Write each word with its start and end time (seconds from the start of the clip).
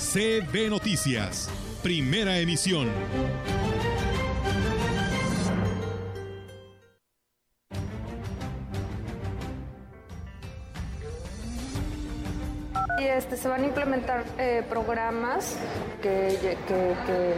CB 0.00 0.70
Noticias, 0.70 1.50
primera 1.82 2.38
emisión. 2.38 2.88
Y 12.98 13.04
este, 13.04 13.36
se 13.36 13.46
van 13.46 13.62
a 13.62 13.66
implementar 13.66 14.24
eh, 14.38 14.64
programas 14.70 15.58
que, 16.00 16.38
que, 16.40 16.56
que, 16.66 17.34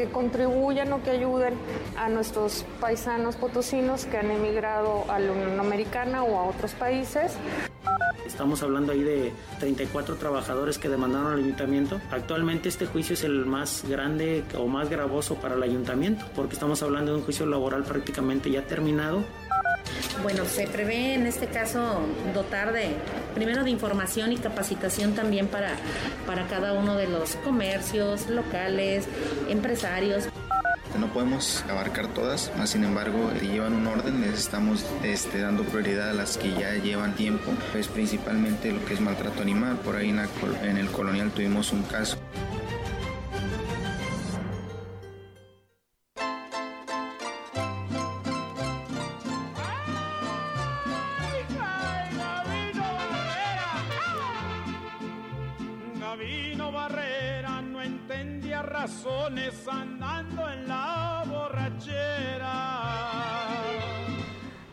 que 0.00 0.08
contribuyan 0.08 0.90
o 0.94 1.02
que 1.02 1.10
ayuden 1.10 1.52
a 1.94 2.08
nuestros 2.08 2.64
paisanos 2.80 3.36
potosinos 3.36 4.06
que 4.06 4.16
han 4.16 4.30
emigrado 4.30 5.04
a 5.10 5.18
la 5.18 5.30
Unión 5.30 5.60
Americana 5.60 6.24
o 6.24 6.38
a 6.38 6.44
otros 6.44 6.72
países. 6.72 7.36
Estamos 8.24 8.62
hablando 8.62 8.92
ahí 8.92 9.02
de 9.02 9.30
34 9.58 10.16
trabajadores 10.16 10.78
que 10.78 10.88
demandaron 10.88 11.34
al 11.34 11.40
ayuntamiento. 11.40 12.00
Actualmente 12.10 12.70
este 12.70 12.86
juicio 12.86 13.12
es 13.12 13.24
el 13.24 13.44
más 13.44 13.84
grande 13.86 14.42
o 14.56 14.68
más 14.68 14.88
gravoso 14.88 15.34
para 15.34 15.54
el 15.54 15.62
ayuntamiento 15.62 16.24
porque 16.34 16.54
estamos 16.54 16.82
hablando 16.82 17.12
de 17.12 17.18
un 17.18 17.24
juicio 17.24 17.44
laboral 17.44 17.82
prácticamente 17.82 18.50
ya 18.50 18.66
terminado. 18.66 19.22
Bueno, 20.22 20.44
se 20.44 20.66
prevé 20.66 21.14
en 21.14 21.26
este 21.26 21.46
caso 21.46 22.00
dotar 22.34 22.72
de, 22.72 22.94
primero 23.34 23.64
de 23.64 23.70
información 23.70 24.32
y 24.32 24.36
capacitación 24.36 25.14
también 25.14 25.46
para, 25.46 25.76
para 26.26 26.46
cada 26.46 26.74
uno 26.74 26.96
de 26.96 27.08
los 27.08 27.36
comercios 27.36 28.28
locales, 28.28 29.06
empresarios. 29.48 30.28
No 30.98 31.06
podemos 31.06 31.64
abarcar 31.70 32.08
todas, 32.08 32.52
más 32.58 32.70
sin 32.70 32.84
embargo 32.84 33.30
llevan 33.40 33.74
un 33.74 33.86
orden, 33.86 34.20
les 34.20 34.38
estamos 34.38 34.84
este, 35.02 35.40
dando 35.40 35.62
prioridad 35.62 36.10
a 36.10 36.12
las 36.12 36.36
que 36.36 36.50
ya 36.50 36.74
llevan 36.74 37.14
tiempo, 37.14 37.52
pues 37.72 37.86
principalmente 37.86 38.72
lo 38.72 38.84
que 38.84 38.94
es 38.94 39.00
maltrato 39.00 39.40
animal, 39.40 39.78
por 39.78 39.96
ahí 39.96 40.10
en, 40.10 40.76
el 40.76 40.90
colonial 40.90 41.30
tuvimos 41.30 41.72
un 41.72 41.84
caso. 41.84 42.18
No 57.70 57.82
entendía 57.82 58.62
razones 58.62 59.66
andando 59.66 60.50
en 60.50 60.68
la 60.68 61.24
borrachera. 61.26 62.80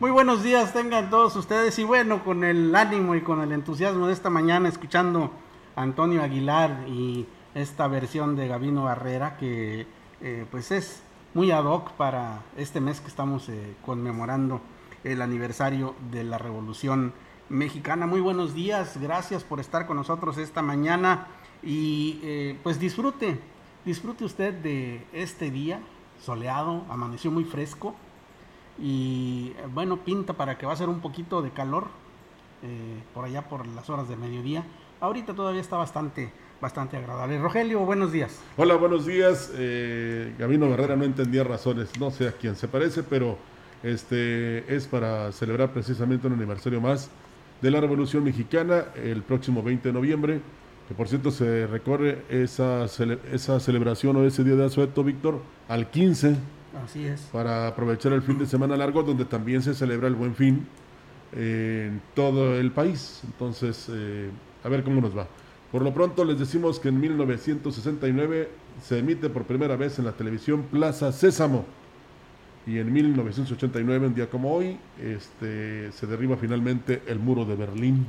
Muy 0.00 0.10
buenos 0.10 0.42
días 0.42 0.72
tengan 0.72 1.10
todos 1.10 1.34
ustedes 1.36 1.78
y 1.78 1.84
bueno, 1.84 2.22
con 2.24 2.44
el 2.44 2.74
ánimo 2.74 3.14
y 3.14 3.20
con 3.20 3.40
el 3.40 3.52
entusiasmo 3.52 4.06
de 4.06 4.12
esta 4.12 4.30
mañana 4.30 4.68
escuchando 4.68 5.30
a 5.74 5.82
Antonio 5.82 6.22
Aguilar 6.22 6.84
y 6.86 7.26
esta 7.54 7.88
versión 7.88 8.36
de 8.36 8.48
Gabino 8.48 8.84
Barrera 8.84 9.36
que 9.36 9.86
eh, 10.20 10.46
pues 10.50 10.70
es 10.70 11.02
muy 11.34 11.50
ad 11.50 11.64
hoc 11.64 11.92
para 11.92 12.42
este 12.56 12.80
mes 12.80 13.00
que 13.00 13.08
estamos 13.08 13.48
eh, 13.48 13.74
conmemorando 13.84 14.60
el 15.04 15.22
aniversario 15.22 15.94
de 16.10 16.24
la 16.24 16.38
Revolución 16.38 17.12
Mexicana. 17.48 18.06
Muy 18.06 18.20
buenos 18.20 18.54
días, 18.54 18.98
gracias 19.00 19.44
por 19.44 19.60
estar 19.60 19.86
con 19.86 19.96
nosotros 19.96 20.36
esta 20.38 20.62
mañana 20.62 21.26
y 21.62 22.20
eh, 22.22 22.58
pues 22.62 22.78
disfrute, 22.78 23.38
disfrute 23.84 24.24
usted 24.24 24.54
de 24.54 25.04
este 25.12 25.50
día 25.50 25.80
soleado, 26.20 26.84
amaneció 26.88 27.30
muy 27.30 27.44
fresco 27.44 27.94
y 28.80 29.52
eh, 29.56 29.66
bueno, 29.72 29.98
pinta 29.98 30.32
para 30.34 30.56
que 30.58 30.66
va 30.66 30.72
a 30.72 30.76
ser 30.76 30.88
un 30.88 31.00
poquito 31.00 31.42
de 31.42 31.50
calor 31.50 31.88
eh, 32.62 33.02
por 33.14 33.24
allá 33.24 33.48
por 33.48 33.66
las 33.66 33.88
horas 33.90 34.08
de 34.08 34.16
mediodía. 34.16 34.64
Ahorita 35.00 35.34
todavía 35.34 35.60
está 35.60 35.76
bastante, 35.76 36.32
bastante 36.60 36.96
agradable. 36.96 37.38
Rogelio, 37.38 37.80
buenos 37.80 38.12
días. 38.12 38.40
Hola, 38.56 38.74
buenos 38.74 39.06
días. 39.06 39.52
Eh, 39.54 40.34
Gabino 40.38 40.68
Barrera 40.68 40.96
no 40.96 41.04
entendía 41.04 41.44
razones, 41.44 41.98
no 42.00 42.10
sé 42.10 42.28
a 42.28 42.32
quién 42.32 42.56
se 42.56 42.66
parece, 42.66 43.02
pero 43.02 43.38
este 43.82 44.74
es 44.74 44.86
para 44.88 45.30
celebrar 45.30 45.72
precisamente 45.72 46.26
un 46.26 46.32
aniversario 46.32 46.80
más 46.80 47.10
de 47.60 47.70
la 47.70 47.80
Revolución 47.80 48.24
Mexicana 48.24 48.86
el 48.96 49.22
próximo 49.22 49.62
20 49.62 49.88
de 49.88 49.92
noviembre, 49.92 50.40
que 50.88 50.94
por 50.94 51.06
cierto 51.06 51.30
se 51.30 51.66
recorre 51.66 52.24
esa, 52.30 52.88
cele 52.88 53.18
esa 53.30 53.60
celebración 53.60 54.16
o 54.16 54.24
ese 54.24 54.42
día 54.42 54.56
de 54.56 54.64
asueto, 54.64 55.04
Víctor, 55.04 55.42
al 55.68 55.90
15 55.90 56.36
Así 56.84 57.06
es. 57.06 57.20
Para 57.32 57.66
aprovechar 57.66 58.12
el 58.12 58.22
fin 58.22 58.38
de 58.38 58.46
semana 58.46 58.76
largo, 58.76 59.02
donde 59.02 59.24
también 59.24 59.62
se 59.62 59.74
celebra 59.74 60.08
el 60.08 60.14
buen 60.14 60.34
fin 60.34 60.66
eh, 61.32 61.88
en 61.90 62.02
todo 62.14 62.58
el 62.58 62.70
país. 62.70 63.22
Entonces, 63.24 63.88
eh, 63.90 64.30
a 64.62 64.68
ver 64.68 64.84
cómo 64.84 65.00
nos 65.00 65.16
va. 65.16 65.26
Por 65.72 65.82
lo 65.82 65.92
pronto 65.92 66.24
les 66.24 66.38
decimos 66.38 66.78
que 66.78 66.88
en 66.88 67.00
1969 67.00 68.48
se 68.82 68.98
emite 68.98 69.28
por 69.28 69.44
primera 69.44 69.76
vez 69.76 69.98
en 69.98 70.04
la 70.04 70.12
televisión 70.12 70.62
Plaza 70.70 71.12
Sésamo. 71.12 71.64
Y 72.66 72.78
en 72.78 72.92
1989, 72.92 74.06
un 74.08 74.14
día 74.14 74.28
como 74.28 74.52
hoy, 74.52 74.78
este, 75.02 75.90
se 75.92 76.06
derriba 76.06 76.36
finalmente 76.36 77.02
el 77.06 77.18
muro 77.18 77.46
de 77.46 77.56
Berlín. 77.56 78.06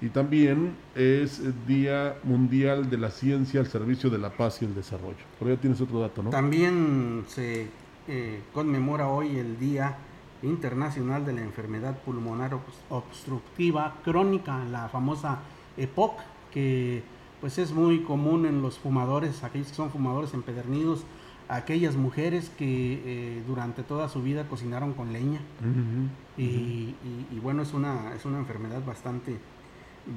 Y 0.00 0.10
también 0.10 0.74
es 0.94 1.42
Día 1.66 2.16
Mundial 2.22 2.88
de 2.88 2.98
la 2.98 3.10
Ciencia 3.10 3.60
al 3.60 3.66
Servicio 3.66 4.10
de 4.10 4.18
la 4.18 4.30
Paz 4.30 4.62
y 4.62 4.64
el 4.64 4.74
Desarrollo. 4.74 5.24
Por 5.38 5.48
ahí 5.48 5.56
tienes 5.56 5.80
otro 5.80 6.00
dato, 6.00 6.22
¿no? 6.22 6.30
También 6.30 7.24
se 7.26 7.68
eh, 8.06 8.40
conmemora 8.52 9.08
hoy 9.08 9.38
el 9.38 9.58
Día 9.58 9.96
Internacional 10.42 11.26
de 11.26 11.32
la 11.32 11.42
Enfermedad 11.42 11.98
Pulmonar 12.04 12.58
Obstructiva 12.90 13.96
Crónica, 14.04 14.64
la 14.70 14.88
famosa 14.88 15.40
EPOC, 15.76 16.16
que 16.52 17.02
pues 17.40 17.58
es 17.58 17.72
muy 17.72 18.02
común 18.02 18.46
en 18.46 18.62
los 18.62 18.78
fumadores, 18.78 19.42
aquellos 19.42 19.68
que 19.68 19.74
son 19.74 19.90
fumadores 19.90 20.32
empedernidos, 20.34 21.04
aquellas 21.48 21.96
mujeres 21.96 22.50
que 22.56 23.02
eh, 23.04 23.42
durante 23.46 23.82
toda 23.82 24.08
su 24.08 24.22
vida 24.22 24.46
cocinaron 24.48 24.92
con 24.92 25.12
leña. 25.12 25.40
Uh 25.60 25.66
-huh, 25.66 26.08
y, 26.36 26.44
uh 26.44 26.50
-huh. 26.50 27.30
y, 27.32 27.36
y, 27.36 27.40
bueno, 27.40 27.62
es 27.62 27.74
una, 27.74 28.14
es 28.14 28.24
una 28.24 28.38
enfermedad 28.38 28.84
bastante 28.84 29.38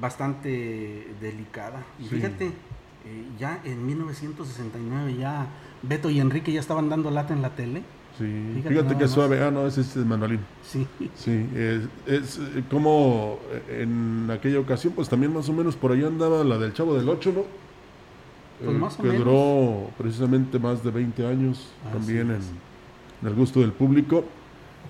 bastante 0.00 1.14
delicada. 1.20 1.84
Y 1.98 2.04
sí. 2.04 2.16
fíjate, 2.16 2.46
eh, 2.46 3.24
ya 3.38 3.60
en 3.64 3.84
1969 3.84 5.16
ya 5.16 5.46
Beto 5.82 6.10
y 6.10 6.20
Enrique 6.20 6.52
ya 6.52 6.60
estaban 6.60 6.88
dando 6.88 7.10
lata 7.10 7.34
en 7.34 7.42
la 7.42 7.50
tele. 7.50 7.82
Sí, 8.18 8.24
fíjate, 8.54 8.74
fíjate 8.74 8.98
que 8.98 9.08
suave, 9.08 9.42
ah, 9.42 9.50
no, 9.50 9.66
ese 9.66 9.80
es 9.80 9.96
Manolín. 9.96 10.40
Sí. 10.62 10.86
Sí, 11.16 11.48
es, 11.56 11.88
es, 12.06 12.40
como 12.70 13.38
en 13.70 14.30
aquella 14.30 14.60
ocasión, 14.60 14.92
pues 14.94 15.08
también 15.08 15.32
más 15.32 15.48
o 15.48 15.52
menos 15.52 15.76
por 15.76 15.92
ahí 15.92 16.04
andaba 16.04 16.44
la 16.44 16.58
del 16.58 16.74
Chavo 16.74 16.94
del 16.94 17.08
Ocho, 17.08 17.32
¿no? 17.32 17.44
Pues 18.62 18.76
más 18.76 18.98
o 18.98 19.02
que 19.02 19.08
menos. 19.08 19.24
duró 19.24 19.90
precisamente 19.98 20.58
más 20.58 20.84
de 20.84 20.90
20 20.90 21.26
años 21.26 21.72
también 21.90 22.30
en, 22.30 23.28
el 23.28 23.34
gusto 23.34 23.60
del 23.60 23.72
público. 23.72 24.24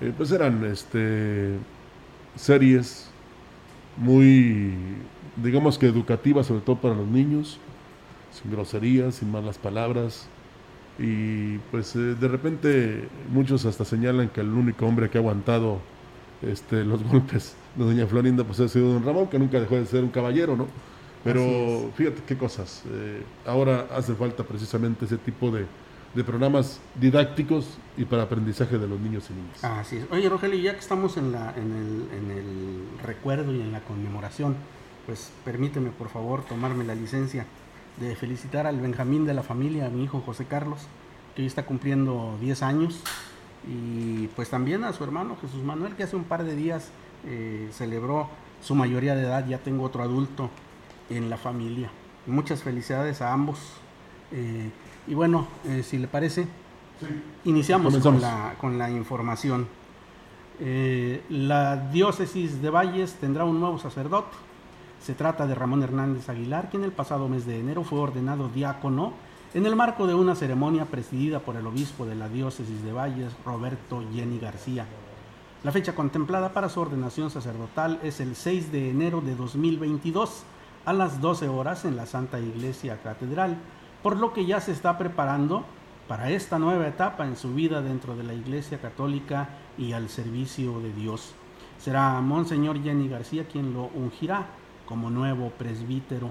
Eh, 0.01 0.13
pues 0.17 0.33
eran 0.33 0.65
este 0.65 1.57
series 2.35 3.12
muy, 3.97 4.75
digamos 5.37 5.79
que 5.79 5.87
educativas, 5.87 6.47
sobre 6.47 6.63
todo 6.63 6.77
para 6.77 6.95
los 6.95 7.07
niños, 7.07 7.59
sin 8.33 8.51
groserías, 8.51 9.17
sin 9.17 9.31
malas 9.31 9.59
palabras. 9.59 10.29
Y 10.99 11.59
pues 11.71 11.97
eh, 11.97 12.15
de 12.15 12.29
repente 12.29 13.09
muchos 13.33 13.65
hasta 13.65 13.85
señalan 13.85 14.29
que 14.29 14.41
el 14.43 14.51
único 14.53 14.87
hombre 14.87 15.11
que 15.11 15.19
ha 15.19 15.21
aguantado 15.21 15.81
este, 16.43 16.85
los 16.85 17.03
golpes 17.11 17.57
de 17.77 17.85
doña 17.85 18.07
Florinda 18.07 18.45
pues 18.45 18.61
ha 18.61 18.69
sido 18.69 18.93
don 18.93 19.05
Ramón, 19.05 19.29
que 19.29 19.39
nunca 19.39 19.61
dejó 19.61 19.77
de 19.77 19.87
ser 19.87 20.05
un 20.05 20.11
caballero, 20.11 20.57
¿no? 20.57 20.69
Pero 21.25 21.93
fíjate 21.95 22.23
qué 22.27 22.37
cosas. 22.37 22.85
eh, 22.91 23.23
ahora 23.47 23.87
hace 23.95 24.15
falta 24.15 24.45
precisamente 24.45 25.05
ese 25.05 25.19
tipo 25.19 25.51
de, 25.51 25.67
de 26.15 26.25
programas 26.25 26.81
didácticos 27.01 27.79
y 27.97 28.05
para 28.05 28.25
aprendizaje 28.25 28.79
de 28.79 28.87
los 28.87 29.01
niños 29.01 29.29
y 29.31 29.35
niñas. 29.35 29.65
Así 29.65 29.97
es. 29.97 30.07
Oye, 30.11 30.29
Rogelio, 30.29 30.59
ya 30.61 30.73
que 30.73 30.81
estamos 30.81 31.17
en, 31.17 31.33
la, 31.33 31.55
el 31.57 32.87
recuerdo 33.03 33.55
y 33.55 33.61
en 33.61 33.73
la 33.73 33.81
conmemoración, 33.81 34.57
pues 35.07 35.33
permíteme 35.45 35.91
por 35.91 36.09
favor 36.09 36.45
tomarme 36.45 36.85
la 36.85 36.95
licencia 36.95 37.47
de 37.99 38.15
felicitar 38.17 38.67
al 38.67 38.81
Benjamín 38.81 39.25
de 39.27 39.35
la 39.35 39.43
familia, 39.43 39.87
a 39.87 39.91
mi 39.91 40.05
hijo 40.05 40.21
José 40.21 40.45
Carlos, 40.47 40.81
que 41.35 41.43
hoy 41.43 41.47
está 41.47 41.65
cumpliendo 41.65 42.37
10 42.41 42.63
años, 42.63 43.01
y 43.67 44.29
pues 44.29 44.51
también 44.51 44.85
a 44.85 44.93
su 44.93 45.05
hermano 45.05 45.37
Jesús 45.41 45.63
Manuel, 45.63 45.95
que 45.95 46.03
hace 46.03 46.17
un 46.17 46.25
par 46.25 46.45
de 46.45 46.57
días 46.57 46.91
eh, 47.27 47.69
celebró 47.73 48.29
su 48.63 48.75
mayoría 48.75 49.15
de 49.15 49.23
edad, 49.23 49.47
ya 49.47 49.59
tengo 49.59 49.85
otro 49.85 50.03
adulto 50.03 50.51
en 51.11 51.31
la 51.31 51.37
familia. 51.37 51.91
Muchas 52.27 52.63
felicidades 52.63 53.21
a 53.21 53.33
ambos. 53.33 53.59
Eh, 54.31 54.71
y 55.07 55.15
bueno, 55.15 55.47
eh, 55.65 55.83
si 55.83 55.99
le 55.99 56.09
parece, 56.09 56.47
iniciamos 57.45 57.97
con 57.99 58.21
la, 58.21 58.55
con 58.61 58.79
la, 58.79 58.91
información. 58.91 59.67
Eh, 60.61 61.23
la 61.29 61.77
diócesis 61.77 62.63
de 62.63 62.71
Valles 62.71 63.15
tendrá 63.15 63.45
un 63.45 63.59
nuevo 63.59 63.79
sacerdote. 63.79 64.37
Se 65.03 65.15
trata 65.15 65.47
de 65.47 65.55
Ramón 65.55 65.83
Hernández 65.83 66.29
Aguilar, 66.29 66.71
quien 66.71 66.85
el 66.85 66.93
pasado 66.93 67.29
mes 67.29 67.45
de 67.47 67.59
enero 67.59 67.83
fue 67.83 67.99
ordenado 67.99 68.49
diácono 68.49 69.13
en 69.55 69.67
el 69.67 69.77
marco 69.77 70.07
de 70.07 70.15
una 70.15 70.35
ceremonia 70.35 70.87
presidida 70.87 71.41
por 71.41 71.57
el 71.57 71.67
obispo 71.67 72.07
de 72.07 72.15
la 72.15 72.29
diócesis 72.29 72.83
de 72.85 72.93
Valles, 72.93 73.33
Roberto 73.45 74.03
Jenny 74.15 74.39
García. 74.39 74.87
La 75.65 75.73
fecha 75.73 75.95
contemplada 75.95 76.53
para 76.53 76.69
su 76.69 76.81
ordenación 76.81 77.31
sacerdotal 77.31 78.01
es 78.03 78.21
el 78.21 78.35
6 78.35 78.73
de 78.73 78.91
enero 78.91 79.21
de 79.21 79.35
2022 79.35 80.45
a 80.85 80.93
las 80.93 81.21
12 81.21 81.49
horas 81.49 81.85
en 81.85 81.97
la 81.97 82.07
Santa 82.07 82.41
Iglesia 82.41 82.99
Catedral, 83.03 83.59
por 84.03 84.17
lo 84.17 84.33
que 84.33 84.47
ya 84.47 84.61
se 84.61 84.73
está 84.73 84.99
preparando 84.99 85.65
para 86.09 86.31
esta 86.31 86.59
nueva 86.59 86.89
etapa 86.89 87.27
en 87.27 87.37
su 87.37 87.55
vida 87.55 87.81
dentro 87.81 88.17
de 88.17 88.25
la 88.25 88.35
Iglesia 88.35 88.81
Católica 88.81 89.51
y 89.79 89.93
al 89.93 90.09
servicio 90.09 90.81
de 90.81 90.93
Dios. 90.93 91.35
Será 91.79 92.21
Monseñor 92.21 92.83
Jenny 92.83 93.09
García 93.09 93.47
quien 93.47 93.73
lo 93.73 93.85
ungirá 93.95 94.47
como 94.87 95.11
nuevo 95.11 95.51
presbítero. 95.51 96.31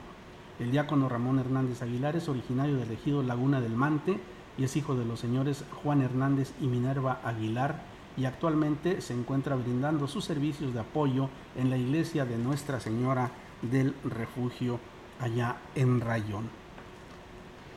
El 0.60 0.72
diácono 0.72 1.10
Ramón 1.10 1.40
Hernández 1.40 1.82
Aguilar 1.82 2.16
es 2.16 2.30
originario 2.30 2.78
del 2.78 2.92
ejido 2.92 3.24
Laguna 3.24 3.62
del 3.62 3.76
Mante 3.76 4.20
y 4.58 4.66
es 4.66 4.76
hijo 4.76 4.96
de 4.96 5.06
los 5.06 5.20
señores 5.20 5.66
Juan 5.84 6.02
Hernández 6.02 6.54
y 6.62 6.68
Minerva 6.68 7.20
Aguilar 7.24 7.82
y 8.18 8.26
actualmente 8.26 9.02
se 9.02 9.14
encuentra 9.14 9.56
brindando 9.56 10.08
sus 10.08 10.26
servicios 10.26 10.74
de 10.74 10.82
apoyo 10.82 11.30
en 11.56 11.70
la 11.70 11.78
iglesia 11.78 12.26
de 12.26 12.38
Nuestra 12.38 12.80
Señora 12.80 13.32
del 13.62 13.96
refugio 14.04 14.80
allá 15.20 15.58
en 15.76 16.02
Rayón. 16.02 16.61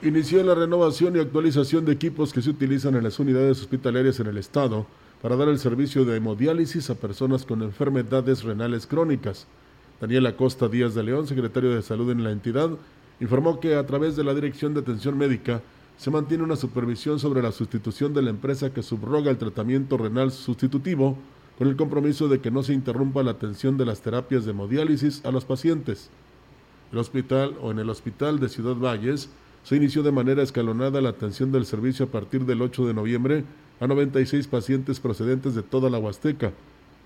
Inició 0.04 0.42
la 0.42 0.54
renovación 0.54 1.16
y 1.16 1.18
actualización 1.18 1.86
de 1.86 1.92
equipos 1.92 2.34
que 2.34 2.42
se 2.42 2.50
utilizan 2.50 2.94
en 2.94 3.04
las 3.04 3.18
unidades 3.18 3.62
hospitalarias 3.62 4.20
en 4.20 4.26
el 4.26 4.36
estado 4.36 4.86
para 5.22 5.34
dar 5.34 5.48
el 5.48 5.58
servicio 5.58 6.04
de 6.04 6.18
hemodiálisis 6.18 6.90
a 6.90 6.94
personas 6.94 7.46
con 7.46 7.62
enfermedades 7.62 8.42
renales 8.42 8.86
crónicas. 8.86 9.46
Daniel 10.02 10.26
Acosta 10.26 10.68
Díaz 10.68 10.94
de 10.94 11.04
León, 11.04 11.26
secretario 11.26 11.74
de 11.74 11.80
Salud 11.80 12.10
en 12.10 12.22
la 12.22 12.32
entidad, 12.32 12.68
informó 13.18 13.60
que 13.60 13.76
a 13.76 13.86
través 13.86 14.14
de 14.14 14.24
la 14.24 14.34
Dirección 14.34 14.74
de 14.74 14.80
Atención 14.80 15.16
Médica 15.16 15.62
se 15.96 16.10
mantiene 16.10 16.44
una 16.44 16.56
supervisión 16.56 17.18
sobre 17.18 17.40
la 17.40 17.50
sustitución 17.50 18.12
de 18.12 18.20
la 18.20 18.28
empresa 18.28 18.74
que 18.74 18.82
subroga 18.82 19.30
el 19.30 19.38
tratamiento 19.38 19.96
renal 19.96 20.32
sustitutivo 20.32 21.16
con 21.56 21.66
el 21.66 21.76
compromiso 21.76 22.28
de 22.28 22.42
que 22.42 22.50
no 22.50 22.62
se 22.62 22.74
interrumpa 22.74 23.22
la 23.22 23.30
atención 23.30 23.78
de 23.78 23.86
las 23.86 24.02
terapias 24.02 24.44
de 24.44 24.50
hemodiálisis 24.50 25.24
a 25.24 25.30
los 25.30 25.46
pacientes. 25.46 26.10
El 26.92 26.98
hospital 26.98 27.56
o 27.62 27.70
en 27.70 27.78
el 27.78 27.88
hospital 27.88 28.38
de 28.38 28.50
Ciudad 28.50 28.76
Valles 28.76 29.30
se 29.64 29.76
inició 29.76 30.02
de 30.02 30.12
manera 30.12 30.42
escalonada 30.42 31.00
la 31.00 31.08
atención 31.08 31.50
del 31.50 31.64
servicio 31.64 32.06
a 32.06 32.08
partir 32.10 32.44
del 32.44 32.60
8 32.60 32.86
de 32.86 32.94
noviembre 32.94 33.44
a 33.80 33.86
96 33.86 34.46
pacientes 34.46 35.00
procedentes 35.00 35.54
de 35.54 35.62
toda 35.62 35.88
la 35.90 35.98
Huasteca, 35.98 36.52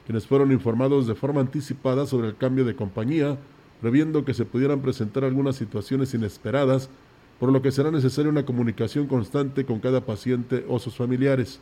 quienes 0.04 0.26
fueron 0.26 0.50
informados 0.50 1.06
de 1.06 1.14
forma 1.14 1.40
anticipada 1.40 2.04
sobre 2.06 2.28
el 2.28 2.36
cambio 2.36 2.64
de 2.64 2.74
compañía, 2.74 3.38
previendo 3.80 4.24
que 4.24 4.34
se 4.34 4.44
pudieran 4.44 4.82
presentar 4.82 5.24
algunas 5.24 5.54
situaciones 5.54 6.12
inesperadas, 6.14 6.90
por 7.38 7.52
lo 7.52 7.62
que 7.62 7.70
será 7.70 7.92
necesaria 7.92 8.30
una 8.30 8.44
comunicación 8.44 9.06
constante 9.06 9.64
con 9.64 9.78
cada 9.78 10.04
paciente 10.04 10.66
o 10.68 10.80
sus 10.80 10.96
familiares. 10.96 11.60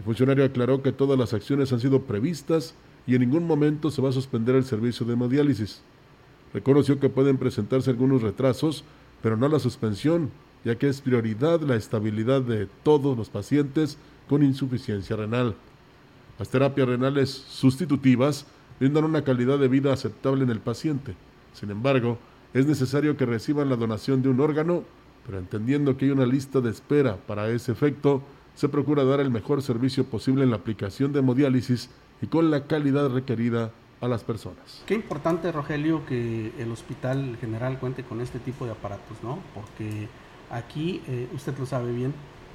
El 0.00 0.04
funcionario 0.06 0.44
aclaró 0.44 0.82
que 0.82 0.90
todas 0.90 1.18
las 1.18 1.34
acciones 1.34 1.72
han 1.72 1.78
sido 1.78 2.02
previstas 2.02 2.74
y 3.06 3.14
en 3.14 3.20
ningún 3.20 3.46
momento 3.46 3.92
se 3.92 4.02
va 4.02 4.08
a 4.08 4.12
suspender 4.12 4.56
el 4.56 4.64
servicio 4.64 5.06
de 5.06 5.12
hemodiálisis. 5.12 5.82
Reconoció 6.52 6.98
que 6.98 7.08
pueden 7.08 7.38
presentarse 7.38 7.90
algunos 7.90 8.22
retrasos, 8.22 8.84
pero 9.22 9.36
no 9.36 9.48
la 9.48 9.58
suspensión, 9.58 10.30
ya 10.64 10.76
que 10.76 10.88
es 10.88 11.00
prioridad 11.00 11.60
la 11.60 11.76
estabilidad 11.76 12.42
de 12.42 12.66
todos 12.82 13.16
los 13.16 13.30
pacientes 13.30 13.98
con 14.28 14.42
insuficiencia 14.42 15.16
renal. 15.16 15.54
Las 16.38 16.48
terapias 16.48 16.88
renales 16.88 17.30
sustitutivas 17.30 18.46
brindan 18.78 19.04
una 19.04 19.24
calidad 19.24 19.58
de 19.58 19.68
vida 19.68 19.92
aceptable 19.92 20.44
en 20.44 20.50
el 20.50 20.60
paciente. 20.60 21.14
Sin 21.52 21.70
embargo, 21.70 22.18
es 22.54 22.66
necesario 22.66 23.16
que 23.16 23.26
reciban 23.26 23.68
la 23.68 23.76
donación 23.76 24.22
de 24.22 24.28
un 24.28 24.40
órgano, 24.40 24.84
pero 25.26 25.38
entendiendo 25.38 25.96
que 25.96 26.06
hay 26.06 26.10
una 26.10 26.26
lista 26.26 26.60
de 26.60 26.70
espera 26.70 27.16
para 27.16 27.50
ese 27.50 27.72
efecto, 27.72 28.22
se 28.54 28.68
procura 28.68 29.04
dar 29.04 29.20
el 29.20 29.30
mejor 29.30 29.62
servicio 29.62 30.04
posible 30.04 30.44
en 30.44 30.50
la 30.50 30.56
aplicación 30.56 31.12
de 31.12 31.20
hemodiálisis 31.20 31.90
y 32.22 32.26
con 32.26 32.50
la 32.50 32.66
calidad 32.66 33.10
requerida 33.10 33.70
a 34.00 34.08
las 34.08 34.24
personas. 34.24 34.82
Qué 34.86 34.94
importante, 34.94 35.52
Rogelio, 35.52 36.06
que 36.06 36.52
el 36.58 36.72
Hospital 36.72 37.36
General 37.40 37.78
cuente 37.78 38.02
con 38.02 38.20
este 38.20 38.38
tipo 38.38 38.64
de 38.64 38.72
aparatos, 38.72 39.18
¿no? 39.22 39.38
Porque 39.54 40.08
aquí, 40.50 41.02
eh, 41.06 41.28
usted 41.34 41.56
lo 41.58 41.66
sabe 41.66 41.92
bien, 41.92 42.14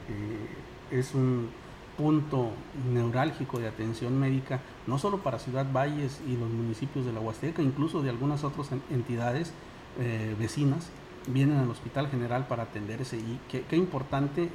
eh, 0.09 0.97
es 0.97 1.13
un 1.13 1.49
punto 1.97 2.49
neurálgico 2.91 3.59
de 3.59 3.67
atención 3.67 4.19
médica, 4.19 4.59
no 4.87 4.97
solo 4.97 5.19
para 5.19 5.39
Ciudad 5.39 5.65
Valles 5.71 6.19
y 6.27 6.35
los 6.35 6.49
municipios 6.49 7.05
de 7.05 7.13
la 7.13 7.19
Huasteca, 7.19 7.61
incluso 7.61 8.01
de 8.01 8.09
algunas 8.09 8.43
otras 8.43 8.69
entidades 8.89 9.53
eh, 9.99 10.35
vecinas, 10.37 10.89
vienen 11.27 11.57
al 11.57 11.69
Hospital 11.69 12.09
General 12.09 12.47
para 12.47 12.63
atenderse 12.63 13.17
y 13.17 13.39
qué, 13.49 13.75
importante 13.75 14.47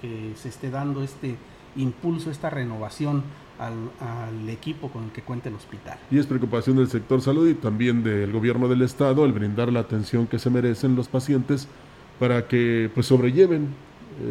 que 0.00 0.32
se 0.36 0.48
esté 0.48 0.70
dando 0.70 1.02
este 1.02 1.36
impulso, 1.76 2.30
esta 2.30 2.48
renovación 2.48 3.24
al, 3.58 4.48
equipo 4.48 4.88
con 4.88 5.04
el 5.04 5.10
que 5.10 5.22
cuenta 5.22 5.48
el 5.48 5.54
hospital. 5.54 5.98
Y 6.10 6.18
es 6.18 6.26
preocupación 6.26 6.76
del 6.76 6.88
sector 6.88 7.20
salud 7.20 7.48
y 7.48 7.54
también 7.54 8.02
del 8.02 8.32
gobierno 8.32 8.68
del 8.68 8.82
estado 8.82 9.24
el 9.24 9.32
brindar 9.32 9.72
la 9.72 9.80
atención 9.80 10.26
que 10.26 10.38
se 10.38 10.50
merecen 10.50 10.96
los 10.96 11.08
pacientes 11.08 11.68
para 12.18 12.46
que 12.48 12.90
pues 12.94 13.06
sobrelleven 13.06 13.68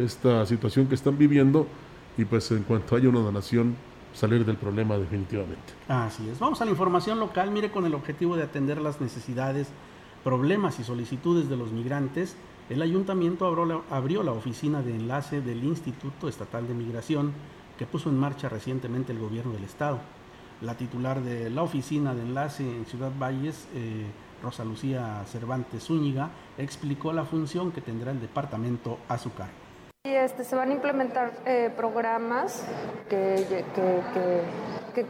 esta 0.02 0.44
situación 0.46 0.86
que 0.86 0.94
están 0.94 1.16
viviendo 1.16 1.66
y 2.16 2.24
pues 2.24 2.50
en 2.50 2.62
cuanto 2.64 2.96
haya 2.96 3.08
una 3.08 3.20
donación 3.20 3.76
salir 4.12 4.44
del 4.44 4.56
problema 4.56 4.98
definitivamente. 4.98 5.72
Así 5.86 6.28
es. 6.28 6.38
Vamos 6.38 6.60
a 6.60 6.64
la 6.64 6.72
información 6.72 7.20
local, 7.20 7.50
mire 7.50 7.70
con 7.70 7.86
el 7.86 7.94
objetivo 7.94 8.36
de 8.36 8.42
atender 8.42 8.80
las 8.80 9.00
necesidades 9.00 9.68
problemas 10.24 10.80
y 10.80 10.84
solicitudes 10.84 11.48
de 11.48 11.56
los 11.56 11.70
migrantes, 11.70 12.36
el 12.70 12.82
ayuntamiento 12.82 13.46
abrió 13.90 14.22
la, 14.22 14.32
oficina 14.32 14.82
de 14.82 14.94
enlace 14.94 15.40
del 15.40 15.64
Instituto 15.64 16.28
Estatal 16.28 16.68
de 16.68 16.74
Migración 16.74 17.32
que 17.78 17.86
puso 17.86 18.10
en 18.10 18.18
marcha 18.18 18.48
recientemente 18.48 19.12
el 19.12 19.18
gobierno 19.18 19.52
del 19.52 19.64
estado. 19.64 20.00
La 20.60 20.76
titular 20.76 21.22
de 21.22 21.48
la 21.48 21.62
oficina 21.62 22.14
de 22.14 22.22
enlace 22.22 22.64
en 22.64 22.84
Ciudad 22.84 23.12
Valles, 23.18 23.68
eh, 23.74 24.06
Rosa 24.42 24.64
Lucía 24.64 25.24
Cervantes 25.26 25.84
Zúñiga, 25.84 26.30
explicó 26.58 27.12
la 27.12 27.24
función 27.24 27.70
que 27.70 27.80
tendrá 27.80 28.10
el 28.10 28.20
departamento 28.20 28.98
a 29.08 29.16
su 29.18 29.32
cargo. 29.32 29.57
Este, 30.14 30.44
se 30.44 30.56
van 30.56 30.70
a 30.70 30.74
implementar 30.74 31.32
eh, 31.44 31.70
programas 31.76 32.64
que, 33.08 33.64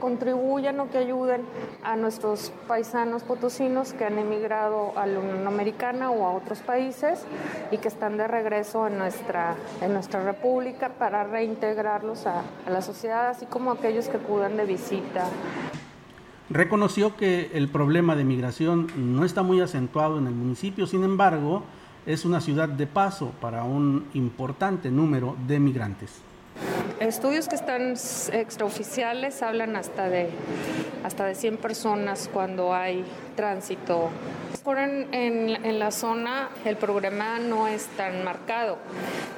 contribuyan 0.00 0.81
o 0.81 0.90
que 0.90 0.99
ayuden 0.99 1.43
a 1.83 1.97
nuestros 1.97 2.52
paisanos 2.67 3.23
potosinos 3.23 3.95
que 3.95 4.05
han 4.05 4.19
emigrado 4.19 4.93
a 4.97 5.07
la 5.07 5.19
Unión 5.19 5.47
Americana 5.47 6.11
o 6.11 6.26
a 6.26 6.33
otros 6.33 6.59
países 6.61 7.25
y 7.71 7.78
que 7.78 7.88
están 7.88 8.19
de 8.19 8.28
regreso 8.28 8.87
en 8.87 8.99
nuestra, 8.99 9.55
en 9.81 9.95
nuestra 9.95 10.23
república 10.23 10.90
para 10.90 11.25
reintegrarlos 11.25 12.26
a, 12.26 12.43
a 12.67 12.71
la 12.71 12.83
sociedad, 12.83 13.28
así 13.28 13.47
como 13.47 13.71
aquellos 13.71 14.09
que 14.09 14.19
acudan 14.19 14.57
de 14.57 14.67
visita. 14.67 15.25
Reconoció 16.50 17.17
que 17.17 17.50
el 17.55 17.69
problema 17.69 18.14
de 18.14 18.25
migración 18.25 18.88
no 18.97 19.25
está 19.25 19.43
muy 19.43 19.61
acentuado 19.61 20.19
en 20.19 20.26
el 20.26 20.35
municipio, 20.35 20.87
sin 20.87 21.05
embargo, 21.05 21.62
es 22.09 22.25
una 22.25 22.41
ciudad 22.41 22.71
de 22.71 22.87
paso 22.87 23.33
para 23.38 23.65
un 23.65 24.09
importante 24.15 24.91
número 24.91 25.37
de 25.47 25.61
migrantes. 25.61 26.23
Estudios 27.00 27.49
que 27.49 27.55
están 27.55 27.93
extraoficiales 28.33 29.43
hablan 29.43 29.77
hasta 29.77 30.09
de, 30.09 30.31
hasta 31.05 31.27
de 31.27 31.35
100 31.35 31.59
personas 31.59 32.31
cuando 32.33 32.75
hay 32.75 33.05
tránsito. 33.37 34.09
En, 34.67 35.09
en, 35.65 35.79
la 35.79 35.91
zona 35.91 36.50
el 36.67 36.77
programa 36.77 37.38
no 37.38 37.69
es 37.69 37.87
tan 37.97 38.23
marcado, 38.23 38.77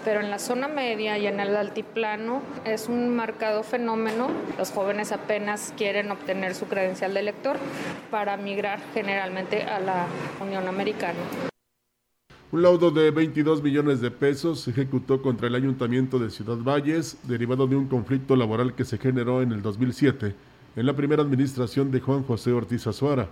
pero 0.05 0.21
en 0.21 0.29
la 0.29 0.41
zona 0.41 0.67
media 0.67 1.19
y 1.19 1.29
en 1.29 1.39
el 1.39 1.55
altiplano 1.55 2.43
es 2.65 2.89
un 2.89 3.15
marcado 3.15 3.63
fenómeno. 3.63 4.29
Los 4.59 4.73
jóvenes 4.73 5.13
apenas 5.13 5.73
quieren 5.77 6.11
obtener 6.11 6.57
su 6.57 6.67
credencial 6.67 7.15
de 7.15 7.21
elector 7.21 7.59
para 8.11 8.37
migrar 8.37 8.81
generalmente 8.93 9.63
a 9.63 9.79
la 9.79 10.07
Unión 10.41 10.67
Americana. 10.67 11.50
Un 12.53 12.63
laudo 12.63 12.91
de 12.91 13.13
22 13.13 13.63
millones 13.63 14.01
de 14.01 14.11
pesos 14.11 14.59
se 14.59 14.73
ejecutó 14.73 15.23
contra 15.23 15.47
el 15.47 15.55
ayuntamiento 15.55 16.19
de 16.19 16.31
Ciudad 16.31 16.57
Valles, 16.57 17.17
derivado 17.29 17.69
de 17.69 17.77
un 17.77 17.87
conflicto 17.87 18.35
laboral 18.35 18.75
que 18.75 18.85
se 18.85 18.99
generó 18.99 19.41
en 19.41 19.53
el 19.53 19.63
2007 19.63 20.35
en 20.75 20.85
la 20.85 20.97
primera 20.97 21.23
administración 21.23 21.93
de 21.93 22.01
Juan 22.01 22.25
José 22.25 22.51
Ortiz 22.51 22.89
Azuara. 22.89 23.29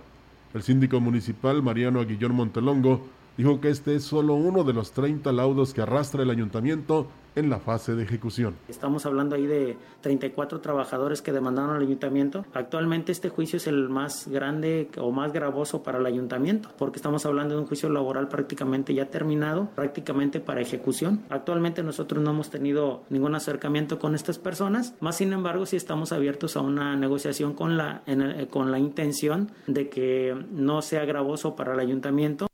El 0.53 0.63
síndico 0.63 1.01
municipal 1.01 1.61
Mariano 1.61 1.99
Aguillón 1.99 2.33
Montelongo 2.33 3.01
dijo 3.35 3.59
que 3.59 3.67
este 3.67 3.97
es 3.97 4.05
solo 4.05 4.35
uno 4.35 4.63
de 4.63 4.71
los 4.71 4.93
30 4.93 5.33
laudos 5.33 5.73
que 5.73 5.81
arrastra 5.81 6.23
el 6.23 6.29
ayuntamiento 6.29 7.09
en 7.35 7.49
la 7.49 7.59
fase 7.59 7.95
de 7.95 8.03
ejecución. 8.03 8.55
Estamos 8.67 9.05
hablando 9.05 9.35
ahí 9.35 9.47
de 9.47 9.77
34 10.01 10.61
trabajadores 10.61 11.21
que 11.21 11.31
demandaron 11.31 11.75
al 11.75 11.81
ayuntamiento. 11.81 12.45
Actualmente 12.53 13.11
este 13.11 13.29
juicio 13.29 13.57
es 13.57 13.67
el 13.67 13.89
más 13.89 14.27
grande 14.27 14.89
o 14.97 15.11
más 15.11 15.31
gravoso 15.33 15.83
para 15.83 15.99
el 15.99 16.05
ayuntamiento, 16.05 16.69
porque 16.77 16.97
estamos 16.97 17.25
hablando 17.25 17.55
de 17.55 17.61
un 17.61 17.67
juicio 17.67 17.89
laboral 17.89 18.27
prácticamente 18.27 18.93
ya 18.93 19.05
terminado, 19.05 19.69
prácticamente 19.75 20.39
para 20.39 20.61
ejecución. 20.61 21.23
Actualmente 21.29 21.83
nosotros 21.83 22.23
no 22.23 22.31
hemos 22.31 22.49
tenido 22.49 23.03
ningún 23.09 23.35
acercamiento 23.35 23.99
con 23.99 24.15
estas 24.15 24.39
personas, 24.39 24.95
más 24.99 25.17
sin 25.17 25.33
embargo 25.33 25.65
sí 25.65 25.75
estamos 25.75 26.11
abiertos 26.11 26.57
a 26.57 26.61
una 26.61 26.95
negociación 26.95 27.53
con 27.53 27.77
la, 27.77 28.03
con 28.49 28.71
la 28.71 28.79
intención 28.79 29.51
de 29.67 29.89
que 29.89 30.35
no 30.51 30.81
sea 30.81 31.05
gravoso 31.05 31.55
para 31.55 31.73
el 31.73 31.79
ayuntamiento 31.79 32.48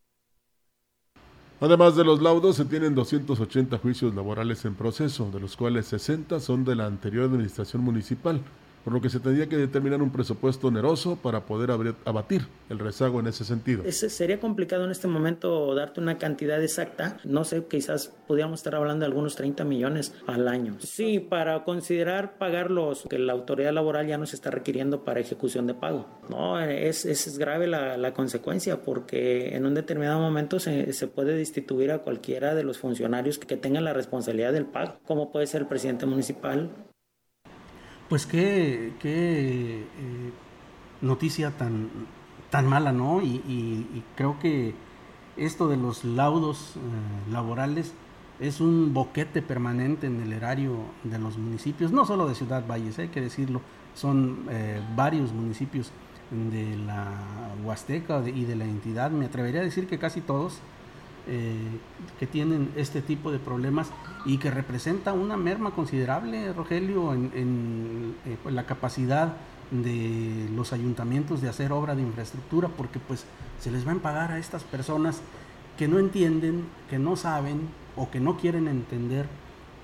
Además 1.65 1.95
de 1.95 2.03
los 2.03 2.21
laudos, 2.21 2.57
se 2.57 2.65
tienen 2.65 2.93
280 2.93 3.79
juicios 3.79 4.13
laborales 4.13 4.63
en 4.65 4.75
proceso, 4.75 5.31
de 5.33 5.39
los 5.39 5.57
cuales 5.57 5.87
60 5.87 6.39
son 6.39 6.63
de 6.63 6.75
la 6.75 6.85
anterior 6.85 7.25
administración 7.25 7.81
municipal 7.81 8.39
por 8.85 8.93
lo 8.93 9.01
que 9.01 9.09
se 9.09 9.19
tendría 9.19 9.49
que 9.49 9.57
determinar 9.57 9.99
un 10.03 10.11
presupuesto 10.11 10.67
oneroso 10.67 11.15
para 11.15 11.47
poder 11.47 11.71
abatir 12.05 12.47
el 12.69 12.77
rezago 12.77 13.19
en 13.19 13.25
ese 13.25 13.43
sentido. 13.43 13.83
sería 13.91 14.39
complicado 14.39 14.85
en 14.85 14.91
este 14.91 15.07
momento 15.07 15.73
darte 15.73 15.99
una 15.99 16.19
cantidad 16.19 16.61
exacta, 16.63 17.17
no 17.23 17.43
sé, 17.43 17.65
quizás 17.65 18.13
podríamos 18.27 18.59
estar 18.59 18.75
hablando 18.75 19.01
de 19.01 19.07
algunos 19.07 19.35
30 19.35 19.63
millones 19.63 20.13
al 20.27 20.47
año. 20.47 20.75
Sí, 20.79 21.19
para 21.19 21.63
considerar 21.63 22.37
pagar 22.37 22.69
los 22.69 23.07
que 23.09 23.17
la 23.17 23.33
autoridad 23.33 23.73
laboral 23.73 24.05
ya 24.05 24.19
nos 24.19 24.35
está 24.35 24.51
requiriendo 24.51 25.03
para 25.03 25.19
ejecución 25.19 25.65
de 25.65 25.73
pago. 25.73 26.05
No, 26.29 26.61
es, 26.61 27.05
es 27.05 27.39
grave 27.39 27.65
la, 27.65 27.97
la, 27.97 28.13
consecuencia 28.13 28.83
porque 28.83 29.55
en 29.55 29.65
un 29.65 29.73
determinado 29.73 30.19
momento 30.19 30.59
se, 30.59 30.93
se, 30.93 31.07
puede 31.07 31.35
destituir 31.35 31.91
a 31.91 31.99
cualquiera 32.03 32.53
de 32.53 32.63
los 32.63 32.77
funcionarios 32.77 33.39
que 33.39 33.57
tengan 33.57 33.83
la 33.83 33.93
responsabilidad 33.93 34.53
del 34.53 34.67
pago, 34.67 34.99
como 35.05 35.31
puede 35.31 35.47
ser 35.47 35.61
el 35.61 35.67
presidente 35.67 36.05
municipal, 36.05 36.69
pues 38.09 38.25
qué, 38.25 38.93
qué 38.99 39.81
eh, 39.81 40.31
noticia 41.01 41.51
tan, 41.51 41.89
tan 42.49 42.67
mala, 42.67 42.91
¿no? 42.91 43.21
Y, 43.21 44.03
creo 44.15 44.39
que 44.39 44.73
esto 45.37 45.67
de 45.67 45.77
los 45.77 46.05
laudos 46.05 46.75
eh, 46.77 47.31
laborales 47.31 47.93
es 48.39 48.61
un 48.61 48.93
boquete 48.93 49.41
permanente 49.41 50.07
en 50.07 50.21
el 50.21 50.33
erario 50.33 50.77
de 51.03 51.19
los 51.19 51.37
municipios, 51.37 51.91
no 51.91 52.05
solo 52.05 52.27
de 52.27 52.35
Ciudad 52.35 52.65
Valles, 52.67 52.99
hay 52.99 53.09
que 53.09 53.21
decirlo, 53.21 53.61
son 53.93 54.45
eh, 54.49 54.81
varios 54.95 55.31
municipios 55.31 55.91
de 56.31 56.75
la 56.77 57.11
Huasteca 57.63 58.21
y 58.27 58.45
de 58.45 58.55
la 58.55 58.65
entidad, 58.65 59.11
me 59.11 59.25
atrevería 59.25 59.61
a 59.61 59.63
decir 59.63 59.87
que 59.87 59.99
casi 59.99 60.21
todos, 60.21 60.59
eh, 61.27 61.55
que 62.19 62.27
tienen 62.27 62.71
este 62.75 63.01
tipo 63.01 63.31
de 63.31 63.39
problemas 63.39 63.91
y 64.25 64.37
que 64.37 64.51
representa 64.51 65.13
una 65.13 65.37
merma 65.37 65.71
considerable, 65.71 66.53
Rogelio, 66.53 67.13
en, 67.13 68.15
eh, 68.25 68.37
pues, 68.43 68.53
la 68.53 68.65
capacidad 68.65 69.35
de 69.71 70.47
los 70.55 70.73
ayuntamientos 70.73 71.41
de 71.41 71.49
hacer 71.49 71.71
obra 71.71 71.95
de 71.95 72.03
infraestructura, 72.03 72.69
porque 72.69 72.99
pues 72.99 73.25
se 73.59 73.71
les 73.71 73.87
va 73.87 73.93
a 73.93 73.95
pagar 73.95 74.31
a 74.31 74.37
estas 74.37 74.63
personas 74.63 75.21
que 75.77 75.87
no 75.87 75.99
entienden, 75.99 76.65
que 76.89 76.99
no 76.99 77.15
saben 77.15 77.61
o 77.95 78.09
que 78.11 78.19
no 78.19 78.37
quieren 78.37 78.67
entender 78.67 79.25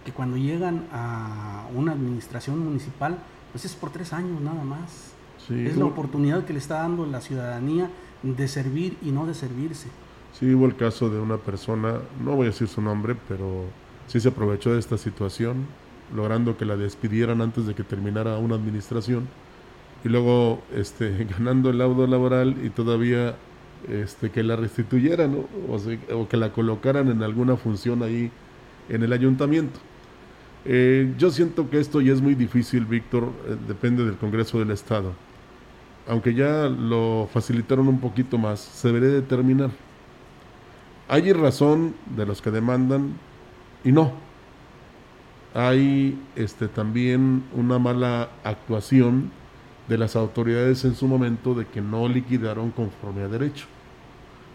que 0.05 0.11
cuando 0.11 0.37
llegan 0.37 0.87
a 0.91 1.67
una 1.75 1.93
administración 1.93 2.59
municipal, 2.59 3.17
pues 3.51 3.65
es 3.65 3.73
por 3.75 3.91
tres 3.91 4.13
años 4.13 4.41
nada 4.41 4.63
más. 4.63 5.13
es 5.49 5.75
la 5.75 5.85
oportunidad 5.85 6.45
que 6.45 6.53
le 6.53 6.59
está 6.59 6.75
dando 6.75 7.05
la 7.05 7.19
ciudadanía 7.19 7.89
de 8.23 8.47
servir 8.47 8.97
y 9.01 9.11
no 9.11 9.25
de 9.25 9.33
servirse. 9.33 9.87
Sí 10.33 10.53
hubo 10.53 10.65
el 10.65 10.75
caso 10.75 11.09
de 11.09 11.19
una 11.19 11.37
persona, 11.37 11.99
no 12.23 12.35
voy 12.35 12.47
a 12.47 12.49
decir 12.49 12.67
su 12.67 12.81
nombre, 12.81 13.15
pero 13.27 13.65
sí 14.07 14.19
se 14.19 14.29
aprovechó 14.29 14.73
de 14.73 14.79
esta 14.79 14.97
situación, 14.97 15.65
logrando 16.15 16.57
que 16.57 16.65
la 16.65 16.75
despidieran 16.77 17.41
antes 17.41 17.65
de 17.65 17.75
que 17.75 17.83
terminara 17.83 18.37
una 18.37 18.55
administración 18.55 19.27
y 20.03 20.09
luego 20.09 20.61
este, 20.75 21.25
ganando 21.37 21.69
el 21.69 21.77
laudo 21.77 22.07
laboral 22.07 22.55
y 22.63 22.69
todavía 22.69 23.35
este, 23.89 24.29
que 24.29 24.43
la 24.43 24.55
restituyeran 24.55 25.45
o, 25.69 26.27
que 26.27 26.37
la 26.37 26.51
colocaran 26.51 27.09
en 27.09 27.23
alguna 27.23 27.57
función 27.57 28.03
ahí 28.03 28.31
en 28.89 29.03
el 29.03 29.13
ayuntamiento. 29.13 29.79
Eh, 30.65 31.13
yo 31.17 31.31
siento 31.31 31.69
que 31.69 31.79
esto 31.79 32.01
ya 32.01 32.13
es 32.13 32.21
muy 32.21 32.35
difícil, 32.35 32.85
Víctor, 32.85 33.31
eh, 33.47 33.55
depende 33.67 34.05
del 34.05 34.17
Congreso 34.17 34.59
del 34.59 34.71
Estado. 34.71 35.13
Aunque 36.07 36.33
ya 36.33 36.67
lo 36.67 37.27
facilitaron 37.31 37.87
un 37.87 37.99
poquito 37.99 38.37
más, 38.37 38.59
se 38.59 38.87
debería 38.89 39.09
determinar 39.09 39.71
hay 41.11 41.33
razón 41.33 41.93
de 42.15 42.25
los 42.25 42.41
que 42.41 42.51
demandan 42.51 43.15
y 43.83 43.91
no. 43.91 44.13
Hay 45.53 46.17
este, 46.37 46.69
también 46.69 47.43
una 47.53 47.79
mala 47.79 48.29
actuación 48.45 49.29
de 49.89 49.97
las 49.97 50.15
autoridades 50.15 50.85
en 50.85 50.95
su 50.95 51.09
momento 51.09 51.53
de 51.53 51.65
que 51.65 51.81
no 51.81 52.07
liquidaron 52.07 52.71
conforme 52.71 53.23
a 53.23 53.27
derecho. 53.27 53.65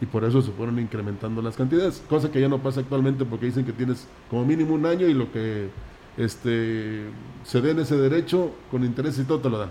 Y 0.00 0.06
por 0.06 0.24
eso 0.24 0.40
se 0.40 0.50
fueron 0.50 0.78
incrementando 0.78 1.42
las 1.42 1.56
cantidades, 1.56 2.02
cosa 2.08 2.32
que 2.32 2.40
ya 2.40 2.48
no 2.48 2.62
pasa 2.62 2.80
actualmente 2.80 3.26
porque 3.26 3.46
dicen 3.46 3.66
que 3.66 3.72
tienes 3.72 4.08
como 4.30 4.46
mínimo 4.46 4.72
un 4.72 4.86
año 4.86 5.06
y 5.06 5.12
lo 5.12 5.30
que 5.30 5.68
este, 6.16 7.02
se 7.44 7.60
dé 7.60 7.72
en 7.72 7.80
ese 7.80 7.98
derecho 7.98 8.52
con 8.70 8.82
interés 8.82 9.18
y 9.18 9.24
todo 9.24 9.40
te 9.40 9.50
lo 9.50 9.58
dan. 9.58 9.70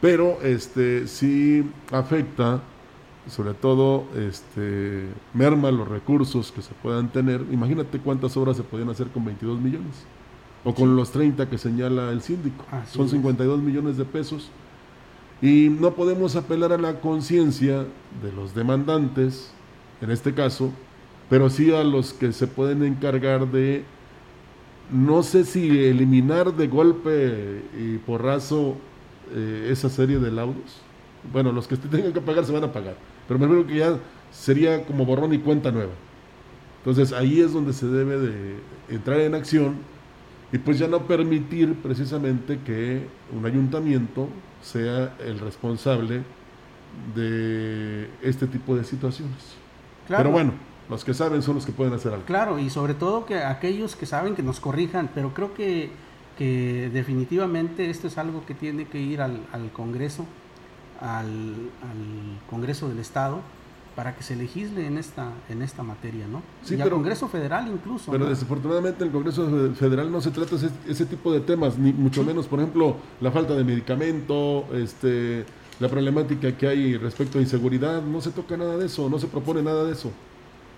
Pero 0.00 0.38
este, 0.42 1.06
sí 1.08 1.70
afecta 1.92 2.62
sobre 3.28 3.54
todo 3.54 4.04
este, 4.16 5.06
merma 5.32 5.70
los 5.70 5.88
recursos 5.88 6.52
que 6.52 6.62
se 6.62 6.74
puedan 6.74 7.08
tener. 7.08 7.44
Imagínate 7.50 7.98
cuántas 7.98 8.36
obras 8.36 8.56
se 8.56 8.62
podían 8.62 8.90
hacer 8.90 9.08
con 9.08 9.24
22 9.24 9.60
millones 9.60 10.04
o 10.62 10.74
con 10.74 10.96
los 10.96 11.10
30 11.10 11.48
que 11.48 11.58
señala 11.58 12.10
el 12.10 12.20
síndico. 12.20 12.64
Son 12.90 13.08
52 13.08 13.60
millones 13.60 13.96
de 13.96 14.04
pesos. 14.04 14.50
Y 15.42 15.68
no 15.68 15.92
podemos 15.94 16.36
apelar 16.36 16.72
a 16.72 16.78
la 16.78 17.00
conciencia 17.00 17.86
de 18.22 18.32
los 18.34 18.54
demandantes, 18.54 19.52
en 20.00 20.10
este 20.10 20.32
caso, 20.32 20.70
pero 21.28 21.50
sí 21.50 21.72
a 21.72 21.82
los 21.82 22.12
que 22.12 22.32
se 22.32 22.46
pueden 22.46 22.82
encargar 22.82 23.50
de, 23.50 23.84
no 24.90 25.22
sé 25.22 25.44
si 25.44 25.68
eliminar 25.84 26.54
de 26.54 26.68
golpe 26.68 27.62
y 27.78 27.98
porrazo 27.98 28.76
eh, 29.34 29.68
esa 29.70 29.90
serie 29.90 30.18
de 30.18 30.30
laudos. 30.30 30.80
Bueno, 31.32 31.52
los 31.52 31.66
que 31.66 31.76
tengan 31.76 32.12
que 32.12 32.20
pagar 32.20 32.44
se 32.44 32.52
van 32.52 32.64
a 32.64 32.72
pagar 32.72 32.96
pero 33.26 33.38
me 33.38 33.46
refiero 33.46 33.66
que 33.66 33.76
ya 33.76 33.98
sería 34.32 34.84
como 34.84 35.04
borrón 35.04 35.32
y 35.32 35.38
cuenta 35.38 35.70
nueva. 35.70 35.92
Entonces 36.78 37.12
ahí 37.12 37.40
es 37.40 37.52
donde 37.52 37.72
se 37.72 37.86
debe 37.86 38.18
de 38.18 38.56
entrar 38.88 39.20
en 39.20 39.34
acción 39.34 39.76
y 40.52 40.58
pues 40.58 40.78
ya 40.78 40.86
no 40.86 41.06
permitir 41.06 41.74
precisamente 41.76 42.58
que 42.64 43.06
un 43.34 43.46
ayuntamiento 43.46 44.28
sea 44.62 45.16
el 45.24 45.38
responsable 45.38 46.22
de 47.14 48.08
este 48.22 48.46
tipo 48.46 48.76
de 48.76 48.84
situaciones. 48.84 49.56
Pero 50.06 50.30
bueno, 50.30 50.52
los 50.90 51.04
que 51.04 51.14
saben 51.14 51.42
son 51.42 51.54
los 51.56 51.66
que 51.66 51.72
pueden 51.72 51.94
hacer 51.94 52.12
algo. 52.12 52.26
Claro, 52.26 52.58
y 52.58 52.70
sobre 52.70 52.94
todo 52.94 53.24
que 53.24 53.38
aquellos 53.38 53.96
que 53.96 54.06
saben 54.06 54.34
que 54.34 54.42
nos 54.42 54.60
corrijan, 54.60 55.10
pero 55.14 55.32
creo 55.32 55.54
que, 55.54 55.90
que 56.36 56.90
definitivamente 56.92 57.88
esto 57.88 58.06
es 58.06 58.18
algo 58.18 58.44
que 58.44 58.54
tiene 58.54 58.86
que 58.86 59.00
ir 59.00 59.22
al, 59.22 59.40
al 59.52 59.70
Congreso 59.72 60.26
al, 61.00 61.70
Congreso 62.48 62.88
del 62.88 62.98
Estado 62.98 63.40
para 63.96 64.16
que 64.16 64.24
se 64.24 64.34
legisle 64.34 64.86
en 64.86 64.98
esta 64.98 65.30
en 65.48 65.62
esta 65.62 65.84
materia, 65.84 66.26
¿no? 66.26 66.42
Sí, 66.64 66.74
y 66.74 66.80
al 66.80 66.90
Congreso 66.90 67.28
Federal 67.28 67.68
incluso. 67.68 68.10
Pero 68.10 68.28
desafortunadamente 68.28 69.02
en 69.02 69.08
el 69.08 69.12
Congreso 69.12 69.72
Federal 69.74 70.10
no 70.10 70.20
se 70.20 70.30
trata 70.30 70.56
ese, 70.56 70.70
ese 70.88 71.06
tipo 71.06 71.32
de 71.32 71.40
temas, 71.40 71.78
ni 71.78 71.92
mucho 71.92 72.24
menos, 72.24 72.46
por 72.46 72.58
ejemplo, 72.58 72.96
la 73.20 73.30
falta 73.30 73.54
de 73.54 73.62
medicamento, 73.62 74.64
este, 74.74 75.44
la 75.80 75.88
problemática 75.88 76.56
que 76.56 76.66
hay 76.66 76.96
respecto 76.96 77.38
a 77.38 77.40
inseguridad, 77.40 78.02
no 78.02 78.20
se 78.20 78.30
toca 78.30 78.56
nada 78.56 78.76
de 78.76 78.86
eso, 78.86 79.08
no 79.08 79.18
se 79.18 79.26
propone 79.26 79.62
nada 79.62 79.84
de 79.84 79.92
eso, 79.92 80.10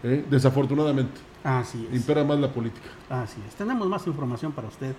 ¿eh? 0.03 0.25
desafortunadamente. 0.31 1.21
Así 1.45 1.87
es. 1.91 1.97
Impera 1.97 2.25
más 2.25 2.39
la 2.39 2.53
política. 2.53 2.89
Así 3.09 3.41
es. 3.47 3.55
Tenemos 3.55 3.87
más 3.89 4.07
información 4.07 4.53
para 4.53 4.69
usted. 4.69 4.95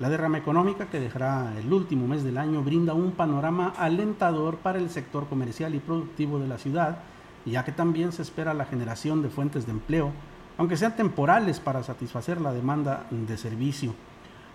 La 0.00 0.08
derrama 0.08 0.38
económica 0.38 0.86
que 0.86 0.98
dejará 0.98 1.52
el 1.56 1.72
último 1.72 2.08
mes 2.08 2.24
del 2.24 2.38
año 2.38 2.64
brinda 2.64 2.94
un 2.94 3.12
panorama 3.12 3.72
alentador 3.78 4.56
para 4.56 4.80
el 4.80 4.90
sector 4.90 5.28
comercial 5.28 5.72
y 5.76 5.78
productivo 5.78 6.40
de 6.40 6.48
la 6.48 6.58
ciudad, 6.58 6.98
ya 7.46 7.64
que 7.64 7.70
también 7.70 8.10
se 8.10 8.22
espera 8.22 8.54
la 8.54 8.64
generación 8.64 9.22
de 9.22 9.28
fuentes 9.28 9.66
de 9.66 9.72
empleo, 9.72 10.10
aunque 10.58 10.76
sean 10.76 10.96
temporales 10.96 11.60
para 11.60 11.84
satisfacer 11.84 12.40
la 12.40 12.52
demanda 12.52 13.06
de 13.12 13.36
servicio. 13.36 13.94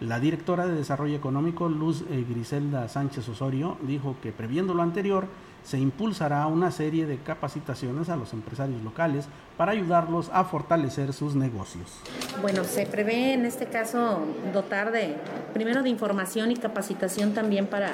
La 0.02 0.20
directora 0.20 0.66
de 0.66 0.76
Desarrollo 0.76 1.16
Económico, 1.16 1.70
Luz 1.70 2.04
eh, 2.10 2.26
Griselda 2.30 2.90
Sánchez 2.90 3.30
Osorio, 3.30 3.78
dijo 3.84 4.18
que 4.22 4.34
previendo 4.34 4.74
lo 4.74 4.82
anterior, 4.82 5.28
se 5.64 5.78
impulsará 5.78 6.46
una 6.48 6.72
serie 6.72 7.06
de 7.06 7.18
capacitaciones 7.18 8.10
a 8.10 8.16
los 8.16 8.34
empresarios 8.34 8.82
locales 8.82 9.28
para 9.58 9.74
ayudarlos 9.74 10.30
a 10.32 10.46
fortalecer 10.46 11.12
sus 11.12 11.36
negocios. 11.36 12.00
Bueno, 12.42 12.64
se 12.64 12.86
prevé 12.86 13.34
en 13.34 13.46
este 13.46 13.66
caso 13.66 14.22
dotar 14.54 14.92
de, 14.92 15.16
primero 15.54 15.84
de 15.84 15.90
información 15.90 16.52
y 16.52 16.56
capacitación 16.56 17.34
también 17.34 17.68
para, 17.68 17.92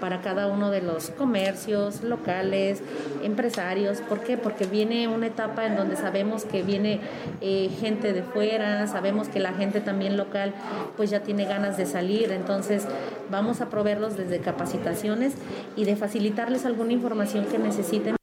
para 0.00 0.20
cada 0.22 0.48
uno 0.48 0.70
de 0.70 0.82
los 0.82 1.10
comercios 1.10 2.02
locales, 2.02 2.82
empresarios. 3.22 4.00
¿Por 4.00 4.20
qué? 4.20 4.36
Porque 4.36 4.66
viene 4.66 5.06
una 5.06 5.28
etapa 5.28 5.66
en 5.66 5.76
donde 5.76 5.96
sabemos 5.96 6.44
que 6.44 6.62
viene 6.62 7.00
eh, 7.40 7.70
gente 7.80 8.12
de 8.12 8.22
fuera, 8.22 8.86
sabemos 8.88 9.28
que 9.28 9.38
la 9.38 9.52
gente 9.52 9.80
también 9.80 10.16
local 10.16 10.52
pues 10.96 11.10
ya 11.10 11.20
tiene 11.20 11.44
ganas 11.44 11.76
de 11.76 11.86
salir, 11.86 12.32
entonces 12.32 12.86
vamos 13.30 13.60
a 13.60 13.70
proveerlos 13.70 14.16
desde 14.16 14.40
capacitaciones 14.40 15.34
y 15.76 15.84
de 15.84 15.96
facilitarles 15.96 16.64
alguna 16.64 16.92
información 16.92 17.46
que 17.46 17.58
necesiten. 17.58 18.16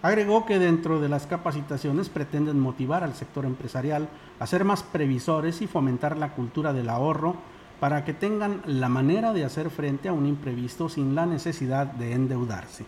Agregó 0.00 0.46
que 0.46 0.58
dentro 0.58 1.00
de 1.00 1.08
las 1.08 1.26
capacitaciones 1.26 2.08
pretenden 2.08 2.60
motivar 2.60 3.02
al 3.02 3.14
sector 3.14 3.44
empresarial 3.44 4.08
a 4.38 4.46
ser 4.46 4.64
más 4.64 4.82
previsores 4.84 5.60
y 5.60 5.66
fomentar 5.66 6.16
la 6.16 6.34
cultura 6.34 6.72
del 6.72 6.88
ahorro 6.88 7.36
para 7.80 8.04
que 8.04 8.12
tengan 8.12 8.62
la 8.66 8.88
manera 8.88 9.32
de 9.32 9.44
hacer 9.44 9.70
frente 9.70 10.08
a 10.08 10.12
un 10.12 10.26
imprevisto 10.26 10.88
sin 10.88 11.14
la 11.14 11.26
necesidad 11.26 11.86
de 11.86 12.12
endeudarse. 12.12 12.84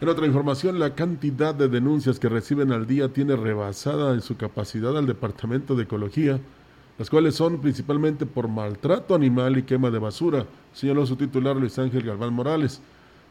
En 0.00 0.08
otra 0.08 0.26
información, 0.26 0.78
la 0.78 0.94
cantidad 0.94 1.54
de 1.54 1.68
denuncias 1.68 2.18
que 2.18 2.28
reciben 2.28 2.72
al 2.72 2.86
día 2.86 3.12
tiene 3.12 3.36
rebasada 3.36 4.14
en 4.14 4.22
su 4.22 4.36
capacidad 4.36 4.96
al 4.96 5.06
Departamento 5.06 5.76
de 5.76 5.82
Ecología, 5.82 6.40
las 7.00 7.08
cuales 7.08 7.34
son 7.34 7.62
principalmente 7.62 8.26
por 8.26 8.46
maltrato 8.46 9.14
animal 9.14 9.56
y 9.56 9.62
quema 9.62 9.90
de 9.90 9.98
basura, 9.98 10.44
señaló 10.74 11.06
su 11.06 11.16
titular 11.16 11.56
Luis 11.56 11.78
Ángel 11.78 12.02
Galván 12.02 12.34
Morales. 12.34 12.82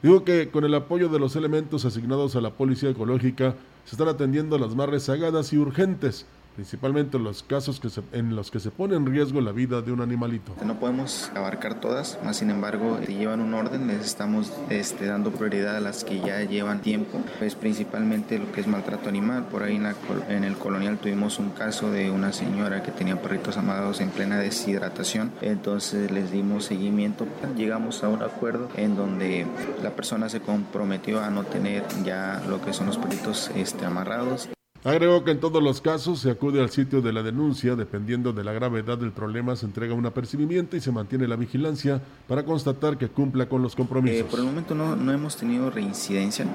Digo 0.02 0.24
que 0.24 0.50
con 0.50 0.66
el 0.66 0.74
apoyo 0.74 1.08
de 1.08 1.20
los 1.20 1.36
elementos 1.36 1.86
asignados 1.86 2.36
a 2.36 2.42
la 2.42 2.50
Policía 2.50 2.90
Ecológica 2.90 3.54
se 3.86 3.92
están 3.92 4.08
atendiendo 4.08 4.58
las 4.58 4.74
más 4.74 4.90
rezagadas 4.90 5.54
y 5.54 5.60
urgentes, 5.60 6.26
principalmente 6.60 7.18
los 7.20 7.42
casos 7.42 7.80
que 7.80 7.88
en 8.12 8.36
los 8.36 8.51
que 8.51 8.60
se 8.60 8.70
pone 8.70 8.98
en 8.98 9.06
riesgo 9.06 9.39
la 9.39 9.54
vida 9.54 9.82
de 9.82 9.94
un 9.94 10.01
animalito. 10.01 10.54
No 10.66 10.78
podemos 10.78 11.32
abarcar 11.34 11.80
todas, 11.80 12.20
más 12.22 12.36
sin 12.36 12.50
embargo, 12.50 13.00
llevan 13.00 13.39
un 13.39 13.54
orden, 13.54 13.88
les 13.88 14.06
estamos 14.06 14.51
este, 14.70 15.06
dando 15.06 15.32
prioridad 15.32 15.78
a 15.78 15.80
las 15.80 16.04
que 16.04 16.20
ya 16.20 16.42
llevan 16.42 16.82
tiempo, 16.82 17.22
pues 17.39 17.56
principalmente 17.56 18.39
lo 18.39 18.51
que 18.51 18.60
es 18.60 18.68
maltrato 18.68 19.08
animal. 19.08 19.46
Por 19.46 19.63
ahí 19.63 19.78
en, 19.78 19.86
en 20.28 20.44
el 20.44 20.58
colonial 20.58 20.98
tuvimos 20.98 21.39
un 21.39 21.51
caso 21.51 21.92
de 21.92 22.12
una 22.12 22.34
señora 22.34 22.84
que 22.84 22.92
tenía 22.92 23.22
perritos 23.22 23.56
amados 23.56 24.01
en 24.01 24.10
plena 24.10 24.38
deshidratación, 24.38 25.32
entonces 25.39 26.12
les 26.12 26.30
dimos 26.30 26.66
seguimiento, 26.66 27.25
llegamos 27.56 28.04
a 28.04 28.10
un 28.10 28.22
acuerdo 28.22 28.68
en 28.75 28.98
donde 28.98 29.48
la 29.82 29.92
persona 29.92 30.28
se 30.28 30.42
comprometió 30.42 31.22
a 31.22 31.30
no 31.30 31.46
tener 31.46 31.86
ya 32.04 32.44
lo 32.50 32.62
que 32.62 32.74
son 32.74 32.88
los 32.88 32.98
perritos 32.98 33.50
este, 33.56 33.86
amarrados. 33.86 34.50
Agregó 34.86 35.25
que 35.25 35.31
en 35.31 35.41
todos 35.41 35.62
los 35.62 35.81
casos 35.81 36.21
se 36.21 36.31
acude 36.31 36.62
al 36.62 36.69
sitio 36.69 37.01
de 37.01 37.12
la 37.12 37.21
denuncia, 37.21 37.75
dependiendo 37.75 38.31
de 38.31 38.45
la 38.45 38.53
gravedad 38.53 38.98
del 38.98 39.12
problema 39.12 39.57
se 39.57 39.65
entrega 39.65 39.93
un 39.93 40.05
apercibimiento 40.05 40.77
y 40.77 40.79
se 40.79 40.93
mantiene 40.93 41.27
la 41.27 41.36
vigilancia 41.36 42.01
para 42.29 42.45
constatar 42.45 42.98
que 42.98 43.09
cumpla 43.09 43.50
con 43.50 43.62
los 43.62 43.75
compromisos. 43.75 44.19
Eh, 44.19 44.24
por 44.24 44.39
el 44.39 44.45
momento 44.45 44.75
no, 44.75 44.95
no 44.95 45.12
hemos 45.12 45.36
tenido 45.36 45.69
reincidencia, 45.69 46.45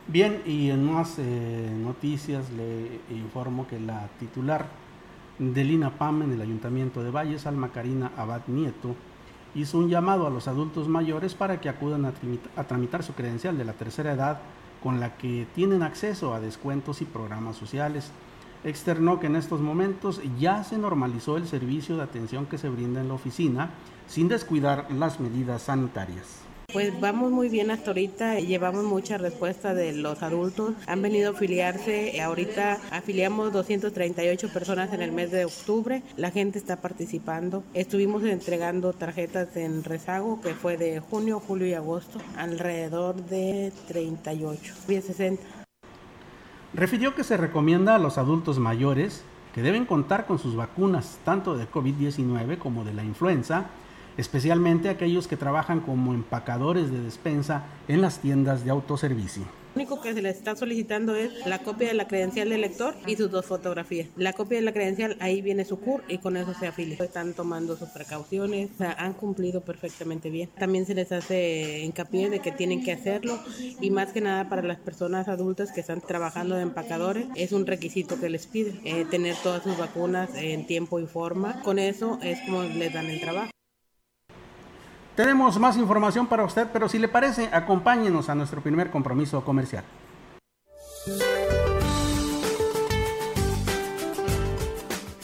Bien, 0.08 0.42
y 0.44 0.70
en 0.70 0.84
más 0.84 1.16
eh, 1.18 1.70
noticias 1.76 2.50
le 2.50 3.00
informo 3.14 3.68
que 3.68 3.78
la 3.78 4.08
titular 4.18 4.66
del 5.38 5.70
INAPAM 5.70 6.22
en 6.22 6.32
el 6.32 6.40
Ayuntamiento 6.40 7.04
de 7.04 7.10
Valles, 7.10 7.46
Alma 7.46 7.70
Karina 7.70 8.10
Abad 8.16 8.42
Nieto, 8.48 8.96
hizo 9.54 9.78
un 9.78 9.88
llamado 9.88 10.26
a 10.26 10.30
los 10.30 10.48
adultos 10.48 10.88
mayores 10.88 11.34
para 11.34 11.60
que 11.60 11.68
acudan 11.68 12.04
a, 12.04 12.12
a 12.56 12.64
tramitar 12.64 13.04
su 13.04 13.12
credencial 13.14 13.56
de 13.56 13.64
la 13.64 13.74
tercera 13.74 14.12
edad 14.12 14.40
con 14.82 14.98
la 14.98 15.16
que 15.16 15.46
tienen 15.54 15.82
acceso 15.82 16.34
a 16.34 16.40
descuentos 16.40 17.00
y 17.00 17.04
programas 17.04 17.56
sociales. 17.56 18.10
Externó 18.64 19.20
que 19.20 19.26
en 19.26 19.36
estos 19.36 19.60
momentos 19.60 20.20
ya 20.38 20.64
se 20.64 20.78
normalizó 20.78 21.36
el 21.36 21.46
servicio 21.46 21.96
de 21.96 22.02
atención 22.02 22.46
que 22.46 22.58
se 22.58 22.68
brinda 22.68 23.00
en 23.00 23.08
la 23.08 23.14
oficina 23.14 23.70
sin 24.08 24.26
descuidar 24.26 24.88
las 24.90 25.20
medidas 25.20 25.62
sanitarias. 25.62 26.47
Pues 26.70 27.00
vamos 27.00 27.30
muy 27.30 27.48
bien 27.48 27.70
hasta 27.70 27.92
ahorita, 27.92 28.40
llevamos 28.40 28.84
mucha 28.84 29.16
respuesta 29.16 29.72
de 29.72 29.94
los 29.94 30.22
adultos, 30.22 30.74
han 30.86 31.00
venido 31.00 31.30
a 31.30 31.32
afiliarse, 31.32 32.20
ahorita 32.20 32.78
afiliamos 32.90 33.54
238 33.54 34.52
personas 34.52 34.92
en 34.92 35.00
el 35.00 35.10
mes 35.10 35.30
de 35.30 35.46
octubre, 35.46 36.02
la 36.18 36.30
gente 36.30 36.58
está 36.58 36.76
participando, 36.76 37.64
estuvimos 37.72 38.22
entregando 38.24 38.92
tarjetas 38.92 39.56
en 39.56 39.82
rezago 39.82 40.42
que 40.42 40.52
fue 40.52 40.76
de 40.76 41.00
junio, 41.00 41.40
julio 41.40 41.66
y 41.66 41.72
agosto, 41.72 42.18
alrededor 42.36 43.14
de 43.14 43.72
38, 43.86 44.74
bien 44.86 45.00
60. 45.00 45.42
Refirió 46.74 47.14
que 47.14 47.24
se 47.24 47.38
recomienda 47.38 47.94
a 47.94 47.98
los 47.98 48.18
adultos 48.18 48.58
mayores 48.58 49.24
que 49.54 49.62
deben 49.62 49.86
contar 49.86 50.26
con 50.26 50.38
sus 50.38 50.54
vacunas 50.54 51.18
tanto 51.24 51.56
de 51.56 51.66
COVID-19 51.66 52.58
como 52.58 52.84
de 52.84 52.92
la 52.92 53.04
influenza, 53.04 53.70
especialmente 54.18 54.90
aquellos 54.90 55.26
que 55.26 55.38
trabajan 55.38 55.80
como 55.80 56.12
empacadores 56.12 56.90
de 56.90 57.00
despensa 57.00 57.64
en 57.88 58.02
las 58.02 58.18
tiendas 58.18 58.64
de 58.64 58.70
autoservicio. 58.70 59.44
Lo 59.74 59.84
único 59.84 60.00
que 60.00 60.12
se 60.12 60.22
les 60.22 60.36
está 60.36 60.56
solicitando 60.56 61.14
es 61.14 61.46
la 61.46 61.60
copia 61.60 61.86
de 61.86 61.94
la 61.94 62.08
credencial 62.08 62.48
del 62.48 62.62
lector 62.62 62.96
y 63.06 63.14
sus 63.14 63.30
dos 63.30 63.46
fotografías. 63.46 64.08
La 64.16 64.32
copia 64.32 64.58
de 64.58 64.64
la 64.64 64.72
credencial, 64.72 65.16
ahí 65.20 65.40
viene 65.40 65.64
su 65.64 65.78
CUR 65.78 66.02
y 66.08 66.18
con 66.18 66.36
eso 66.36 66.52
se 66.52 66.66
afilia. 66.66 66.96
Están 66.98 67.32
tomando 67.32 67.76
sus 67.76 67.88
precauciones, 67.90 68.70
han 68.80 69.12
cumplido 69.12 69.60
perfectamente 69.60 70.30
bien. 70.30 70.50
También 70.58 70.84
se 70.84 70.96
les 70.96 71.12
hace 71.12 71.84
hincapié 71.84 72.28
de 72.28 72.40
que 72.40 72.50
tienen 72.50 72.82
que 72.82 72.90
hacerlo 72.90 73.38
y 73.80 73.90
más 73.90 74.12
que 74.12 74.20
nada 74.20 74.48
para 74.48 74.62
las 74.62 74.78
personas 74.78 75.28
adultas 75.28 75.70
que 75.70 75.80
están 75.80 76.00
trabajando 76.00 76.56
de 76.56 76.62
empacadores, 76.62 77.26
es 77.36 77.52
un 77.52 77.64
requisito 77.64 78.18
que 78.18 78.30
les 78.30 78.48
piden, 78.48 78.80
eh, 78.82 79.06
tener 79.08 79.36
todas 79.44 79.62
sus 79.62 79.78
vacunas 79.78 80.30
en 80.34 80.66
tiempo 80.66 80.98
y 80.98 81.06
forma. 81.06 81.62
Con 81.62 81.78
eso 81.78 82.18
es 82.20 82.40
como 82.40 82.64
les 82.64 82.92
dan 82.92 83.06
el 83.06 83.20
trabajo. 83.20 83.52
Tenemos 85.18 85.58
más 85.58 85.76
información 85.76 86.28
para 86.28 86.44
usted, 86.44 86.68
pero 86.72 86.88
si 86.88 86.96
le 86.96 87.08
parece, 87.08 87.50
acompáñenos 87.52 88.28
a 88.28 88.36
nuestro 88.36 88.62
primer 88.62 88.88
compromiso 88.88 89.44
comercial. 89.44 89.82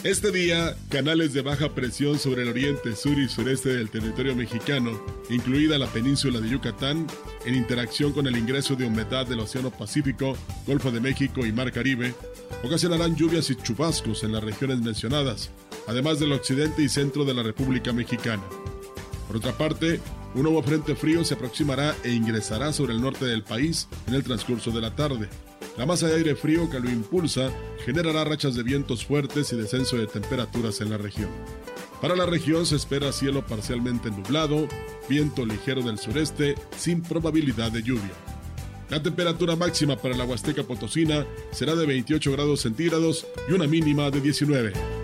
Este 0.03 0.33
día, 0.33 0.75
canales 0.89 1.33
de 1.33 1.43
baja 1.43 1.77
presión 1.77 2.19
sobre 2.19 2.43
el 2.43 2.49
oriente, 2.49 2.97
sur 2.97 3.17
y 3.17 3.29
sureste 3.29 3.69
del 3.69 3.89
territorio 3.89 4.35
mexicano, 4.35 5.01
incluida 5.31 5.79
la 5.79 5.87
península 5.87 6.41
de 6.41 6.49
Yucatán, 6.49 7.07
en 7.47 7.55
interacción 7.55 8.13
con 8.13 8.27
el 8.27 8.37
ingreso 8.37 8.75
de 8.75 8.89
humedad 8.89 9.29
del 9.29 9.39
Océano 9.39 9.71
Pacífico, 9.71 10.37
Golfo 10.67 10.91
de 10.91 10.99
México 10.99 11.47
y 11.47 11.53
Mar 11.53 11.71
Caribe, 11.71 12.17
ocasionarán 12.65 13.15
lluvias 13.15 13.49
y 13.49 13.55
chubascos 13.55 14.25
en 14.25 14.33
las 14.33 14.43
regiones 14.43 14.81
mencionadas, 14.81 15.53
además 15.87 16.19
del 16.19 16.33
occidente 16.33 16.83
y 16.83 16.89
centro 16.89 17.25
de 17.25 17.35
la 17.35 17.45
República 17.45 17.93
Mexicana. 17.93 18.43
Por 19.27 19.37
otra 19.37 19.53
parte, 19.53 20.01
un 20.35 20.43
nuevo 20.43 20.63
frente 20.63 20.95
frío 20.95 21.25
se 21.25 21.35
aproximará 21.35 21.95
e 22.05 22.11
ingresará 22.11 22.73
sobre 22.73 22.93
el 22.93 23.01
norte 23.01 23.25
del 23.25 23.43
país 23.43 23.89
en 24.07 24.15
el 24.15 24.25
transcurso 24.25 24.71
de 24.71 24.81
la 24.81 24.95
tarde. 24.95 25.29
La 25.77 25.87
masa 25.87 26.07
de 26.07 26.17
aire 26.17 26.37
frío 26.37 26.71
que 26.71 26.81
lo 26.81 26.91
impulsa 26.91 27.51
generará 27.85 28.25
rachas 28.25 28.55
de 28.55 28.63
vientos 28.63 29.05
fuertes 29.05 29.53
y 29.53 29.57
descenso 29.57 29.97
de 29.97 30.07
temperaturas 30.07 30.81
en 30.81 30.91
la 30.91 30.99
región. 30.99 31.31
Para 32.01 32.17
la 32.17 32.27
región 32.27 32.67
se 32.67 32.77
espera 32.77 33.13
cielo 33.13 33.47
parcialmente 33.47 34.11
nublado, 34.11 34.69
viento 35.09 35.47
ligero 35.47 35.83
del 35.83 35.99
sureste 35.99 36.55
sin 36.77 37.03
probabilidad 37.03 37.73
de 37.73 37.83
lluvia. 37.83 38.13
La 38.91 39.03
temperatura 39.03 39.57
máxima 39.57 39.97
para 39.97 40.17
la 40.17 40.25
Huasteca 40.25 40.63
Potosina 40.63 41.27
será 41.51 41.75
de 41.75 41.87
28 41.87 42.31
grados 42.33 42.61
centígrados 42.61 43.27
y 43.49 43.53
una 43.53 43.67
mínima 43.67 44.11
de 44.11 44.21
19. 44.21 45.04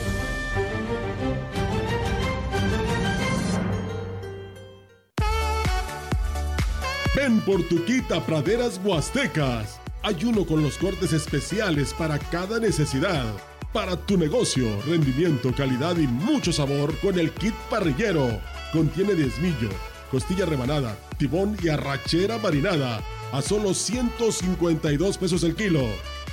Ven 7.13 7.41
por 7.41 7.61
tu 7.63 7.83
kit 7.83 8.09
a 8.13 8.25
Praderas 8.25 8.79
Huastecas. 8.81 9.81
Hay 10.01 10.23
uno 10.23 10.45
con 10.45 10.63
los 10.63 10.77
cortes 10.77 11.11
especiales 11.11 11.93
para 11.93 12.17
cada 12.17 12.57
necesidad. 12.57 13.25
Para 13.73 13.97
tu 13.97 14.17
negocio, 14.17 14.65
rendimiento, 14.83 15.53
calidad 15.53 15.97
y 15.97 16.07
mucho 16.07 16.53
sabor 16.53 16.97
con 16.99 17.19
el 17.19 17.31
kit 17.31 17.53
parrillero. 17.69 18.39
Contiene 18.71 19.13
diezmillo, 19.13 19.69
costilla 20.09 20.45
rebanada, 20.45 20.95
tibón 21.17 21.57
y 21.61 21.67
arrachera 21.67 22.37
marinada. 22.37 23.01
A 23.33 23.41
solo 23.41 23.73
152 23.73 25.17
pesos 25.17 25.43
el 25.43 25.55
kilo. 25.55 25.83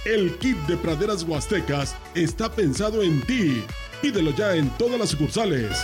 El 0.04 0.38
kit 0.38 0.56
de 0.68 0.76
Praderas 0.76 1.24
Huastecas 1.24 1.96
está 2.14 2.52
pensado 2.52 3.02
en 3.02 3.20
ti. 3.22 3.64
Pídelo 4.00 4.30
ya 4.30 4.54
en 4.54 4.70
todas 4.78 5.00
las 5.00 5.08
sucursales. 5.08 5.76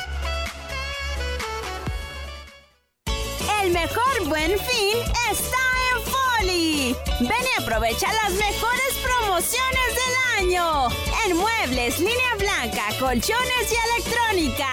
El 3.64 3.72
mejor 3.72 4.28
buen 4.28 4.50
fin 4.58 4.98
está 5.32 5.64
en 5.90 6.02
Foli. 6.12 6.94
Ven 7.20 7.30
y 7.30 7.62
aprovecha 7.62 8.08
las 8.12 8.32
mejores 8.34 8.92
promociones 9.02 9.88
del 10.00 10.14
año. 10.38 10.88
En 11.26 11.36
muebles, 11.38 11.98
línea 11.98 12.34
blanca, 12.38 12.82
colchones 12.98 13.72
y 13.72 13.76
electrónica. 13.94 14.68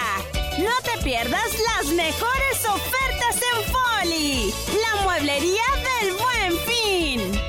No 0.58 0.74
te 0.84 1.02
pierdas 1.02 1.56
las 1.70 1.86
mejores 1.94 2.66
ofertas 2.68 3.40
en 3.54 3.72
Foli. 3.72 4.52
La 4.82 5.02
mueblería 5.04 5.68
del 5.88 6.12
buen 6.12 6.52
fin. 6.66 7.40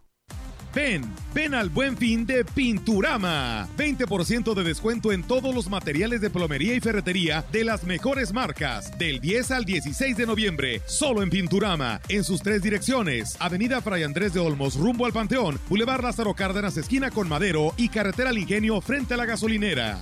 Ven, 0.75 1.03
ven 1.33 1.55
al 1.55 1.69
buen 1.69 1.95
fin 1.95 2.25
de 2.25 2.43
Pinturama. 2.43 3.65
20% 3.77 4.53
de 4.53 4.63
descuento 4.65 5.13
en 5.13 5.23
todos 5.23 5.55
los 5.55 5.69
materiales 5.69 6.19
de 6.19 6.29
plomería 6.29 6.75
y 6.75 6.81
ferretería 6.81 7.45
de 7.49 7.63
las 7.63 7.85
mejores 7.85 8.33
marcas. 8.33 8.95
Del 8.97 9.21
10 9.21 9.51
al 9.51 9.63
16 9.63 10.17
de 10.17 10.25
noviembre, 10.25 10.81
solo 10.85 11.23
en 11.23 11.29
Pinturama, 11.29 12.01
en 12.09 12.25
sus 12.25 12.41
tres 12.41 12.61
direcciones. 12.61 13.38
Avenida 13.39 13.81
Fray 13.81 14.03
Andrés 14.03 14.33
de 14.33 14.41
Olmos, 14.41 14.75
rumbo 14.75 15.05
al 15.05 15.13
Panteón. 15.13 15.57
Boulevard 15.69 16.03
Lázaro 16.03 16.33
Cárdenas, 16.33 16.75
esquina 16.75 17.09
con 17.09 17.29
Madero. 17.29 17.73
Y 17.77 17.88
Carretera 17.88 18.31
al 18.31 18.38
Ingenio, 18.38 18.81
frente 18.81 19.13
a 19.13 19.17
la 19.17 19.25
gasolinera. 19.25 20.01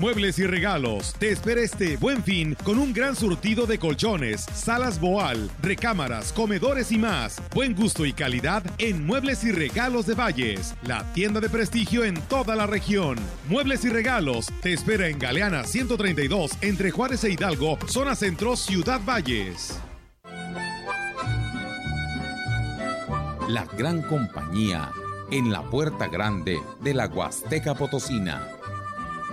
Muebles 0.00 0.38
y 0.38 0.46
regalos. 0.46 1.14
Te 1.18 1.30
espera 1.30 1.62
este 1.62 1.96
buen 1.96 2.22
fin 2.22 2.54
con 2.64 2.78
un 2.78 2.92
gran 2.92 3.16
surtido 3.16 3.66
de 3.66 3.78
colchones, 3.78 4.42
salas 4.42 5.00
boal, 5.00 5.50
recámaras, 5.62 6.34
comedores 6.34 6.92
y 6.92 6.98
más. 6.98 7.40
Buen 7.54 7.74
gusto 7.74 8.04
y 8.04 8.12
calidad 8.12 8.62
en 8.76 9.06
Muebles 9.06 9.42
y 9.44 9.52
Regalos 9.52 10.06
de 10.06 10.14
Valles, 10.14 10.74
la 10.82 11.02
tienda 11.14 11.40
de 11.40 11.48
prestigio 11.48 12.04
en 12.04 12.20
toda 12.22 12.54
la 12.54 12.66
región. 12.66 13.16
Muebles 13.48 13.84
y 13.86 13.88
Regalos 13.88 14.52
te 14.60 14.74
espera 14.74 15.08
en 15.08 15.18
Galeana 15.18 15.64
132 15.64 16.52
entre 16.60 16.90
Juárez 16.90 17.24
e 17.24 17.30
Hidalgo, 17.30 17.78
zona 17.86 18.14
centro 18.14 18.54
Ciudad 18.56 19.00
Valles. 19.02 19.80
La 23.48 23.64
gran 23.78 24.02
compañía 24.02 24.90
en 25.30 25.50
la 25.50 25.62
puerta 25.62 26.06
grande 26.08 26.58
de 26.82 26.94
la 26.94 27.06
Huasteca 27.06 27.74
Potosina 27.74 28.55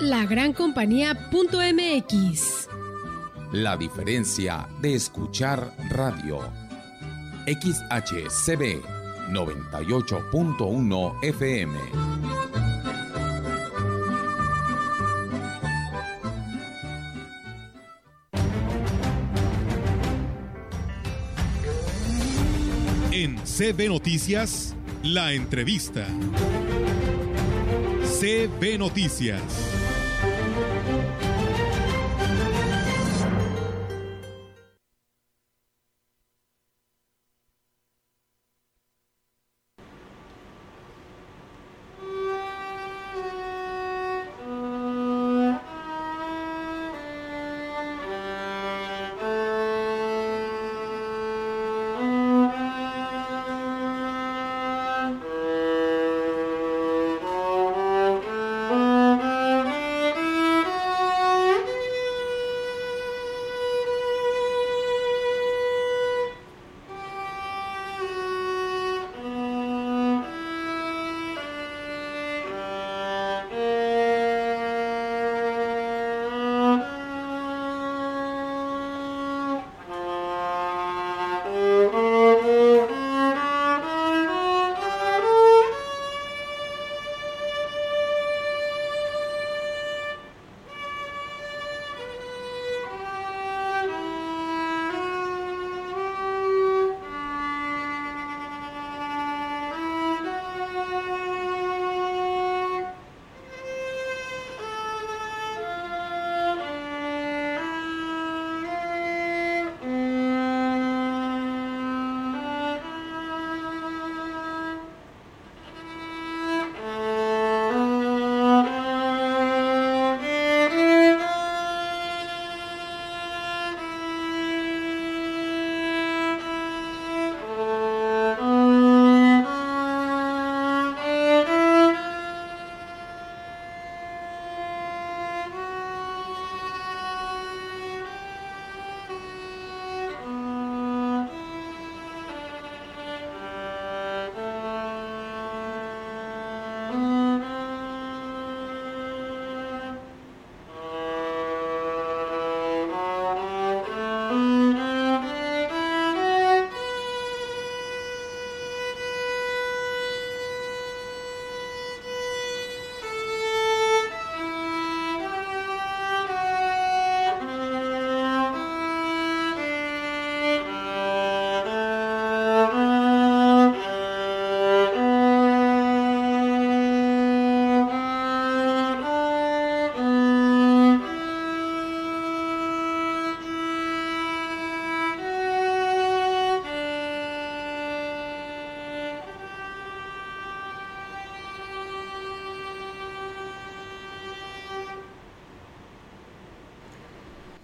lagrancompañía.mx. 0.00 2.68
La 3.52 3.76
diferencia 3.76 4.66
de 4.80 4.94
escuchar 4.94 5.74
radio. 5.90 6.40
XHCB 7.46 8.80
98.1 9.30 11.18
FM. 11.22 11.78
En 23.12 23.36
CB 23.38 23.88
Noticias, 23.88 24.76
la 25.02 25.32
entrevista. 25.32 26.06
CB 28.20 28.78
Noticias. 28.78 29.79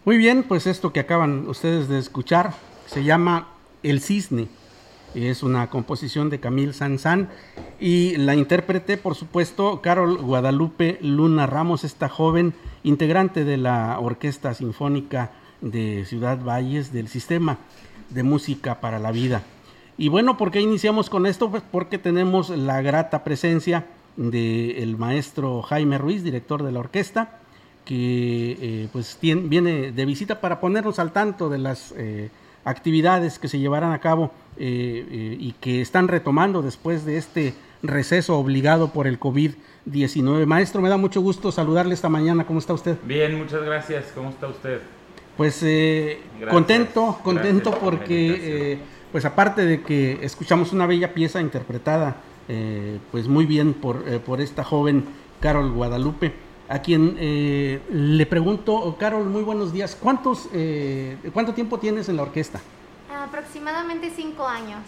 Muy 0.06 0.18
bien, 0.18 0.44
pues 0.44 0.68
esto 0.68 0.92
que 0.92 1.00
acaban 1.00 1.48
ustedes 1.48 1.88
de 1.88 1.98
escuchar 1.98 2.54
se 2.86 3.02
llama 3.02 3.48
El 3.82 4.00
Cisne. 4.00 4.46
Es 5.16 5.42
una 5.42 5.68
composición 5.68 6.30
de 6.30 6.38
Camille 6.38 6.74
Sanzán 6.74 7.28
y 7.80 8.16
la 8.16 8.36
intérprete, 8.36 8.98
por 8.98 9.16
supuesto, 9.16 9.80
Carol 9.82 10.18
Guadalupe 10.18 10.98
Luna 11.00 11.48
Ramos, 11.48 11.82
esta 11.82 12.08
joven 12.08 12.54
integrante 12.84 13.44
de 13.44 13.56
la 13.56 13.98
Orquesta 13.98 14.54
Sinfónica 14.54 15.32
de 15.60 16.04
Ciudad 16.04 16.38
Valles 16.38 16.92
del 16.92 17.08
Sistema 17.08 17.58
de 18.10 18.22
Música 18.22 18.80
para 18.80 19.00
la 19.00 19.10
Vida. 19.10 19.42
Y 19.98 20.08
bueno, 20.08 20.36
¿por 20.36 20.52
qué 20.52 20.60
iniciamos 20.60 21.10
con 21.10 21.26
esto? 21.26 21.50
Pues 21.50 21.64
porque 21.68 21.98
tenemos 21.98 22.50
la 22.50 22.80
grata 22.80 23.24
presencia 23.24 23.88
del 24.16 24.96
maestro 24.98 25.62
Jaime 25.62 25.98
Ruiz, 25.98 26.22
director 26.22 26.62
de 26.62 26.70
la 26.70 26.78
orquesta, 26.78 27.40
que 27.86 28.58
eh, 28.60 28.88
pues 28.92 29.16
viene 29.22 29.92
de 29.92 30.04
visita 30.04 30.40
para 30.40 30.60
ponernos 30.60 30.98
al 30.98 31.12
tanto 31.12 31.48
de 31.48 31.58
las 31.58 31.94
eh, 31.96 32.30
actividades 32.64 33.38
que 33.38 33.48
se 33.48 33.60
llevarán 33.60 33.92
a 33.92 34.00
cabo 34.00 34.32
eh, 34.58 35.36
y 35.38 35.52
que 35.60 35.80
están 35.80 36.08
retomando 36.08 36.62
después 36.62 37.06
de 37.06 37.16
este 37.16 37.54
receso 37.82 38.36
obligado 38.36 38.92
por 38.92 39.06
el 39.06 39.20
COVID-19. 39.20 40.46
Maestro, 40.46 40.82
me 40.82 40.88
da 40.88 40.96
mucho 40.96 41.20
gusto 41.20 41.52
saludarle 41.52 41.94
esta 41.94 42.08
mañana. 42.08 42.44
¿Cómo 42.44 42.58
está 42.58 42.74
usted? 42.74 42.96
Bien, 43.04 43.38
muchas 43.38 43.62
gracias. 43.62 44.06
¿Cómo 44.14 44.30
está 44.30 44.48
usted? 44.48 44.80
Pues 45.36 45.64
contento, 46.50 47.20
contento 47.22 47.70
porque 47.78 48.80
pues 49.12 49.24
aparte 49.26 49.64
de 49.64 49.82
que 49.82 50.18
escuchamos 50.22 50.72
una 50.72 50.86
bella 50.86 51.12
pieza 51.12 51.42
interpretada 51.42 52.16
pues 53.12 53.28
muy 53.28 53.44
bien 53.44 53.74
por, 53.74 54.02
por 54.22 54.40
esta 54.40 54.64
joven 54.64 55.04
Carol 55.40 55.70
Guadalupe, 55.72 56.32
a 56.68 56.80
quien 56.80 57.16
eh, 57.18 57.80
le 57.90 58.26
pregunto, 58.26 58.96
Carol, 58.98 59.24
muy 59.26 59.42
buenos 59.42 59.72
días. 59.72 59.96
¿Cuántos, 60.00 60.48
eh, 60.52 61.16
¿Cuánto 61.32 61.54
tiempo 61.54 61.78
tienes 61.78 62.08
en 62.08 62.16
la 62.16 62.22
orquesta? 62.22 62.60
Aproximadamente 63.12 64.10
cinco 64.14 64.46
años. 64.46 64.80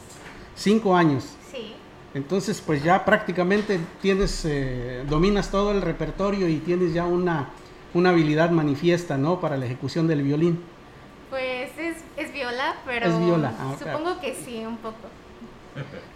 Cinco 0.57 0.97
años. 0.97 1.37
Sí. 1.53 1.75
Entonces, 2.15 2.61
pues 2.61 2.83
ya 2.83 3.05
prácticamente 3.05 3.79
tienes, 4.03 4.45
eh, 4.45 5.05
dominas 5.09 5.51
todo 5.51 5.71
el 5.71 5.83
repertorio 5.83 6.49
y 6.49 6.57
tienes 6.57 6.95
ya 6.95 7.05
una, 7.05 7.51
una 7.95 8.11
habilidad 8.11 8.51
manifiesta, 8.51 9.17
¿no? 9.17 9.41
Para 9.41 9.57
la 9.57 9.67
ejecución 9.67 10.09
del 10.09 10.23
violín. 10.23 10.61
Pues 11.31 11.71
es, 11.79 11.99
es 12.17 12.33
viola, 12.33 12.77
pero 12.87 13.07
es 13.07 13.19
viola. 13.19 13.53
Ah, 13.59 13.77
supongo 13.79 14.19
que 14.21 14.35
sí, 14.35 14.65
un 14.67 14.79
poco. 14.79 14.97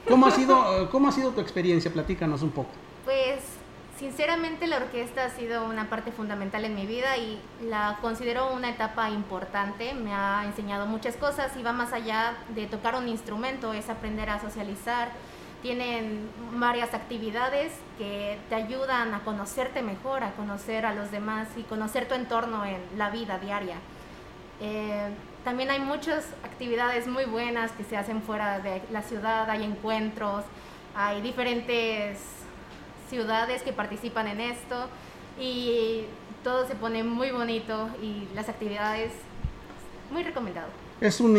¿Cómo 0.09 0.27
ha 0.27 0.31
sido, 0.33 0.89
cómo 0.91 1.09
ha 1.09 1.13
sido 1.13 1.31
tu 1.31 1.41
experiencia? 1.41 1.93
Platícanos 1.93 2.43
un 2.43 2.51
poco. 2.51 2.71
Pues 3.05 3.41
Sinceramente 3.99 4.67
la 4.67 4.79
orquesta 4.79 5.27
ha 5.27 5.31
sido 5.31 5.65
una 5.67 5.89
parte 5.89 6.13
fundamental 6.13 6.65
en 6.65 6.75
mi 6.75 6.87
vida 6.87 7.17
y 7.19 7.39
la 7.63 7.99
considero 8.01 8.53
una 8.53 8.71
etapa 8.71 9.11
importante. 9.11 9.95
Me 9.95 10.15
ha 10.15 10.45
enseñado 10.45 10.87
muchas 10.87 11.17
cosas 11.17 11.57
y 11.57 11.63
va 11.63 11.73
más 11.73 11.93
allá 11.93 12.35
de 12.55 12.67
tocar 12.67 12.97
un 12.97 13.07
instrumento, 13.07 13.73
es 13.75 13.91
aprender 13.91 14.31
a 14.31 14.41
socializar. 14.41 15.11
Tienen 15.61 16.29
varias 16.55 16.95
actividades 16.95 17.73
que 17.99 18.39
te 18.49 18.55
ayudan 18.57 19.15
a 19.15 19.21
conocerte 19.21 19.83
mejor, 19.83 20.25
a 20.25 20.33
conocer 20.33 20.87
a 20.87 20.95
los 20.95 21.13
demás 21.13 21.49
y 21.57 21.63
conocer 21.63 22.09
tu 22.09 22.15
entorno 22.15 22.65
en 22.65 22.81
la 22.97 23.11
vida 23.11 23.39
diaria. 23.39 23.77
Eh, 24.61 25.11
también 25.45 25.71
hay 25.71 25.81
muchas 25.81 26.25
actividades 26.45 27.07
muy 27.07 27.25
buenas 27.25 27.71
que 27.73 27.85
se 27.85 27.97
hacen 27.97 28.23
fuera 28.23 28.59
de 28.59 28.83
la 28.91 29.03
ciudad, 29.03 29.49
hay 29.51 29.65
encuentros, 29.65 30.45
hay 30.97 31.21
diferentes 31.21 32.42
ciudades 33.13 33.61
que 33.61 33.75
participan 33.75 34.27
en 34.27 34.41
esto 34.41 34.87
y 35.39 36.05
todo 36.43 36.67
se 36.67 36.75
pone 36.75 37.05
muy 37.05 37.31
bonito 37.31 37.91
y 38.01 38.27
las 38.35 38.49
actividades 38.49 39.13
muy 40.11 40.23
recomendado. 40.23 40.69
Es 40.99 41.21
un, 41.21 41.37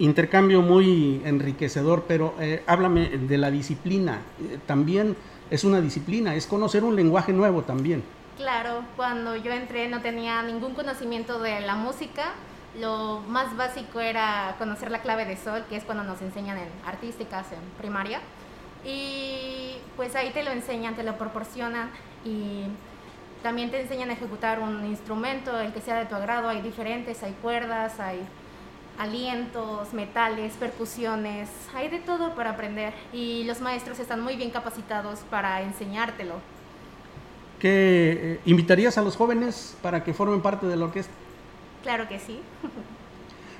intercambio 0.00 0.62
muy 0.62 1.22
enriquecedor, 1.24 2.06
pero 2.08 2.34
eh, 2.40 2.64
háblame 2.66 3.08
de 3.08 3.38
la 3.38 3.52
disciplina. 3.52 4.22
Eh, 4.40 4.58
también 4.66 5.16
es 5.48 5.62
una 5.62 5.80
disciplina, 5.80 6.34
es 6.34 6.46
conocer 6.46 6.82
un 6.82 6.96
lenguaje 6.96 7.32
nuevo 7.32 7.62
también. 7.62 8.02
Claro, 8.36 8.82
cuando 8.96 9.36
yo 9.36 9.52
entré 9.52 9.88
no 9.88 10.00
tenía 10.00 10.42
ningún 10.42 10.74
conocimiento 10.74 11.38
de 11.38 11.60
la 11.60 11.76
música. 11.76 12.32
Lo 12.80 13.20
más 13.28 13.56
básico 13.56 14.00
era 14.00 14.56
conocer 14.58 14.90
la 14.90 15.02
clave 15.02 15.24
de 15.24 15.36
sol, 15.36 15.62
que 15.68 15.76
es 15.76 15.84
cuando 15.84 16.02
nos 16.02 16.20
enseñan 16.20 16.58
en 16.58 16.68
artísticas 16.84 17.52
en 17.52 17.60
primaria 17.78 18.20
y 18.84 19.76
pues 19.96 20.14
ahí 20.16 20.30
te 20.30 20.42
lo 20.42 20.50
enseñan, 20.50 20.94
te 20.94 21.02
lo 21.02 21.16
proporcionan 21.16 21.90
y 22.24 22.64
también 23.42 23.70
te 23.70 23.80
enseñan 23.80 24.10
a 24.10 24.14
ejecutar 24.14 24.60
un 24.60 24.84
instrumento, 24.86 25.60
el 25.60 25.72
que 25.72 25.80
sea 25.80 25.98
de 25.98 26.06
tu 26.06 26.14
agrado, 26.14 26.48
hay 26.48 26.62
diferentes, 26.62 27.22
hay 27.22 27.32
cuerdas, 27.42 28.00
hay 28.00 28.20
alientos, 28.98 29.92
metales, 29.92 30.54
percusiones, 30.54 31.48
hay 31.74 31.88
de 31.88 31.98
todo 31.98 32.34
para 32.34 32.50
aprender 32.50 32.92
y 33.12 33.44
los 33.44 33.60
maestros 33.60 33.98
están 33.98 34.20
muy 34.22 34.36
bien 34.36 34.50
capacitados 34.50 35.20
para 35.30 35.62
enseñártelo. 35.62 36.34
¿Qué 37.58 38.34
eh, 38.34 38.40
invitarías 38.44 38.98
a 38.98 39.02
los 39.02 39.16
jóvenes 39.16 39.76
para 39.82 40.04
que 40.04 40.12
formen 40.12 40.40
parte 40.40 40.66
de 40.66 40.76
la 40.76 40.86
orquesta? 40.86 41.12
Claro 41.82 42.08
que 42.08 42.18
sí. 42.18 42.40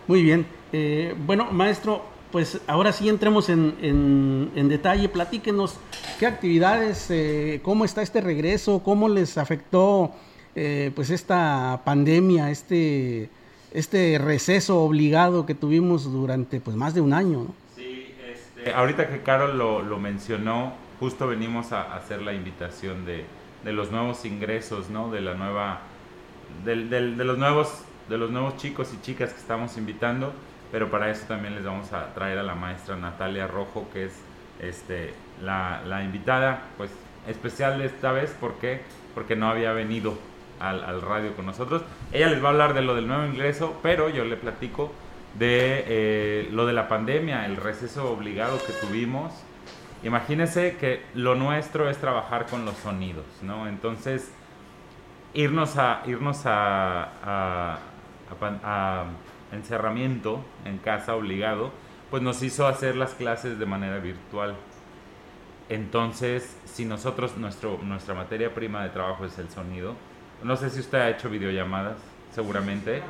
Muy 0.07 0.23
bien. 0.23 0.47
Eh, 0.73 1.15
bueno, 1.27 1.47
maestro, 1.53 2.05
pues 2.35 2.61
ahora 2.67 2.91
sí 2.91 3.09
entremos 3.09 3.49
en, 3.49 4.69
detalle, 4.69 5.09
platíquenos 5.09 5.79
qué 6.19 6.27
actividades, 6.27 7.09
eh, 7.11 7.61
cómo 7.63 7.85
está 7.85 8.03
este 8.03 8.21
regreso, 8.21 8.83
cómo 8.83 9.09
les 9.09 9.39
afectó 9.39 10.11
eh, 10.57 10.91
pues 10.97 11.11
esta 11.11 11.83
pandemia, 11.85 12.51
este, 12.51 13.31
este 13.73 14.19
receso 14.19 14.81
obligado 14.81 15.47
que 15.47 15.55
tuvimos 15.55 16.11
durante 16.11 16.59
pues 16.59 16.77
más 16.77 16.93
de 16.93 17.03
un 17.03 17.13
año. 17.13 17.47
Sí, 17.77 18.13
este, 18.29 18.73
ahorita 18.73 19.09
que 19.11 19.23
Carol 19.23 19.57
lo, 19.57 19.99
mencionó, 20.01 20.73
justo 20.99 21.29
venimos 21.29 21.71
a, 21.71 21.95
hacer 21.95 22.21
la 22.21 22.33
invitación 22.33 23.07
de, 23.07 23.25
los 23.73 23.93
nuevos 23.93 24.25
ingresos, 24.25 24.91
¿no? 24.91 25.09
De 25.09 25.21
la 25.21 25.35
nueva, 25.35 25.83
de, 26.65 26.75
de 26.85 27.25
los 27.25 27.39
nuevos, 27.39 27.69
de 28.09 28.19
los 28.19 28.33
nuevos 28.33 28.57
chicos 28.57 28.91
y 28.93 29.01
chicas 29.03 29.33
que 29.33 29.39
estamos 29.39 29.79
invitando 29.79 30.33
pero 30.75 30.91
para 30.91 31.09
eso 31.09 31.27
también 31.29 31.55
les 31.55 31.65
vamos 31.65 31.93
a 31.93 32.13
traer 32.15 32.37
a 32.37 32.43
la 32.43 32.57
maestra 32.57 32.97
Natalia 32.97 33.47
Rojo, 33.47 33.87
que 33.93 34.07
es 34.07 34.13
este, 34.59 35.15
la, 35.41 35.81
la 35.87 36.03
invitada 36.03 36.63
pues, 36.77 36.91
especial 37.29 37.81
esta 37.81 38.11
vez. 38.11 38.33
¿Por 38.33 38.55
qué? 38.55 38.81
Porque 39.15 39.37
no 39.37 39.49
había 39.49 39.73
venido 39.73 40.19
al, 40.59 40.83
al, 40.83 41.01
radio 41.01 41.37
con 41.37 41.47
nosotros. 41.47 41.83
Ella 42.11 42.27
les 42.27 42.43
va 42.43 42.49
a 42.49 42.51
hablar 42.51 42.75
de 42.75 42.83
lo 42.83 42.97
del 42.97 43.07
nuevo 43.07 43.25
ingreso, 43.25 43.79
pero 43.85 44.09
yo 44.09 44.25
le 44.25 44.37
platico 44.37 44.91
de 45.39 45.85
eh, 45.87 46.49
lo 46.51 46.67
de 46.67 46.73
la 46.73 46.89
pandemia, 46.89 47.47
el 47.47 47.57
receso 47.57 48.11
obligado 48.11 48.59
que 48.67 48.73
tuvimos. 48.73 49.33
Imagínense 50.03 50.77
que 50.77 51.05
lo 51.15 51.37
nuestro 51.37 51.89
es 51.89 51.99
trabajar 51.99 52.47
con 52.47 52.65
los 52.65 52.75
sonidos, 52.79 53.27
¿no? 53.43 53.69
Entonces, 53.69 54.33
irnos 55.35 55.77
a, 55.77 56.03
irnos 56.05 56.43
a 56.47 57.79
encerramiento 59.55 60.45
en 60.65 60.79
casa 60.79 61.17
obligado, 61.17 61.73
pues 62.11 62.23
nos 62.23 62.43
hizo 62.43 62.67
hacer 62.67 62.97
las 62.97 63.15
clases 63.15 63.59
de 63.59 63.67
manera 63.67 63.99
virtual. 63.99 64.55
Entonces, 65.69 66.57
si 66.65 66.85
nosotros, 66.85 67.37
nuestro, 67.37 67.79
nuestra 67.83 68.15
materia 68.15 68.53
prima 68.53 68.83
de 68.83 68.91
trabajo 68.91 69.25
es 69.25 69.39
el 69.39 69.49
sonido, 69.49 69.95
no 70.43 70.57
sé 70.57 70.71
si 70.71 70.81
usted 70.81 70.99
ha 70.99 71.11
hecho 71.11 71.31
videollamadas, 71.31 71.97
seguramente, 72.35 73.03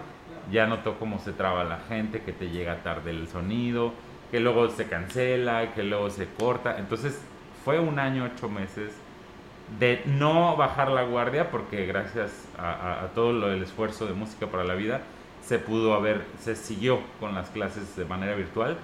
ya 0.52 0.66
notó 0.66 0.98
cómo 0.98 1.18
se 1.18 1.32
traba 1.32 1.64
la 1.64 1.80
gente, 1.88 2.22
que 2.22 2.32
te 2.32 2.50
llega 2.50 2.82
tarde 2.82 3.10
el 3.10 3.28
sonido, 3.28 3.92
que 4.30 4.40
luego 4.40 4.68
se 4.68 4.86
cancela, 4.86 5.72
que 5.74 5.82
luego 5.82 6.10
se 6.10 6.28
corta. 6.28 6.78
Entonces, 6.78 7.20
fue 7.64 7.80
un 7.80 7.98
año, 7.98 8.30
ocho 8.32 8.48
meses 8.48 8.92
de 9.78 10.02
no 10.06 10.56
bajar 10.56 10.90
la 10.90 11.02
guardia, 11.02 11.50
porque 11.50 11.86
gracias 11.86 12.30
a, 12.58 13.04
a 13.04 13.08
todo 13.08 13.32
lo 13.32 13.48
del 13.48 13.62
esfuerzo 13.62 14.06
de 14.06 14.12
música 14.12 14.46
para 14.46 14.64
la 14.64 14.74
vida, 14.74 15.00
se 15.46 15.58
pudo 15.58 15.94
haber, 15.94 16.22
se 16.40 16.56
siguió 16.56 17.00
con 17.20 17.34
las 17.34 17.50
clases 17.50 17.96
de 17.96 18.04
manera 18.04 18.34
virtual, 18.34 18.76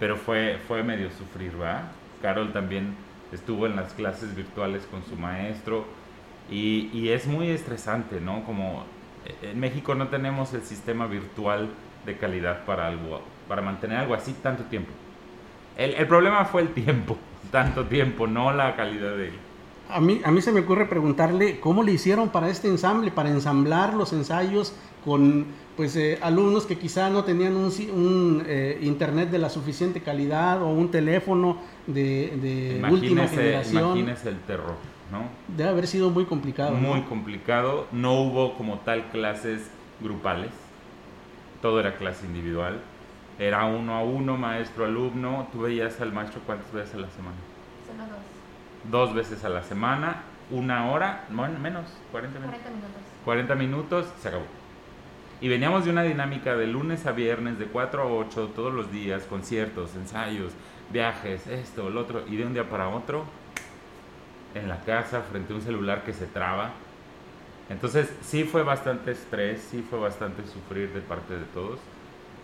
pero 0.00 0.16
fue, 0.16 0.58
fue 0.66 0.82
medio 0.82 1.10
sufrir, 1.10 1.52
¿verdad? 1.52 1.84
Carol 2.22 2.52
también 2.52 2.94
estuvo 3.32 3.66
en 3.66 3.76
las 3.76 3.92
clases 3.92 4.34
virtuales 4.34 4.86
con 4.90 5.04
su 5.04 5.16
maestro 5.16 5.84
y, 6.50 7.08
es 7.08 7.26
muy 7.26 7.50
estresante, 7.50 8.20
¿no? 8.20 8.42
Como 8.44 8.84
eh, 9.26 9.50
en 9.50 9.60
México 9.60 9.94
no 9.94 10.08
tenemos 10.08 10.54
el 10.54 10.62
sistema 10.62 11.06
virtual 11.06 11.68
de 12.06 12.16
calidad 12.16 12.64
para 12.64 12.88
algo, 12.88 13.20
para 13.46 13.62
mantener 13.62 13.98
algo 13.98 14.14
así 14.14 14.32
tanto 14.42 14.64
tiempo. 14.64 14.90
El, 15.76 15.94
el 15.94 16.06
problema 16.06 16.44
fue 16.46 16.62
el 16.62 16.68
tiempo, 16.68 17.16
tanto 17.52 17.84
tiempo, 17.86 18.26
no 18.26 18.52
la 18.52 18.74
calidad 18.76 19.16
de. 19.16 19.32
A 19.90 20.00
mí, 20.00 20.20
a 20.24 20.30
mí 20.30 20.42
se 20.42 20.52
me 20.52 20.60
ocurre 20.60 20.86
preguntarle 20.86 21.60
cómo 21.60 21.82
le 21.82 21.92
hicieron 21.92 22.28
para 22.28 22.48
este 22.48 22.68
ensamble, 22.68 23.10
para 23.10 23.30
ensamblar 23.30 23.94
los 23.94 24.12
ensayos 24.12 24.74
con 25.04 25.46
pues 25.78 25.94
eh, 25.94 26.18
alumnos 26.22 26.66
que 26.66 26.76
quizá 26.76 27.08
no 27.08 27.22
tenían 27.22 27.54
un, 27.56 28.42
eh, 28.46 28.78
internet 28.82 29.30
de 29.30 29.38
la 29.38 29.48
suficiente 29.48 30.00
calidad 30.02 30.60
o 30.60 30.70
un 30.70 30.90
teléfono 30.90 31.58
de, 31.86 32.82
última 32.90 33.28
generación. 33.28 33.96
Imagínese 33.96 34.30
el 34.30 34.40
terror, 34.40 34.74
¿no? 35.12 35.22
Debe 35.56 35.70
haber 35.70 35.86
sido 35.86 36.10
muy 36.10 36.24
complicado. 36.24 36.74
Muy 36.74 37.02
complicado. 37.02 37.86
No 37.92 38.20
hubo 38.22 38.56
como 38.56 38.80
tal 38.80 39.08
clases 39.10 39.70
grupales, 40.00 40.50
todo 41.62 41.78
era 41.78 41.96
clase 41.96 42.26
individual, 42.26 42.80
era 43.38 43.64
uno 43.64 43.94
a 43.94 44.02
uno, 44.02 44.36
maestro, 44.36 44.84
alumno, 44.84 45.46
tú 45.52 45.60
veías 45.60 46.00
al 46.00 46.12
maestro 46.12 46.40
cuántas 46.44 46.72
veces 46.72 46.96
a 46.96 46.98
la 46.98 47.10
semana. 47.10 47.36
Solo 47.86 48.02
dos. 48.02 48.37
Dos 48.84 49.14
veces 49.14 49.44
a 49.44 49.48
la 49.48 49.62
semana, 49.62 50.22
una 50.50 50.90
hora, 50.90 51.24
bueno, 51.30 51.58
menos, 51.58 51.84
40 52.12 52.38
minutos. 52.38 52.60
40 52.62 52.70
minutos. 52.80 53.02
40 53.24 53.54
minutos, 53.54 54.06
se 54.20 54.28
acabó. 54.28 54.44
Y 55.40 55.48
veníamos 55.48 55.84
de 55.84 55.90
una 55.90 56.02
dinámica 56.02 56.56
de 56.56 56.66
lunes 56.66 57.06
a 57.06 57.12
viernes, 57.12 57.58
de 57.58 57.66
4 57.66 58.02
a 58.02 58.06
8, 58.06 58.50
todos 58.56 58.72
los 58.72 58.90
días, 58.90 59.24
conciertos, 59.24 59.94
ensayos, 59.94 60.52
viajes, 60.90 61.46
esto, 61.46 61.90
lo 61.90 62.00
otro, 62.00 62.24
y 62.28 62.36
de 62.36 62.46
un 62.46 62.54
día 62.54 62.68
para 62.68 62.88
otro, 62.88 63.24
en 64.54 64.68
la 64.68 64.80
casa, 64.80 65.20
frente 65.22 65.52
a 65.52 65.56
un 65.56 65.62
celular 65.62 66.02
que 66.04 66.12
se 66.12 66.26
traba. 66.26 66.70
Entonces, 67.68 68.10
sí 68.22 68.44
fue 68.44 68.62
bastante 68.62 69.10
estrés, 69.12 69.60
sí 69.70 69.84
fue 69.88 69.98
bastante 69.98 70.42
sufrir 70.46 70.92
de 70.92 71.00
parte 71.00 71.34
de 71.36 71.44
todos. 71.46 71.78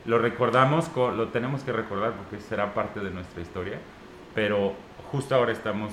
Lo 0.05 0.19
recordamos, 0.19 0.89
co- 0.91 1.11
lo 1.13 1.29
tenemos 1.29 1.63
que 1.63 1.73
recordar 1.73 2.13
porque 2.13 2.41
será 2.45 2.75
parte 2.75 3.01
de 3.01 3.11
nuestra 3.11 3.41
historia, 3.41 3.79
pero 4.35 4.75
justo 5.11 5.35
ahora 5.35 5.53
estamos 5.53 5.93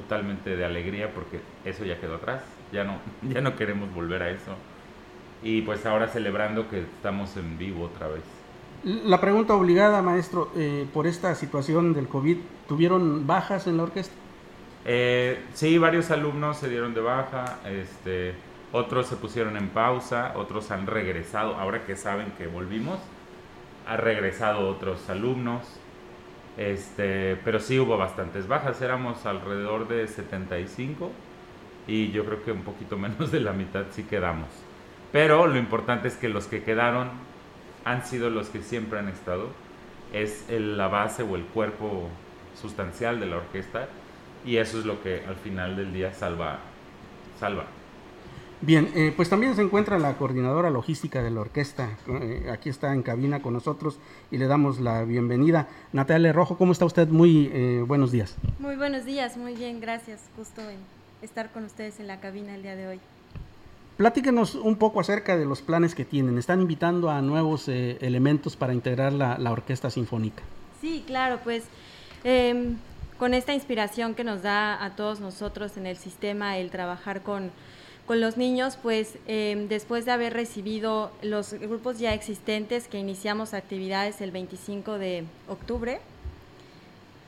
totalmente 0.00 0.56
de 0.56 0.64
alegría 0.64 1.12
porque 1.12 1.40
eso 1.64 1.84
ya 1.84 1.98
quedó 1.98 2.16
atrás, 2.16 2.42
ya 2.72 2.84
no, 2.84 2.98
ya 3.28 3.40
no 3.40 3.56
queremos 3.56 3.92
volver 3.92 4.22
a 4.22 4.30
eso. 4.30 4.54
Y 5.42 5.62
pues 5.62 5.84
ahora 5.86 6.08
celebrando 6.08 6.68
que 6.68 6.80
estamos 6.80 7.36
en 7.36 7.58
vivo 7.58 7.84
otra 7.84 8.08
vez. 8.08 8.22
La 8.84 9.20
pregunta 9.20 9.54
obligada, 9.54 10.02
maestro, 10.02 10.50
eh, 10.56 10.86
por 10.94 11.06
esta 11.06 11.34
situación 11.34 11.94
del 11.94 12.06
COVID, 12.06 12.38
¿tuvieron 12.68 13.26
bajas 13.26 13.66
en 13.66 13.76
la 13.76 13.84
orquesta? 13.84 14.14
Eh, 14.84 15.40
sí, 15.54 15.78
varios 15.78 16.10
alumnos 16.12 16.58
se 16.58 16.68
dieron 16.68 16.94
de 16.94 17.00
baja, 17.00 17.58
este, 17.66 18.34
otros 18.72 19.06
se 19.06 19.16
pusieron 19.16 19.56
en 19.56 19.68
pausa, 19.68 20.32
otros 20.36 20.70
han 20.70 20.86
regresado, 20.86 21.56
ahora 21.56 21.84
que 21.84 21.96
saben 21.96 22.32
que 22.38 22.46
volvimos, 22.46 22.98
ha 23.86 23.96
regresado 23.96 24.68
otros 24.68 25.08
alumnos, 25.10 25.77
este, 26.58 27.36
pero 27.44 27.60
sí 27.60 27.78
hubo 27.78 27.96
bastantes 27.96 28.48
bajas, 28.48 28.82
éramos 28.82 29.24
alrededor 29.24 29.86
de 29.86 30.06
75 30.08 31.10
y 31.86 32.10
yo 32.10 32.24
creo 32.24 32.44
que 32.44 32.52
un 32.52 32.62
poquito 32.62 32.98
menos 32.98 33.30
de 33.32 33.40
la 33.40 33.52
mitad 33.52 33.84
sí 33.90 34.02
quedamos. 34.02 34.48
Pero 35.12 35.46
lo 35.46 35.56
importante 35.56 36.08
es 36.08 36.16
que 36.16 36.28
los 36.28 36.46
que 36.46 36.62
quedaron 36.62 37.10
han 37.84 38.04
sido 38.04 38.28
los 38.28 38.48
que 38.48 38.60
siempre 38.60 38.98
han 38.98 39.08
estado, 39.08 39.48
es 40.12 40.46
la 40.50 40.88
base 40.88 41.22
o 41.22 41.36
el 41.36 41.44
cuerpo 41.44 42.08
sustancial 42.60 43.20
de 43.20 43.26
la 43.26 43.36
orquesta 43.36 43.88
y 44.44 44.56
eso 44.56 44.78
es 44.78 44.84
lo 44.84 45.02
que 45.02 45.24
al 45.26 45.36
final 45.36 45.76
del 45.76 45.92
día 45.92 46.12
salva. 46.12 46.58
salva. 47.38 47.64
Bien, 48.60 48.90
eh, 48.96 49.12
pues 49.14 49.28
también 49.28 49.54
se 49.54 49.62
encuentra 49.62 50.00
la 50.00 50.16
coordinadora 50.16 50.68
logística 50.70 51.22
de 51.22 51.30
la 51.30 51.40
orquesta. 51.42 51.90
eh, 52.08 52.50
aquí 52.52 52.68
está 52.68 52.92
en 52.92 53.02
cabina 53.02 53.40
con 53.40 53.54
nosotros 53.54 53.98
y 54.32 54.38
le 54.38 54.48
damos 54.48 54.80
la 54.80 55.04
bienvenida. 55.04 55.68
Natalia 55.92 56.32
Rojo, 56.32 56.58
¿cómo 56.58 56.72
está 56.72 56.84
usted? 56.84 57.06
Muy 57.06 57.50
eh, 57.52 57.84
buenos 57.86 58.10
días. 58.10 58.34
Muy 58.58 58.74
buenos 58.74 59.04
días, 59.04 59.36
muy 59.36 59.54
bien, 59.54 59.80
gracias. 59.80 60.22
Justo 60.36 60.60
en 60.62 60.78
estar 61.22 61.52
con 61.52 61.64
ustedes 61.64 62.00
en 62.00 62.08
la 62.08 62.18
cabina 62.18 62.54
el 62.56 62.62
día 62.62 62.74
de 62.74 62.88
hoy. 62.88 63.00
Platíquenos 63.96 64.56
un 64.56 64.76
poco 64.76 65.00
acerca 65.00 65.36
de 65.36 65.44
los 65.44 65.62
planes 65.62 65.94
que 65.94 66.04
tienen. 66.04 66.36
Están 66.36 66.60
invitando 66.60 67.10
a 67.10 67.22
nuevos 67.22 67.68
eh, 67.68 67.98
elementos 68.00 68.56
para 68.56 68.74
integrar 68.74 69.12
la, 69.12 69.38
la 69.38 69.52
orquesta 69.52 69.88
sinfónica. 69.88 70.42
Sí, 70.80 71.04
claro, 71.06 71.38
pues 71.44 71.64
em, 72.24 72.76
con 73.18 73.34
esta 73.34 73.54
inspiración 73.54 74.14
que 74.14 74.24
nos 74.24 74.42
da 74.42 74.84
a 74.84 74.96
todos 74.96 75.20
nosotros 75.20 75.76
en 75.76 75.86
el 75.86 75.96
sistema 75.96 76.58
el 76.58 76.70
trabajar 76.70 77.22
con, 77.22 77.50
con 78.08 78.22
los 78.22 78.38
niños, 78.38 78.78
pues 78.82 79.18
em, 79.26 79.68
después 79.68 80.06
de 80.06 80.12
haber 80.12 80.32
recibido 80.32 81.12
los 81.20 81.52
grupos 81.52 81.98
ya 81.98 82.14
existentes 82.14 82.88
que 82.88 82.98
iniciamos 82.98 83.52
actividades 83.52 84.22
el 84.22 84.30
25 84.30 84.98
de 84.98 85.24
octubre, 85.46 86.00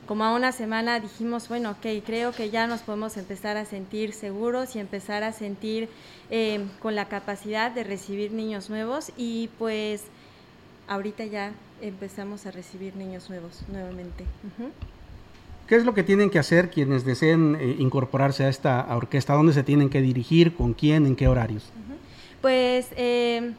como 0.07 0.25
a 0.25 0.35
una 0.35 0.51
semana 0.51 0.99
dijimos, 0.99 1.47
bueno, 1.49 1.69
ok, 1.69 2.03
creo 2.03 2.31
que 2.31 2.49
ya 2.49 2.65
nos 2.65 2.81
podemos 2.81 3.15
empezar 3.17 3.57
a 3.57 3.65
sentir 3.65 4.11
seguros 4.11 4.75
y 4.75 4.79
empezar 4.79 5.23
a 5.23 5.33
sentir 5.33 5.87
eh, 6.31 6.65
con 6.81 6.95
la 6.95 7.07
capacidad 7.07 7.69
de 7.69 7.83
recibir 7.83 8.31
niños 8.31 8.71
nuevos 8.71 9.11
y 9.15 9.49
pues 9.59 10.05
ahorita 10.87 11.25
ya 11.25 11.53
empezamos 11.79 12.47
a 12.47 12.51
recibir 12.51 12.95
niños 12.95 13.29
nuevos 13.29 13.61
nuevamente. 13.71 14.25
¿Qué 15.71 15.77
es 15.77 15.85
lo 15.85 15.93
que 15.93 16.03
tienen 16.03 16.29
que 16.29 16.37
hacer 16.37 16.69
quienes 16.69 17.05
deseen 17.05 17.55
eh, 17.55 17.77
incorporarse 17.79 18.43
a 18.43 18.49
esta 18.49 18.93
orquesta? 18.93 19.35
¿Dónde 19.35 19.53
se 19.53 19.63
tienen 19.63 19.89
que 19.89 20.01
dirigir? 20.01 20.53
¿Con 20.53 20.73
quién? 20.73 21.05
¿En 21.05 21.15
qué 21.15 21.29
horarios? 21.29 21.71
Pues 22.41 22.89
eh, 22.97 23.53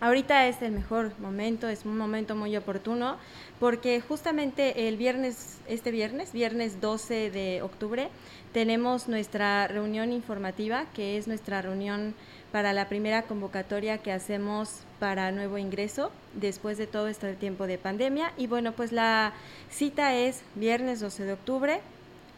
ahorita 0.00 0.46
es 0.46 0.62
el 0.62 0.72
mejor 0.72 1.12
momento, 1.20 1.68
es 1.68 1.84
un 1.84 1.98
momento 1.98 2.34
muy 2.34 2.56
oportuno, 2.56 3.18
porque 3.60 4.00
justamente 4.00 4.88
el 4.88 4.96
viernes, 4.96 5.58
este 5.68 5.90
viernes, 5.90 6.32
viernes 6.32 6.80
12 6.80 7.30
de 7.30 7.60
octubre, 7.60 8.08
tenemos 8.54 9.08
nuestra 9.08 9.68
reunión 9.68 10.10
informativa, 10.10 10.86
que 10.94 11.18
es 11.18 11.28
nuestra 11.28 11.60
reunión 11.60 12.14
para 12.52 12.74
la 12.74 12.88
primera 12.88 13.22
convocatoria 13.22 13.98
que 13.98 14.12
hacemos 14.12 14.82
para 15.00 15.32
nuevo 15.32 15.56
ingreso 15.58 16.12
después 16.34 16.78
de 16.78 16.86
todo 16.86 17.08
este 17.08 17.32
tiempo 17.34 17.66
de 17.66 17.78
pandemia. 17.78 18.32
Y 18.36 18.46
bueno, 18.46 18.72
pues 18.72 18.92
la 18.92 19.32
cita 19.70 20.14
es 20.14 20.42
viernes 20.54 21.00
12 21.00 21.24
de 21.24 21.32
octubre 21.32 21.80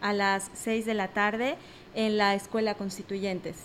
a 0.00 0.12
las 0.12 0.50
6 0.54 0.86
de 0.86 0.94
la 0.94 1.08
tarde 1.08 1.56
en 1.94 2.16
la 2.16 2.34
Escuela 2.34 2.74
Constituyentes. 2.74 3.56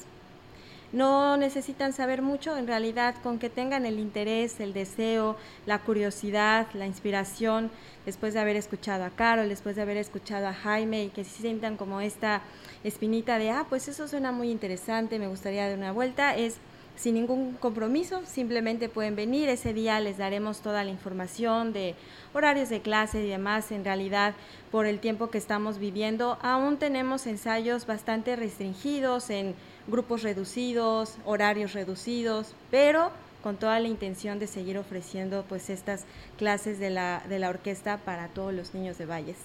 No 0.92 1.38
necesitan 1.38 1.94
saber 1.94 2.24
mucho, 2.24 2.58
en 2.58 2.66
realidad 2.66 3.14
con 3.22 3.38
que 3.38 3.52
tengan 3.52 3.86
el 3.86 4.00
interés, 4.00 4.60
el 4.60 4.74
deseo, 4.74 5.38
la 5.68 5.78
curiosidad, 5.80 6.66
la 6.74 6.88
inspiración, 6.88 7.70
después 8.08 8.34
de 8.34 8.40
haber 8.40 8.56
escuchado 8.56 9.04
a 9.04 9.12
Carol, 9.12 9.50
después 9.50 9.76
de 9.76 9.84
haber 9.84 9.98
escuchado 9.98 10.48
a 10.48 10.54
Jaime, 10.54 11.04
y 11.04 11.10
que 11.10 11.24
se 11.24 11.42
sientan 11.42 11.78
como 11.78 12.02
esta 12.02 12.42
espinita 12.84 13.38
de, 13.38 13.52
ah, 13.52 13.66
pues 13.70 13.88
eso 13.88 14.08
suena 14.08 14.32
muy 14.32 14.50
interesante, 14.52 15.20
me 15.20 15.28
gustaría 15.28 15.68
dar 15.68 15.78
una 15.78 15.92
vuelta, 15.92 16.36
es 16.36 16.58
sin 17.00 17.16
ningún 17.16 17.54
compromiso, 17.54 18.22
simplemente 18.26 18.90
pueden 18.90 19.16
venir, 19.16 19.48
ese 19.48 19.74
día 19.74 20.02
les 20.02 20.18
daremos 20.18 20.60
toda 20.60 20.84
la 20.84 20.90
información 20.90 21.72
de 21.72 21.96
horarios 22.34 22.68
de 22.68 22.82
clase 22.82 23.24
y 23.24 23.30
demás, 23.30 23.72
en 23.72 23.86
realidad 23.86 24.34
por 24.70 24.86
el 24.86 25.00
tiempo 25.00 25.30
que 25.30 25.38
estamos 25.38 25.80
viviendo, 25.80 26.38
aún 26.42 26.76
tenemos 26.76 27.26
ensayos 27.26 27.86
bastante 27.86 28.36
restringidos 28.36 29.30
en 29.30 29.56
grupos 29.88 30.24
reducidos, 30.24 31.16
horarios 31.24 31.72
reducidos, 31.72 32.54
pero 32.70 33.12
con 33.42 33.56
toda 33.56 33.80
la 33.80 33.88
intención 33.88 34.38
de 34.38 34.48
seguir 34.48 34.78
ofreciendo 34.78 35.46
pues 35.48 35.70
estas 35.70 36.04
clases 36.38 36.80
de 36.80 36.90
la, 36.90 37.24
de 37.30 37.40
la 37.40 37.50
orquesta 37.50 37.98
para 37.98 38.28
todos 38.28 38.54
los 38.54 38.74
niños 38.74 38.98
de 38.98 39.06
Valles. 39.06 39.38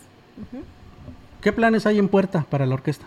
¿Qué 1.40 1.52
planes 1.52 1.86
hay 1.86 2.00
en 2.00 2.08
puerta 2.08 2.44
para 2.50 2.66
la 2.66 2.74
orquesta? 2.74 3.06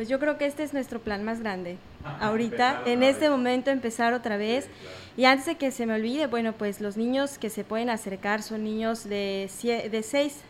Pues 0.00 0.08
yo 0.08 0.18
creo 0.18 0.38
que 0.38 0.46
este 0.46 0.62
es 0.62 0.72
nuestro 0.72 1.00
plan 1.00 1.24
más 1.24 1.40
grande. 1.40 1.76
Ahorita, 2.20 2.80
en 2.86 3.02
este 3.02 3.28
momento, 3.28 3.70
empezar 3.70 4.14
otra 4.14 4.38
vez. 4.38 4.66
Y 5.14 5.26
antes 5.26 5.44
de 5.44 5.56
que 5.56 5.70
se 5.70 5.84
me 5.84 5.92
olvide, 5.92 6.26
bueno, 6.26 6.54
pues 6.54 6.80
los 6.80 6.96
niños 6.96 7.36
que 7.36 7.50
se 7.50 7.64
pueden 7.64 7.90
acercar 7.90 8.42
son 8.42 8.64
niños 8.64 9.06
de, 9.06 9.50
6, 9.50 10.42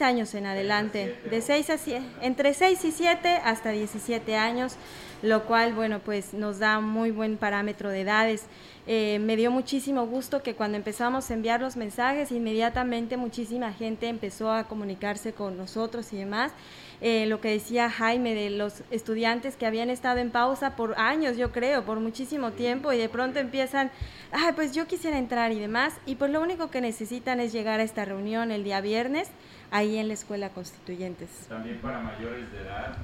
años 0.00 0.34
en 0.34 0.46
adelante, 0.46 1.14
de 1.30 1.42
6 1.42 1.68
a 1.68 1.76
7, 1.76 2.06
entre 2.22 2.54
6 2.54 2.86
y 2.86 2.90
7 2.90 3.42
hasta 3.44 3.68
17 3.68 4.34
años, 4.34 4.76
lo 5.20 5.44
cual, 5.44 5.74
bueno, 5.74 5.98
pues 5.98 6.32
nos 6.32 6.58
da 6.58 6.80
muy 6.80 7.10
buen 7.10 7.36
parámetro 7.36 7.90
de 7.90 8.00
edades. 8.00 8.46
Eh, 8.86 9.18
me 9.20 9.36
dio 9.36 9.50
muchísimo 9.50 10.06
gusto 10.06 10.42
que 10.42 10.54
cuando 10.54 10.78
empezamos 10.78 11.30
a 11.30 11.34
enviar 11.34 11.60
los 11.60 11.76
mensajes, 11.76 12.32
inmediatamente 12.32 13.18
muchísima 13.18 13.74
gente 13.74 14.08
empezó 14.08 14.50
a 14.50 14.64
comunicarse 14.64 15.34
con 15.34 15.58
nosotros 15.58 16.14
y 16.14 16.16
demás. 16.16 16.52
Eh, 17.00 17.26
lo 17.26 17.40
que 17.40 17.48
decía 17.48 17.90
Jaime 17.90 18.34
de 18.34 18.50
los 18.50 18.82
estudiantes 18.90 19.56
que 19.56 19.66
habían 19.66 19.90
estado 19.90 20.18
en 20.18 20.30
pausa 20.30 20.76
por 20.76 20.98
años, 20.98 21.36
yo 21.36 21.52
creo, 21.52 21.84
por 21.84 22.00
muchísimo 22.00 22.52
tiempo 22.52 22.92
y 22.92 22.98
de 22.98 23.08
pronto 23.08 23.38
empiezan, 23.40 23.90
ay, 24.32 24.52
pues 24.54 24.72
yo 24.72 24.86
quisiera 24.86 25.18
entrar 25.18 25.52
y 25.52 25.58
demás, 25.58 25.94
y 26.06 26.14
pues 26.14 26.30
lo 26.30 26.40
único 26.40 26.70
que 26.70 26.80
necesitan 26.80 27.40
es 27.40 27.52
llegar 27.52 27.80
a 27.80 27.82
esta 27.82 28.04
reunión 28.04 28.50
el 28.50 28.64
día 28.64 28.80
viernes 28.80 29.30
ahí 29.70 29.98
en 29.98 30.08
la 30.08 30.14
Escuela 30.14 30.50
Constituyentes. 30.50 31.28
También 31.48 31.78
para 31.78 32.00
mayores 32.00 32.50
de 32.52 32.60
edad 32.60 32.96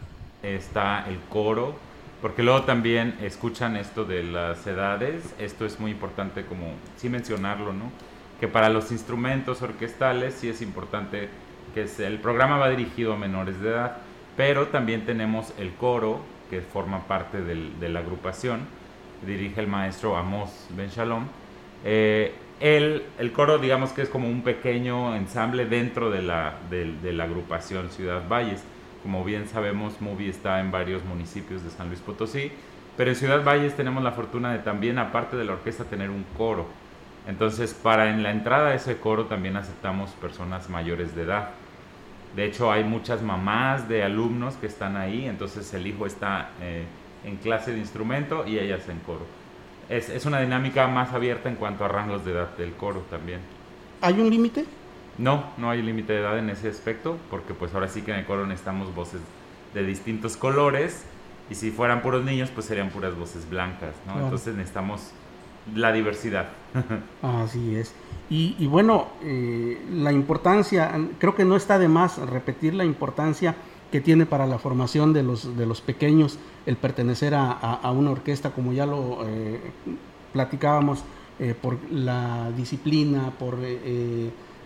está 0.43 1.05
el 1.09 1.19
coro, 1.29 1.75
porque 2.23 2.43
luego 2.43 2.63
también 2.63 3.17
escuchan 3.23 3.77
esto 3.77 4.05
de 4.05 4.23
las 4.23 4.67
edades, 4.67 5.35
esto 5.39 5.67
es 5.67 5.81
muy 5.81 5.91
importante 5.91 6.45
como 6.45 6.75
sí 6.97 7.09
mencionarlo, 7.09 7.73
¿no? 7.73 7.91
Que 8.39 8.49
para 8.49 8.69
los 8.69 8.93
instrumentos 8.93 9.63
orquestales 9.63 10.35
sí 10.35 10.49
es 10.49 10.63
importante 10.63 11.29
que 11.75 11.87
se- 11.89 12.07
el 12.07 12.19
programa 12.19 12.59
va 12.59 12.69
dirigido 12.71 13.13
a 13.13 13.17
menores 13.17 13.61
de 13.61 13.71
edad, 13.71 13.99
pero 14.37 14.69
también 14.69 15.05
tenemos 15.07 15.53
el 15.59 15.73
coro 15.75 16.21
que 16.51 16.61
forma 16.61 17.01
parte 17.07 17.41
del- 17.43 17.79
de 17.81 17.89
la 17.89 18.01
agrupación, 18.01 18.61
dirige 19.27 19.61
el 19.61 19.67
maestro 19.67 20.17
Amos 20.17 20.67
Ben 20.71 20.89
Shalom. 20.89 21.27
Eh, 21.85 22.35
el, 22.61 23.05
el 23.19 23.33
coro, 23.33 23.59
digamos 23.59 23.93
que 23.93 24.03
es 24.03 24.09
como 24.09 24.29
un 24.29 24.43
pequeño 24.43 25.15
ensamble 25.17 25.65
dentro 25.67 26.11
de 26.11 26.23
la, 26.23 26.55
del- 26.71 27.01
de 27.03 27.13
la 27.13 27.25
agrupación 27.25 27.91
Ciudad 27.91 28.23
Valles. 28.29 28.63
Como 29.03 29.25
bien 29.25 29.49
sabemos, 29.49 30.01
Movie 30.01 30.29
está 30.29 30.61
en 30.61 30.71
varios 30.71 31.03
municipios 31.05 31.63
de 31.65 31.71
San 31.71 31.89
Luis 31.89 32.01
Potosí, 32.01 32.53
Pero 32.97 33.11
en 33.11 33.17
Ciudad 33.17 33.43
Valles 33.45 33.75
tenemos 33.77 34.03
la 34.03 34.13
fortuna 34.13 34.53
de 34.53 34.59
también, 34.59 34.99
aparte 34.99 35.37
de 35.37 35.45
la 35.45 35.53
orquesta, 35.53 35.85
tener 35.85 36.11
un 36.11 36.25
coro. 36.37 36.67
Entonces, 37.27 37.73
para 37.73 38.11
en 38.11 38.23
la 38.23 38.31
entrada 38.31 38.71
a 38.71 38.75
ese 38.75 38.99
coro 38.99 39.25
también 39.27 39.57
aceptamos 39.57 40.11
personas 40.13 40.69
mayores 40.69 41.15
de 41.15 41.23
edad. 41.23 41.51
De 42.35 42.45
hecho, 42.45 42.71
hay 42.71 42.85
muchas 42.85 43.23
mamás 43.23 43.89
de 43.89 44.05
alumnos 44.05 44.55
que 44.55 44.67
están 44.67 44.97
ahí, 44.97 45.27
entonces 45.27 45.73
el 45.75 45.87
hijo 45.87 46.07
está 46.07 46.51
eh, 46.61 46.85
en 47.25 47.37
clase 47.37 47.73
de 47.73 47.79
instrumento 47.79 48.47
y 48.47 48.59
ellas 48.59 48.89
en 48.89 48.99
coro. 49.01 49.27
Es, 49.89 50.09
es, 50.09 50.25
una 50.27 50.41
dinámica 50.41 50.87
más 50.87 51.13
abierta 51.13 51.49
en 51.49 51.57
cuanto 51.57 51.85
a 51.85 51.89
rangos 51.89 52.25
de 52.25 52.33
edad 52.33 52.57
del 52.57 52.73
coro 52.75 53.01
también. 53.11 53.41
¿Hay 54.01 54.21
un 54.21 54.31
límite? 54.31 54.65
No, 55.19 55.45
no 55.59 55.71
hay 55.71 55.83
límite 55.83 56.13
de 56.13 56.21
edad 56.21 56.39
en 56.39 56.49
ese 56.51 56.69
aspecto, 56.69 57.19
porque 57.29 57.53
pues 57.53 57.75
ahora 57.75 57.89
sí 57.89 58.03
que 58.03 58.13
en 58.13 58.19
el 58.19 58.25
coro 58.25 58.47
necesitamos 58.47 58.95
voces 58.95 59.21
de 59.75 59.85
distintos 59.85 60.37
colores 60.37 61.05
y 61.51 61.57
si 61.57 61.71
fueran 61.73 62.01
puros 62.01 62.25
niños 62.25 62.51
pues 62.55 62.67
serían 62.67 62.91
puras 62.91 63.17
voces 63.17 63.49
blancas, 63.51 63.95
¿no? 64.07 64.13
Claro. 64.13 64.27
Entonces 64.27 64.55
necesitamos 64.55 65.13
la 65.75 65.93
diversidad. 65.93 66.49
Así 67.23 67.77
es. 67.77 67.93
Y, 68.29 68.55
y 68.59 68.67
bueno, 68.67 69.09
eh, 69.23 69.81
la 69.93 70.13
importancia, 70.13 70.93
creo 71.19 71.35
que 71.35 71.45
no 71.45 71.57
está 71.57 71.79
de 71.79 71.89
más 71.89 72.19
repetir 72.19 72.75
la 72.75 72.85
importancia 72.85 73.57
que 73.91 74.01
tiene 74.01 74.25
para 74.25 74.47
la 74.47 74.59
formación 74.59 75.13
de 75.13 75.25
los, 75.25 75.57
de 75.57 75.67
los 75.67 75.81
pequeños 75.81 76.39
el 76.65 76.77
pertenecer 76.77 77.35
a, 77.35 77.51
a, 77.51 77.91
una 77.91 78.13
orquesta, 78.13 78.51
como 78.51 78.73
ya 78.73 78.87
lo 78.87 79.27
eh, 79.27 79.61
platicábamos, 80.33 81.03
eh, 81.41 81.55
por 81.61 81.79
la 81.91 82.53
disciplina, 82.57 83.33
por 83.39 83.57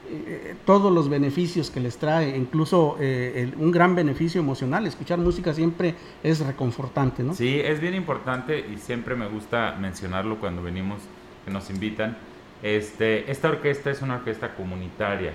eh, 0.09 0.55
todos 0.65 0.93
los 0.93 1.09
beneficios 1.09 1.71
que 1.71 1.81
les 1.81 1.97
trae, 1.97 2.37
incluso 2.37 2.97
el, 3.01 3.55
un 3.57 3.71
gran 3.71 3.95
beneficio 3.95 4.41
emocional. 4.41 4.87
Escuchar 4.87 5.19
música 5.19 5.53
siempre 5.55 5.95
es 6.23 6.41
reconfortante, 6.41 7.23
¿no? 7.23 7.35
Sí, 7.35 7.61
es 7.61 7.81
bien 7.81 7.95
importante 7.95 8.59
y 8.61 8.79
siempre 8.79 9.15
me 9.15 9.29
gusta 9.29 9.77
mencionarlo 9.81 10.39
cuando 10.39 10.63
venimos, 10.63 11.01
que 11.45 11.51
nos 11.51 11.71
invitan. 11.71 12.17
Este, 12.63 13.31
esta 13.31 13.49
orquesta 13.49 13.91
es 13.91 14.01
una 14.01 14.17
orquesta 14.17 14.55
comunitaria, 14.55 15.33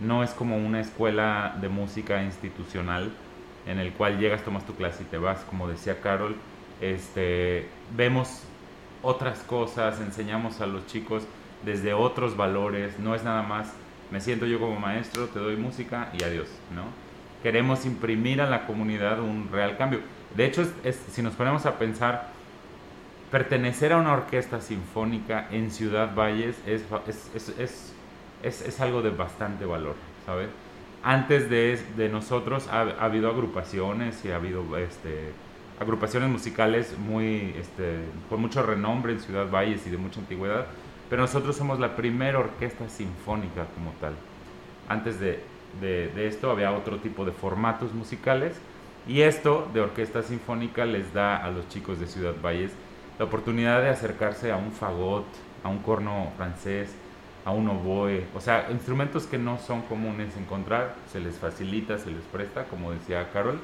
no 0.00 0.24
es 0.24 0.30
como 0.30 0.56
una 0.56 0.80
escuela 0.80 1.56
de 1.60 1.68
música 1.68 2.22
institucional 2.22 3.12
en 3.66 3.78
el 3.78 3.92
cual 3.92 4.18
llegas, 4.18 4.42
tomas 4.42 4.66
tu 4.66 4.74
clase 4.74 5.02
y 5.02 5.06
te 5.06 5.18
vas, 5.18 5.40
como 5.48 5.68
decía 5.68 6.00
Carol, 6.00 6.36
este, 6.80 7.68
vemos 7.96 8.42
otras 9.02 9.40
cosas, 9.40 10.00
enseñamos 10.00 10.60
a 10.60 10.66
los 10.66 10.86
chicos 10.86 11.24
desde 11.64 11.94
otros 11.94 12.36
valores, 12.36 12.98
no 12.98 13.14
es 13.14 13.24
nada 13.24 13.42
más 13.42 13.72
me 14.10 14.20
siento 14.20 14.46
yo 14.46 14.60
como 14.60 14.78
maestro, 14.78 15.26
te 15.26 15.38
doy 15.38 15.56
música 15.56 16.10
y 16.18 16.22
adiós, 16.22 16.48
¿no? 16.74 16.84
Queremos 17.42 17.84
imprimir 17.86 18.40
a 18.40 18.48
la 18.48 18.66
comunidad 18.66 19.20
un 19.20 19.48
real 19.52 19.76
cambio. 19.76 20.00
De 20.34 20.46
hecho, 20.46 20.62
es, 20.62 20.72
es, 20.84 20.96
si 21.12 21.22
nos 21.22 21.34
ponemos 21.34 21.66
a 21.66 21.78
pensar, 21.78 22.28
pertenecer 23.30 23.92
a 23.92 23.98
una 23.98 24.12
orquesta 24.12 24.60
sinfónica 24.60 25.48
en 25.50 25.70
Ciudad 25.70 26.14
Valles 26.14 26.56
es, 26.66 26.82
es, 27.58 27.92
es 28.42 28.80
algo 28.80 29.02
de 29.02 29.10
bastante 29.10 29.64
valor, 29.64 29.94
¿sabes? 30.24 30.48
Antes 31.02 31.48
de, 31.48 31.78
de 31.96 32.08
nosotros 32.08 32.66
ha, 32.68 32.80
ha, 32.80 33.04
habido 33.04 33.30
agrupaciones 33.30 34.24
y 34.24 34.32
ha 34.32 34.36
habido 34.36 34.76
este, 34.76 35.30
agrupaciones 35.78 36.28
musicales 36.28 36.96
muy, 36.98 37.54
este, 37.58 38.00
con 38.28 38.40
mucho 38.40 38.62
renombre 38.62 39.12
en 39.12 39.20
Ciudad 39.20 39.48
Valles 39.48 39.86
y 39.86 39.90
de 39.90 39.98
mucha 39.98 40.18
antigüedad, 40.18 40.66
pero 41.08 41.22
nosotros 41.22 41.56
somos 41.56 41.78
la 41.78 41.96
primera 41.96 42.38
orquesta 42.38 42.88
sinfónica 42.88 43.66
como 43.74 43.92
tal. 44.00 44.14
Antes 44.88 45.20
de, 45.20 45.40
de, 45.80 46.26
esto 46.26 46.50
había 46.50 46.72
otro 46.72 46.98
tipo 46.98 47.24
de 47.24 47.32
formatos 47.32 47.92
musicales 47.92 48.54
y 49.06 49.22
esto 49.22 49.68
de 49.72 49.80
orquesta 49.80 50.22
sinfónica 50.22 50.84
les 50.84 51.12
da 51.12 51.36
a 51.36 51.50
los 51.50 51.68
chicos 51.68 52.00
de 52.00 52.06
Ciudad 52.06 52.34
Valles 52.42 52.72
la 53.18 53.24
oportunidad 53.24 53.82
de 53.82 53.88
acercarse 53.88 54.52
a 54.52 54.56
un 54.56 54.72
fagot, 54.72 55.26
a 55.62 55.68
un 55.68 55.78
corno 55.78 56.32
francés, 56.36 56.94
a 57.44 57.52
un 57.52 57.68
oboe, 57.68 58.24
o 58.34 58.40
sea, 58.40 58.68
instrumentos 58.70 59.26
que 59.26 59.38
no 59.38 59.58
son 59.58 59.82
comunes 59.82 60.36
encontrar, 60.36 60.96
se 61.10 61.20
les 61.20 61.36
facilita, 61.36 61.96
se 61.96 62.10
les 62.10 62.22
presta, 62.24 62.64
como 62.64 62.90
decía 62.90 63.30
Carol, 63.32 63.60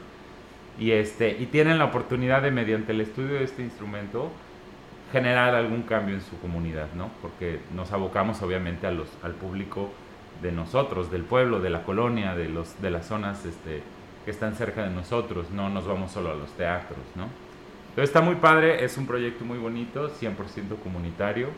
y, 0.78 0.92
este, 0.92 1.36
y 1.38 1.46
tienen 1.46 1.78
la 1.78 1.86
oportunidad 1.86 2.42
de, 2.42 2.50
mediante 2.50 2.92
el 2.92 3.00
estudio 3.00 3.34
de 3.34 3.44
este 3.44 3.62
instrumento, 3.62 4.30
generar 5.12 5.54
algún 5.54 5.82
cambio 5.82 6.14
en 6.14 6.22
su 6.22 6.38
comunidad, 6.40 6.88
¿no? 6.96 7.10
Porque 7.20 7.60
nos 7.74 7.92
abocamos 7.92 8.40
obviamente 8.42 8.86
a 8.86 8.90
los, 8.90 9.08
al 9.22 9.32
público 9.32 9.90
de 10.40 10.50
nosotros, 10.50 11.10
del 11.10 11.22
pueblo, 11.22 11.60
de 11.60 11.68
la 11.68 11.82
colonia, 11.82 12.34
de, 12.34 12.48
los, 12.48 12.80
de 12.80 12.90
las 12.90 13.06
zonas 13.06 13.44
este, 13.44 13.82
que 14.24 14.30
están 14.30 14.54
cerca 14.54 14.82
de 14.82 14.90
nosotros, 14.90 15.50
no 15.50 15.68
nos 15.68 15.86
vamos 15.86 16.12
solo 16.12 16.32
a 16.32 16.34
los 16.34 16.50
teatros, 16.52 17.04
¿no? 17.14 17.24
Entonces 17.90 18.08
está 18.08 18.22
muy 18.22 18.36
padre, 18.36 18.82
es 18.82 18.96
un 18.96 19.06
proyecto 19.06 19.44
muy 19.44 19.58
bonito, 19.58 20.10
100% 20.10 20.78
comunitario. 20.82 21.48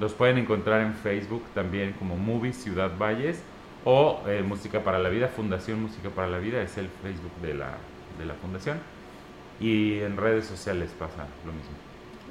Los 0.00 0.14
pueden 0.14 0.38
encontrar 0.38 0.80
en 0.80 0.94
Facebook 0.94 1.44
también 1.54 1.92
como 1.98 2.16
Movies 2.16 2.56
Ciudad 2.56 2.96
Valles 2.98 3.42
o 3.84 4.22
eh, 4.26 4.42
Música 4.42 4.82
para 4.82 4.98
la 4.98 5.10
Vida, 5.10 5.28
Fundación 5.28 5.82
Música 5.82 6.08
para 6.08 6.28
la 6.28 6.38
Vida, 6.38 6.62
es 6.62 6.78
el 6.78 6.88
Facebook 7.02 7.32
de 7.42 7.52
la, 7.52 7.74
de 8.18 8.24
la 8.24 8.32
fundación. 8.34 8.78
Y 9.60 9.98
en 9.98 10.16
redes 10.16 10.46
sociales 10.46 10.90
pasa 10.98 11.26
lo 11.44 11.52
mismo 11.52 11.87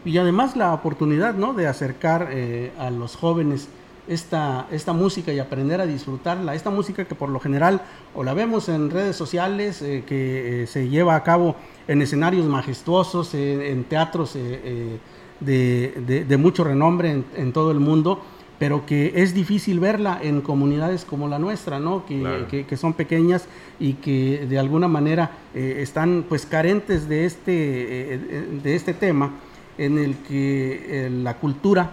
y 0.07 0.17
además 0.17 0.55
la 0.55 0.73
oportunidad 0.73 1.35
¿no? 1.35 1.53
de 1.53 1.67
acercar 1.67 2.29
eh, 2.31 2.71
a 2.79 2.89
los 2.89 3.15
jóvenes 3.15 3.67
esta, 4.07 4.67
esta 4.71 4.93
música 4.93 5.33
y 5.33 5.39
aprender 5.39 5.81
a 5.81 5.85
disfrutarla, 5.85 6.55
esta 6.55 6.69
música 6.69 7.03
que 7.05 7.13
por 7.13 7.29
lo 7.29 7.41
general 7.41 7.81
o 8.15 8.23
la 8.23 8.33
vemos 8.33 8.69
en 8.69 8.89
redes 8.89 9.17
sociales, 9.17 9.81
eh, 9.81 10.03
que 10.07 10.63
eh, 10.63 10.67
se 10.67 10.87
lleva 10.87 11.15
a 11.15 11.23
cabo 11.23 11.55
en 11.89 12.01
escenarios 12.01 12.45
majestuosos, 12.45 13.33
en 13.33 13.83
teatros 13.83 14.33
de, 14.33 14.99
de, 15.39 16.25
de, 16.27 16.37
mucho 16.37 16.63
renombre 16.63 17.11
en, 17.11 17.25
en, 17.35 17.53
todo 17.53 17.71
el 17.71 17.79
mundo, 17.79 18.21
pero 18.59 18.85
que 18.85 19.13
es 19.15 19.33
difícil 19.33 19.79
verla 19.79 20.19
en 20.21 20.41
comunidades 20.41 21.05
como 21.05 21.27
la 21.27 21.39
nuestra, 21.39 21.79
¿no? 21.79 22.05
que, 22.05 22.19
claro. 22.19 22.47
que, 22.47 22.65
que 22.65 22.77
son 22.77 22.93
pequeñas 22.93 23.47
y 23.79 23.93
que 23.93 24.45
de 24.49 24.59
alguna 24.59 24.87
manera 24.87 25.31
están 25.53 26.25
pues 26.27 26.45
carentes 26.45 27.07
de 27.07 27.25
este, 27.25 28.19
de 28.63 28.75
este 28.75 28.93
tema 28.93 29.31
en 29.77 29.97
el 29.97 30.15
que 30.17 31.05
eh, 31.05 31.09
la 31.09 31.37
cultura 31.37 31.91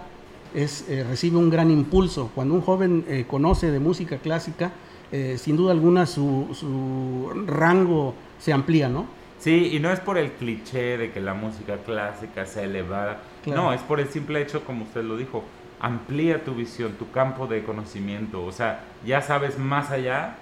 es, 0.54 0.88
eh, 0.88 1.04
recibe 1.04 1.36
un 1.36 1.50
gran 1.50 1.70
impulso. 1.70 2.30
Cuando 2.34 2.54
un 2.54 2.60
joven 2.60 3.04
eh, 3.08 3.24
conoce 3.28 3.70
de 3.70 3.80
música 3.80 4.18
clásica, 4.18 4.72
eh, 5.12 5.36
sin 5.38 5.56
duda 5.56 5.72
alguna 5.72 6.06
su, 6.06 6.48
su, 6.54 7.44
rango 7.46 8.14
se 8.38 8.52
amplía, 8.52 8.88
¿no? 8.88 9.06
Sí, 9.38 9.70
y 9.72 9.80
no 9.80 9.92
es 9.92 10.00
por 10.00 10.16
el 10.16 10.32
cliché 10.32 10.96
de 10.96 11.12
que 11.12 11.20
la 11.20 11.34
música 11.34 11.76
clásica 11.78 12.46
sea 12.46 12.62
elevada, 12.62 13.20
claro. 13.42 13.62
no, 13.62 13.72
es 13.72 13.82
por 13.82 14.00
el 14.00 14.08
simple 14.08 14.40
hecho, 14.40 14.64
como 14.64 14.84
usted 14.84 15.04
lo 15.04 15.16
dijo, 15.16 15.44
amplía 15.80 16.44
tu 16.44 16.54
visión, 16.54 16.92
tu 16.92 17.10
campo 17.10 17.46
de 17.46 17.62
conocimiento, 17.62 18.44
o 18.44 18.52
sea, 18.52 18.84
ya 19.04 19.20
sabes 19.20 19.58
más 19.58 19.90
allá 19.90 20.36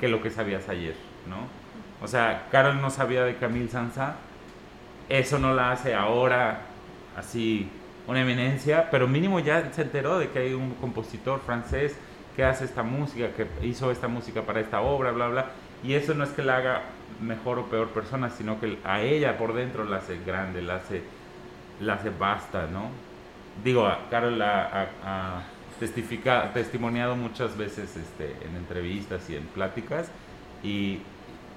que 0.00 0.08
lo 0.08 0.22
que 0.22 0.30
sabías 0.30 0.68
ayer, 0.68 0.94
¿no? 1.28 1.36
O 2.02 2.08
sea, 2.08 2.48
Carol 2.50 2.80
no 2.80 2.88
sabía 2.88 3.24
de 3.24 3.36
Camille 3.36 3.68
Sansa, 3.68 4.16
eso 5.08 5.38
no 5.38 5.54
la 5.54 5.72
hace 5.72 5.94
ahora 5.94 6.60
así 7.16 7.68
una 8.06 8.22
eminencia, 8.22 8.88
pero 8.90 9.06
mínimo 9.06 9.40
ya 9.40 9.72
se 9.72 9.82
enteró 9.82 10.18
de 10.18 10.30
que 10.30 10.40
hay 10.40 10.54
un 10.54 10.74
compositor 10.74 11.40
francés 11.40 11.94
que 12.34 12.44
hace 12.44 12.64
esta 12.64 12.82
música, 12.82 13.28
que 13.32 13.46
hizo 13.66 13.90
esta 13.90 14.08
música 14.08 14.42
para 14.42 14.60
esta 14.60 14.80
obra, 14.80 15.12
bla, 15.12 15.28
bla. 15.28 15.46
Y 15.84 15.94
eso 15.94 16.14
no 16.14 16.24
es 16.24 16.30
que 16.30 16.42
la 16.42 16.56
haga 16.56 16.82
mejor 17.20 17.58
o 17.58 17.66
peor 17.66 17.88
persona, 17.88 18.30
sino 18.30 18.58
que 18.60 18.78
a 18.84 19.00
ella 19.02 19.36
por 19.36 19.54
dentro 19.54 19.84
la 19.84 19.98
hace 19.98 20.18
grande, 20.24 20.62
la 20.62 20.76
hace, 20.76 21.02
la 21.80 21.94
hace 21.94 22.10
basta, 22.10 22.66
¿no? 22.66 22.88
Digo, 23.62 23.90
Carol 24.10 24.40
ha, 24.40 24.88
ha, 25.04 25.42
testifica, 25.78 26.52
testimoniado 26.52 27.16
muchas 27.16 27.56
veces 27.56 27.96
este, 27.96 28.36
en 28.46 28.56
entrevistas 28.56 29.28
y 29.28 29.36
en 29.36 29.44
pláticas 29.44 30.10
y 30.62 31.00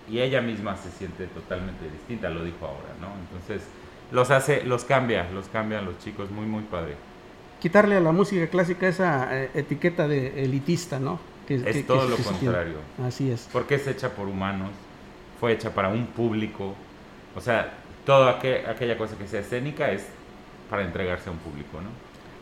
y 0.10 0.20
ella 0.20 0.42
misma 0.42 0.78
se 0.78 0.92
siente 0.92 1.28
totalmente 1.28 1.90
distinta, 1.90 2.30
lo 2.30 2.44
dijo 2.44 2.66
ahora, 2.66 2.94
¿no? 3.02 3.08
Entonces, 3.22 3.68
los 4.12 4.30
hace, 4.32 4.64
los 4.64 4.84
cambia, 4.86 5.30
los 5.32 5.48
cambian 5.48 5.86
los 5.86 5.98
chicos, 6.00 6.30
muy, 6.30 6.46
muy 6.46 6.64
padre. 6.64 6.96
Quitarle 7.60 7.96
a 7.96 8.00
la 8.00 8.12
música 8.12 8.48
clásica 8.48 8.88
esa 8.88 9.44
eh, 9.44 9.50
etiqueta 9.56 10.08
de 10.08 10.44
elitista, 10.44 11.00
¿no? 11.00 11.20
Que, 11.48 11.56
es 11.56 11.64
que, 11.64 11.84
todo 11.84 12.04
que 12.04 12.10
lo 12.10 12.18
contrario. 12.18 12.78
Así 13.06 13.32
es. 13.32 13.50
Porque 13.52 13.76
es 13.76 13.88
hecha 13.88 14.10
por 14.10 14.28
humanos, 14.28 14.70
fue 15.40 15.54
hecha 15.54 15.74
para 15.74 15.90
un 15.90 16.08
público, 16.08 16.76
o 17.36 17.42
sea, 17.42 17.74
toda 18.06 18.32
aqu 18.32 18.70
aquella 18.70 18.98
cosa 18.98 19.18
que 19.18 19.28
sea 19.28 19.42
escénica 19.42 19.92
es 19.92 20.06
para 20.70 20.84
entregarse 20.84 21.30
a 21.30 21.32
un 21.32 21.40
público, 21.40 21.82
¿no? 21.82 21.90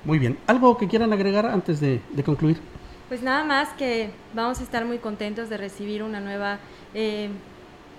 Muy 0.04 0.20
bien. 0.20 0.38
¿Algo 0.48 0.78
que 0.78 0.88
quieran 0.88 1.14
agregar 1.14 1.46
antes 1.46 1.80
de, 1.80 2.02
de 2.12 2.24
concluir? 2.24 2.60
Pues 3.08 3.22
nada 3.22 3.44
más 3.44 3.70
que 3.70 4.10
vamos 4.34 4.60
a 4.60 4.64
estar 4.64 4.86
muy 4.86 4.98
contentos 4.98 5.50
de 5.50 5.58
recibir 5.58 6.04
una 6.04 6.20
nueva 6.20 6.60
eh, 6.94 7.30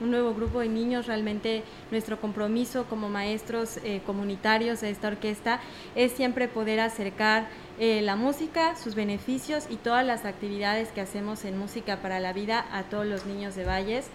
un 0.01 0.11
nuevo 0.11 0.34
grupo 0.34 0.61
de 0.61 0.68
niños. 0.68 1.07
Realmente 1.07 1.62
nuestro 1.90 2.20
compromiso 2.20 2.84
como 2.84 3.09
maestros 3.09 3.78
eh, 3.78 4.01
comunitarios 4.07 4.80
de 4.80 4.90
esta 4.90 5.09
orquesta 5.09 5.61
es 5.95 6.12
siempre 6.12 6.49
poder 6.49 6.80
acercar 6.80 7.49
eh, 7.78 8.03
la 8.03 8.16
música, 8.16 8.76
sus 8.76 8.95
beneficios 8.95 9.66
y 9.68 9.76
todas 9.76 10.07
las 10.07 10.24
actividades 10.24 10.90
que 10.90 11.01
hacemos 11.01 11.45
en 11.45 11.59
Música 11.59 12.01
para 12.01 12.20
la 12.20 12.32
Vida 12.32 12.66
a 12.72 12.84
todos 12.84 13.07
los 13.07 13.26
niños 13.26 13.55
de 13.57 13.64
Valles. 13.64 14.07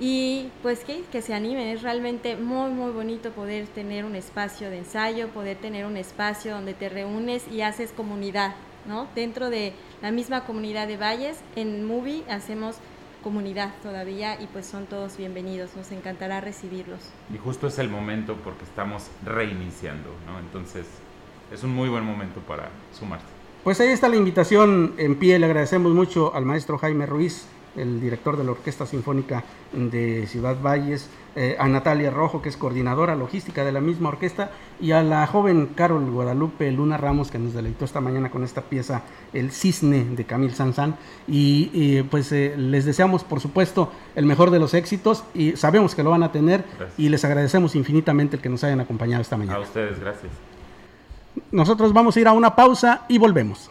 y 0.00 0.48
pues 0.62 0.84
que, 0.84 1.02
que 1.12 1.20
se 1.20 1.34
animen, 1.34 1.68
es 1.68 1.82
realmente 1.82 2.36
muy 2.36 2.70
muy 2.70 2.90
bonito 2.90 3.30
poder 3.30 3.66
tener 3.68 4.04
un 4.04 4.16
espacio 4.16 4.70
de 4.70 4.78
ensayo, 4.78 5.28
poder 5.28 5.58
tener 5.58 5.84
un 5.84 5.96
espacio 5.96 6.54
donde 6.54 6.74
te 6.74 6.88
reúnes 6.88 7.46
y 7.48 7.60
haces 7.60 7.92
comunidad, 7.92 8.54
¿no? 8.86 9.06
Dentro 9.14 9.50
de 9.50 9.74
la 10.00 10.10
misma 10.10 10.44
comunidad 10.44 10.88
de 10.88 10.96
Valles, 10.96 11.40
en 11.56 11.84
Movie 11.84 12.24
hacemos 12.28 12.76
comunidad 13.22 13.72
todavía 13.82 14.40
y 14.40 14.46
pues 14.46 14.66
son 14.66 14.86
todos 14.86 15.16
bienvenidos, 15.16 15.74
nos 15.76 15.90
encantará 15.92 16.40
recibirlos. 16.40 17.00
Y 17.32 17.38
justo 17.38 17.68
es 17.68 17.78
el 17.78 17.88
momento 17.88 18.36
porque 18.44 18.64
estamos 18.64 19.06
reiniciando, 19.24 20.10
¿no? 20.26 20.38
Entonces 20.38 20.86
es 21.52 21.62
un 21.62 21.70
muy 21.74 21.88
buen 21.88 22.04
momento 22.04 22.40
para 22.40 22.68
sumarse. 22.92 23.24
Pues 23.64 23.80
ahí 23.80 23.88
está 23.88 24.08
la 24.08 24.16
invitación 24.16 24.94
en 24.98 25.14
pie, 25.14 25.38
le 25.38 25.46
agradecemos 25.46 25.92
mucho 25.92 26.34
al 26.34 26.44
maestro 26.44 26.78
Jaime 26.78 27.06
Ruiz, 27.06 27.46
el 27.76 28.00
director 28.00 28.36
de 28.36 28.44
la 28.44 28.52
Orquesta 28.52 28.86
Sinfónica 28.86 29.44
de 29.72 30.26
Ciudad 30.26 30.56
Valles, 30.60 31.08
eh, 31.34 31.56
a 31.58 31.66
Natalia 31.66 32.10
Rojo, 32.10 32.42
que 32.42 32.50
es 32.50 32.56
coordinadora 32.56 33.16
logística 33.16 33.64
de 33.64 33.72
la 33.72 33.80
misma 33.80 34.10
orquesta, 34.10 34.50
y 34.80 34.92
a 34.92 35.02
la 35.02 35.26
joven 35.26 35.68
Carol 35.74 36.10
Guadalupe 36.10 36.70
Luna 36.70 36.98
Ramos, 36.98 37.30
que 37.30 37.38
nos 37.38 37.54
deleitó 37.54 37.84
esta 37.84 38.00
mañana 38.00 38.30
con 38.30 38.44
esta 38.44 38.62
pieza, 38.62 39.02
El 39.32 39.50
Cisne 39.50 40.04
de 40.04 40.24
Camil 40.24 40.52
Sanzán. 40.54 40.96
Y, 41.26 42.02
pues 42.04 42.32
eh, 42.32 42.54
les 42.56 42.84
deseamos, 42.84 43.24
por 43.24 43.40
supuesto, 43.40 43.90
el 44.14 44.26
mejor 44.26 44.50
de 44.50 44.58
los 44.58 44.74
éxitos, 44.74 45.24
y 45.34 45.56
sabemos 45.56 45.94
que 45.94 46.02
lo 46.02 46.10
van 46.10 46.22
a 46.22 46.32
tener, 46.32 46.64
y 46.98 47.08
les 47.08 47.24
agradecemos 47.24 47.74
infinitamente 47.74 48.36
el 48.36 48.42
que 48.42 48.48
nos 48.48 48.62
hayan 48.64 48.80
acompañado 48.80 49.22
esta 49.22 49.36
mañana. 49.36 49.56
A 49.56 49.60
ustedes, 49.60 49.98
gracias. 49.98 50.32
Nosotros 51.50 51.94
vamos 51.94 52.16
a 52.16 52.20
ir 52.20 52.28
a 52.28 52.32
una 52.32 52.54
pausa 52.54 53.06
y 53.08 53.16
volvemos. 53.16 53.70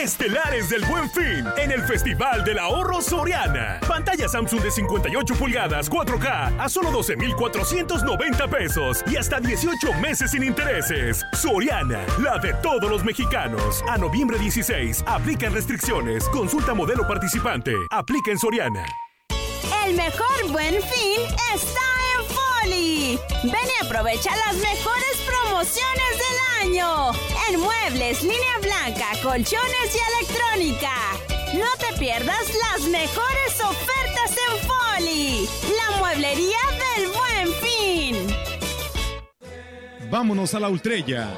Estelares 0.00 0.70
del 0.70 0.82
Buen 0.86 1.10
Fin 1.10 1.44
en 1.58 1.70
el 1.70 1.82
Festival 1.82 2.42
del 2.42 2.58
Ahorro 2.58 3.02
Soriana. 3.02 3.80
Pantalla 3.86 4.28
Samsung 4.28 4.62
de 4.62 4.70
58 4.70 5.34
pulgadas 5.34 5.90
4K 5.90 6.58
a 6.58 6.68
solo 6.70 6.90
12,490 6.90 8.48
pesos 8.48 9.04
y 9.06 9.16
hasta 9.16 9.40
18 9.40 9.92
meses 10.00 10.30
sin 10.30 10.42
intereses. 10.42 11.22
Soriana, 11.34 12.00
la 12.18 12.38
de 12.38 12.54
todos 12.62 12.90
los 12.90 13.04
mexicanos. 13.04 13.84
A 13.88 13.98
noviembre 13.98 14.38
16, 14.38 15.04
aplican 15.06 15.52
restricciones. 15.52 16.24
Consulta 16.30 16.72
modelo 16.72 17.06
participante. 17.06 17.74
Aplica 17.90 18.30
en 18.30 18.38
Soriana. 18.38 18.86
El 19.86 19.96
mejor 19.96 20.50
Buen 20.50 20.80
Fin 20.82 21.20
está 21.54 21.89
Ven 22.62 23.52
y 23.52 23.84
aprovecha 23.84 24.30
las 24.46 24.56
mejores 24.56 25.16
promociones 25.26 26.18
del 26.18 26.68
año. 26.68 27.10
En 27.48 27.60
muebles, 27.60 28.22
línea 28.22 28.58
blanca, 28.60 29.06
colchones 29.22 29.94
y 29.94 29.98
electrónica. 30.22 30.92
No 31.54 31.70
te 31.78 31.98
pierdas 31.98 32.52
las 32.54 32.86
mejores 32.88 33.60
ofertas 33.64 34.36
en 34.36 34.68
Foli. 34.68 35.48
La 35.74 35.98
mueblería 35.98 36.58
del 36.96 37.08
Buen 37.08 37.48
Fin. 37.62 38.36
Vámonos 40.10 40.54
a 40.54 40.60
la 40.60 40.68
Ultrella. 40.68 41.28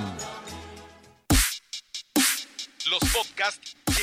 Los 2.89 3.01
podcasts 3.11 3.75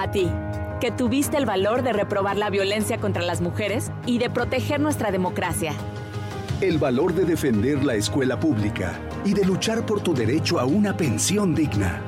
A 0.00 0.12
ti, 0.12 0.30
que 0.80 0.92
tuviste 0.92 1.36
el 1.38 1.44
valor 1.44 1.82
de 1.82 1.92
reprobar 1.92 2.36
la 2.36 2.50
violencia 2.50 2.98
contra 2.98 3.20
las 3.20 3.40
mujeres 3.40 3.90
y 4.06 4.18
de 4.18 4.30
proteger 4.30 4.78
nuestra 4.78 5.10
democracia. 5.10 5.72
El 6.60 6.78
valor 6.78 7.14
de 7.14 7.24
defender 7.24 7.84
la 7.84 7.96
escuela 7.96 8.38
pública 8.38 8.92
y 9.24 9.34
de 9.34 9.44
luchar 9.44 9.84
por 9.84 10.00
tu 10.00 10.14
derecho 10.14 10.60
a 10.60 10.66
una 10.66 10.96
pensión 10.96 11.52
digna. 11.52 12.00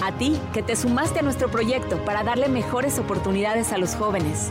A 0.00 0.12
ti, 0.12 0.38
que 0.52 0.62
te 0.62 0.76
sumaste 0.76 1.18
a 1.18 1.22
nuestro 1.22 1.50
proyecto 1.50 1.96
para 2.04 2.22
darle 2.22 2.46
mejores 2.48 3.00
oportunidades 3.00 3.72
a 3.72 3.78
los 3.78 3.96
jóvenes. 3.96 4.50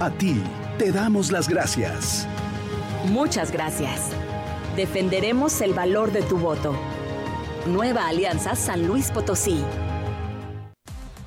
A 0.00 0.10
ti, 0.10 0.42
te 0.78 0.90
damos 0.90 1.30
las 1.30 1.48
gracias. 1.48 2.26
Muchas 3.12 3.52
gracias. 3.52 4.10
Defenderemos 4.74 5.60
el 5.60 5.72
valor 5.72 6.10
de 6.10 6.22
tu 6.22 6.36
voto. 6.36 6.74
Nueva 7.68 8.08
Alianza 8.08 8.56
San 8.56 8.88
Luis 8.88 9.12
Potosí. 9.12 9.62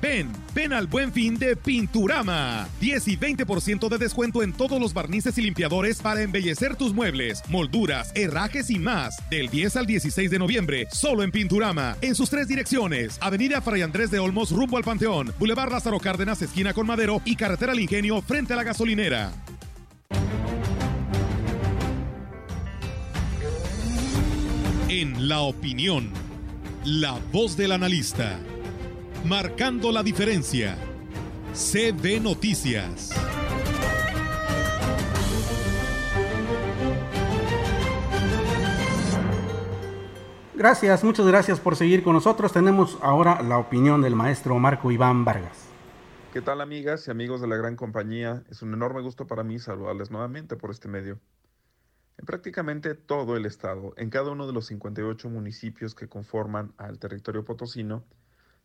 Ven, 0.00 0.30
ven 0.54 0.72
al 0.72 0.86
buen 0.86 1.12
fin 1.12 1.38
de 1.38 1.56
Pinturama. 1.56 2.66
10 2.80 3.08
y 3.08 3.16
20% 3.18 3.88
de 3.88 3.98
descuento 3.98 4.42
en 4.42 4.52
todos 4.52 4.80
los 4.80 4.94
barnices 4.94 5.36
y 5.36 5.42
limpiadores 5.42 6.00
para 6.00 6.22
embellecer 6.22 6.74
tus 6.76 6.94
muebles, 6.94 7.42
molduras, 7.48 8.10
herrajes 8.14 8.70
y 8.70 8.78
más. 8.78 9.16
Del 9.28 9.48
10 9.50 9.76
al 9.76 9.86
16 9.86 10.30
de 10.30 10.38
noviembre, 10.38 10.86
solo 10.90 11.22
en 11.22 11.30
Pinturama. 11.30 11.96
En 12.00 12.14
sus 12.14 12.30
tres 12.30 12.48
direcciones: 12.48 13.18
Avenida 13.20 13.60
Fray 13.60 13.82
Andrés 13.82 14.10
de 14.10 14.18
Olmos, 14.18 14.50
rumbo 14.50 14.78
al 14.78 14.84
Panteón, 14.84 15.34
Boulevard 15.38 15.70
Lázaro 15.70 15.98
Cárdenas, 15.98 16.40
esquina 16.40 16.72
con 16.72 16.86
Madero 16.86 17.20
y 17.24 17.36
Carretera 17.36 17.72
al 17.72 17.80
Ingenio, 17.80 18.22
frente 18.22 18.54
a 18.54 18.56
la 18.56 18.64
gasolinera. 18.64 19.32
En 24.88 25.28
la 25.28 25.40
opinión, 25.42 26.10
la 26.84 27.18
voz 27.32 27.56
del 27.56 27.72
analista. 27.72 28.40
Marcando 29.24 29.92
la 29.92 30.02
diferencia. 30.02 30.78
CB 31.52 32.22
Noticias. 32.22 33.10
Gracias, 40.54 41.04
muchas 41.04 41.26
gracias 41.26 41.60
por 41.60 41.76
seguir 41.76 42.02
con 42.02 42.14
nosotros. 42.14 42.50
Tenemos 42.52 42.98
ahora 43.02 43.42
la 43.42 43.58
opinión 43.58 44.00
del 44.00 44.16
maestro 44.16 44.58
Marco 44.58 44.90
Iván 44.90 45.26
Vargas. 45.26 45.68
¿Qué 46.32 46.40
tal 46.40 46.62
amigas 46.62 47.06
y 47.06 47.10
amigos 47.10 47.42
de 47.42 47.48
la 47.48 47.56
gran 47.56 47.76
compañía? 47.76 48.42
Es 48.50 48.62
un 48.62 48.72
enorme 48.72 49.02
gusto 49.02 49.26
para 49.26 49.44
mí 49.44 49.58
saludarles 49.58 50.10
nuevamente 50.10 50.56
por 50.56 50.70
este 50.70 50.88
medio. 50.88 51.20
En 52.16 52.24
prácticamente 52.24 52.94
todo 52.94 53.36
el 53.36 53.44
estado, 53.44 53.92
en 53.98 54.08
cada 54.08 54.30
uno 54.30 54.46
de 54.46 54.54
los 54.54 54.66
58 54.66 55.28
municipios 55.28 55.94
que 55.94 56.08
conforman 56.08 56.72
al 56.78 56.98
territorio 56.98 57.44
potosino, 57.44 58.04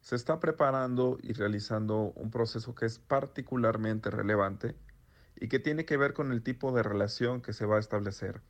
se 0.05 0.15
está 0.15 0.39
preparando 0.39 1.17
y 1.23 1.33
realizando 1.33 2.13
un 2.15 2.29
proceso 2.29 2.75
que 2.75 2.85
es 2.85 2.99
particularmente 2.99 4.11
relevante 4.11 4.75
y 5.35 5.47
que 5.47 5.57
tiene 5.57 5.85
que 5.85 5.97
ver 5.97 6.13
con 6.13 6.31
el 6.31 6.43
tipo 6.43 6.71
de 6.71 6.83
relación 6.83 7.41
que 7.41 7.53
se 7.53 7.65
va 7.65 7.77
a 7.77 7.79
establecer 7.79 8.43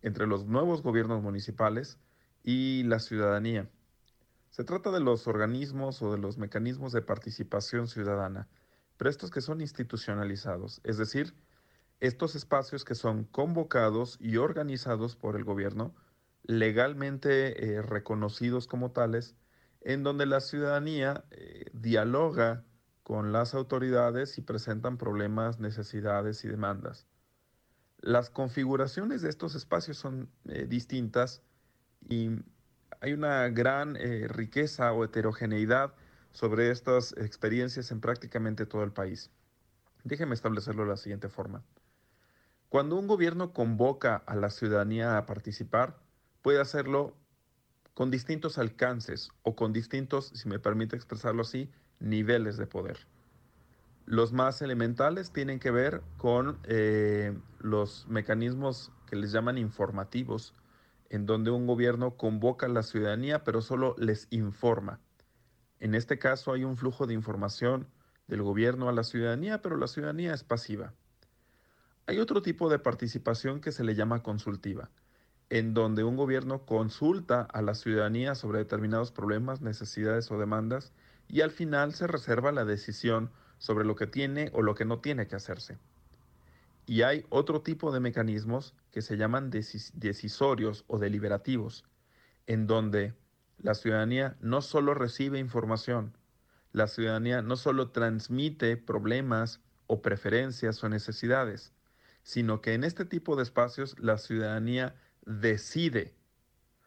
entre 0.00 0.26
los 0.26 0.46
nuevos 0.46 0.80
gobiernos 0.80 1.22
municipales 1.22 1.98
y 2.42 2.84
la 2.84 2.98
ciudadanía. 2.98 3.68
Se 4.48 4.64
trata 4.64 4.90
de 4.90 5.00
los 5.00 5.26
organismos 5.26 6.00
o 6.00 6.12
de 6.12 6.18
los 6.18 6.38
mecanismos 6.38 6.92
de 6.92 7.02
participación 7.02 7.88
ciudadana, 7.88 8.48
pero 8.96 9.10
estos 9.10 9.30
que 9.30 9.42
son 9.42 9.60
institucionalizados, 9.60 10.80
es 10.82 10.96
decir, 10.96 11.34
estos 12.00 12.34
espacios 12.34 12.86
que 12.86 12.94
son 12.94 13.24
convocados 13.24 14.16
y 14.18 14.38
organizados 14.38 15.14
por 15.14 15.36
el 15.36 15.44
gobierno, 15.44 15.94
legalmente 16.42 17.66
eh, 17.66 17.82
reconocidos 17.82 18.66
como 18.66 18.92
tales, 18.92 19.36
en 19.84 20.02
donde 20.02 20.26
la 20.26 20.40
ciudadanía 20.40 21.24
eh, 21.30 21.70
dialoga 21.72 22.64
con 23.02 23.32
las 23.32 23.54
autoridades 23.54 24.38
y 24.38 24.42
presentan 24.42 24.96
problemas, 24.96 25.58
necesidades 25.58 26.44
y 26.44 26.48
demandas. 26.48 27.06
Las 27.98 28.30
configuraciones 28.30 29.22
de 29.22 29.28
estos 29.28 29.54
espacios 29.54 29.96
son 29.96 30.30
eh, 30.46 30.66
distintas 30.68 31.42
y 32.08 32.30
hay 33.00 33.12
una 33.12 33.48
gran 33.48 33.96
eh, 33.96 34.26
riqueza 34.28 34.92
o 34.92 35.04
heterogeneidad 35.04 35.94
sobre 36.30 36.70
estas 36.70 37.12
experiencias 37.18 37.90
en 37.90 38.00
prácticamente 38.00 38.66
todo 38.66 38.84
el 38.84 38.92
país. 38.92 39.30
Déjeme 40.04 40.34
establecerlo 40.34 40.82
de 40.84 40.90
la 40.90 40.96
siguiente 40.96 41.28
forma. 41.28 41.62
Cuando 42.68 42.96
un 42.96 43.06
gobierno 43.06 43.52
convoca 43.52 44.16
a 44.16 44.34
la 44.34 44.50
ciudadanía 44.50 45.18
a 45.18 45.26
participar, 45.26 45.98
puede 46.40 46.60
hacerlo 46.60 47.14
con 47.94 48.10
distintos 48.10 48.58
alcances 48.58 49.30
o 49.42 49.54
con 49.54 49.72
distintos, 49.72 50.32
si 50.34 50.48
me 50.48 50.58
permite 50.58 50.96
expresarlo 50.96 51.42
así, 51.42 51.70
niveles 52.00 52.56
de 52.56 52.66
poder. 52.66 52.98
Los 54.06 54.32
más 54.32 54.62
elementales 54.62 55.32
tienen 55.32 55.60
que 55.60 55.70
ver 55.70 56.02
con 56.16 56.58
eh, 56.64 57.38
los 57.60 58.06
mecanismos 58.08 58.92
que 59.06 59.16
les 59.16 59.30
llaman 59.30 59.58
informativos, 59.58 60.54
en 61.10 61.26
donde 61.26 61.50
un 61.50 61.66
gobierno 61.66 62.16
convoca 62.16 62.66
a 62.66 62.70
la 62.70 62.82
ciudadanía 62.82 63.44
pero 63.44 63.60
solo 63.60 63.94
les 63.98 64.26
informa. 64.30 65.00
En 65.78 65.94
este 65.94 66.18
caso 66.18 66.52
hay 66.52 66.64
un 66.64 66.76
flujo 66.76 67.06
de 67.06 67.14
información 67.14 67.86
del 68.26 68.42
gobierno 68.42 68.88
a 68.88 68.92
la 68.92 69.04
ciudadanía, 69.04 69.60
pero 69.60 69.76
la 69.76 69.88
ciudadanía 69.88 70.32
es 70.32 70.42
pasiva. 70.42 70.94
Hay 72.06 72.18
otro 72.18 72.40
tipo 72.40 72.68
de 72.70 72.78
participación 72.78 73.60
que 73.60 73.72
se 73.72 73.84
le 73.84 73.94
llama 73.94 74.22
consultiva 74.22 74.90
en 75.52 75.74
donde 75.74 76.02
un 76.02 76.16
gobierno 76.16 76.64
consulta 76.64 77.42
a 77.42 77.60
la 77.60 77.74
ciudadanía 77.74 78.34
sobre 78.34 78.60
determinados 78.60 79.12
problemas, 79.12 79.60
necesidades 79.60 80.30
o 80.30 80.38
demandas 80.38 80.94
y 81.28 81.42
al 81.42 81.50
final 81.50 81.92
se 81.92 82.06
reserva 82.06 82.52
la 82.52 82.64
decisión 82.64 83.30
sobre 83.58 83.84
lo 83.84 83.94
que 83.94 84.06
tiene 84.06 84.50
o 84.54 84.62
lo 84.62 84.74
que 84.74 84.86
no 84.86 85.00
tiene 85.00 85.26
que 85.26 85.36
hacerse. 85.36 85.76
Y 86.86 87.02
hay 87.02 87.26
otro 87.28 87.60
tipo 87.60 87.92
de 87.92 88.00
mecanismos 88.00 88.74
que 88.92 89.02
se 89.02 89.18
llaman 89.18 89.50
decisorios 89.50 90.84
o 90.86 90.98
deliberativos, 90.98 91.84
en 92.46 92.66
donde 92.66 93.12
la 93.58 93.74
ciudadanía 93.74 94.38
no 94.40 94.62
solo 94.62 94.94
recibe 94.94 95.38
información, 95.38 96.16
la 96.72 96.86
ciudadanía 96.86 97.42
no 97.42 97.56
solo 97.56 97.90
transmite 97.90 98.78
problemas 98.78 99.60
o 99.86 100.00
preferencias 100.00 100.82
o 100.82 100.88
necesidades, 100.88 101.74
sino 102.22 102.62
que 102.62 102.72
en 102.72 102.84
este 102.84 103.04
tipo 103.04 103.36
de 103.36 103.42
espacios 103.42 103.98
la 103.98 104.16
ciudadanía 104.16 104.94
decide 105.24 106.14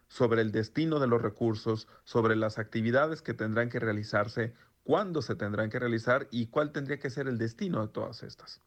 sobre 0.07 0.41
el 0.41 0.51
destino 0.51 0.99
de 0.99 1.07
los 1.07 1.21
recursos, 1.21 1.87
sobre 2.03 2.35
las 2.35 2.57
actividades 2.57 3.21
que 3.21 3.33
tendrán 3.33 3.69
que 3.69 3.79
realizarse, 3.79 4.53
cuándo 4.83 5.21
se 5.21 5.35
tendrán 5.35 5.69
que 5.69 5.79
realizar 5.79 6.27
y 6.31 6.47
cuál 6.47 6.71
tendría 6.71 6.99
que 6.99 7.09
ser 7.09 7.27
el 7.27 7.37
destino 7.37 7.81
de 7.81 7.91
todas 7.91 8.23
estas. 8.23 8.61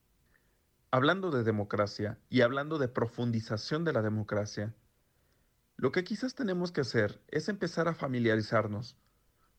Hablando 0.91 1.31
de 1.31 1.45
democracia 1.45 2.19
y 2.29 2.41
hablando 2.41 2.79
de 2.79 2.89
profundización 2.89 3.85
de 3.85 3.93
la 3.93 4.03
democracia, 4.03 4.75
lo 5.77 5.93
que 5.93 6.03
quizás 6.03 6.35
tenemos 6.35 6.73
que 6.73 6.81
hacer 6.81 7.21
es 7.29 7.49
empezar 7.49 7.89
a 7.89 7.95
familiarizarnos 7.95 8.97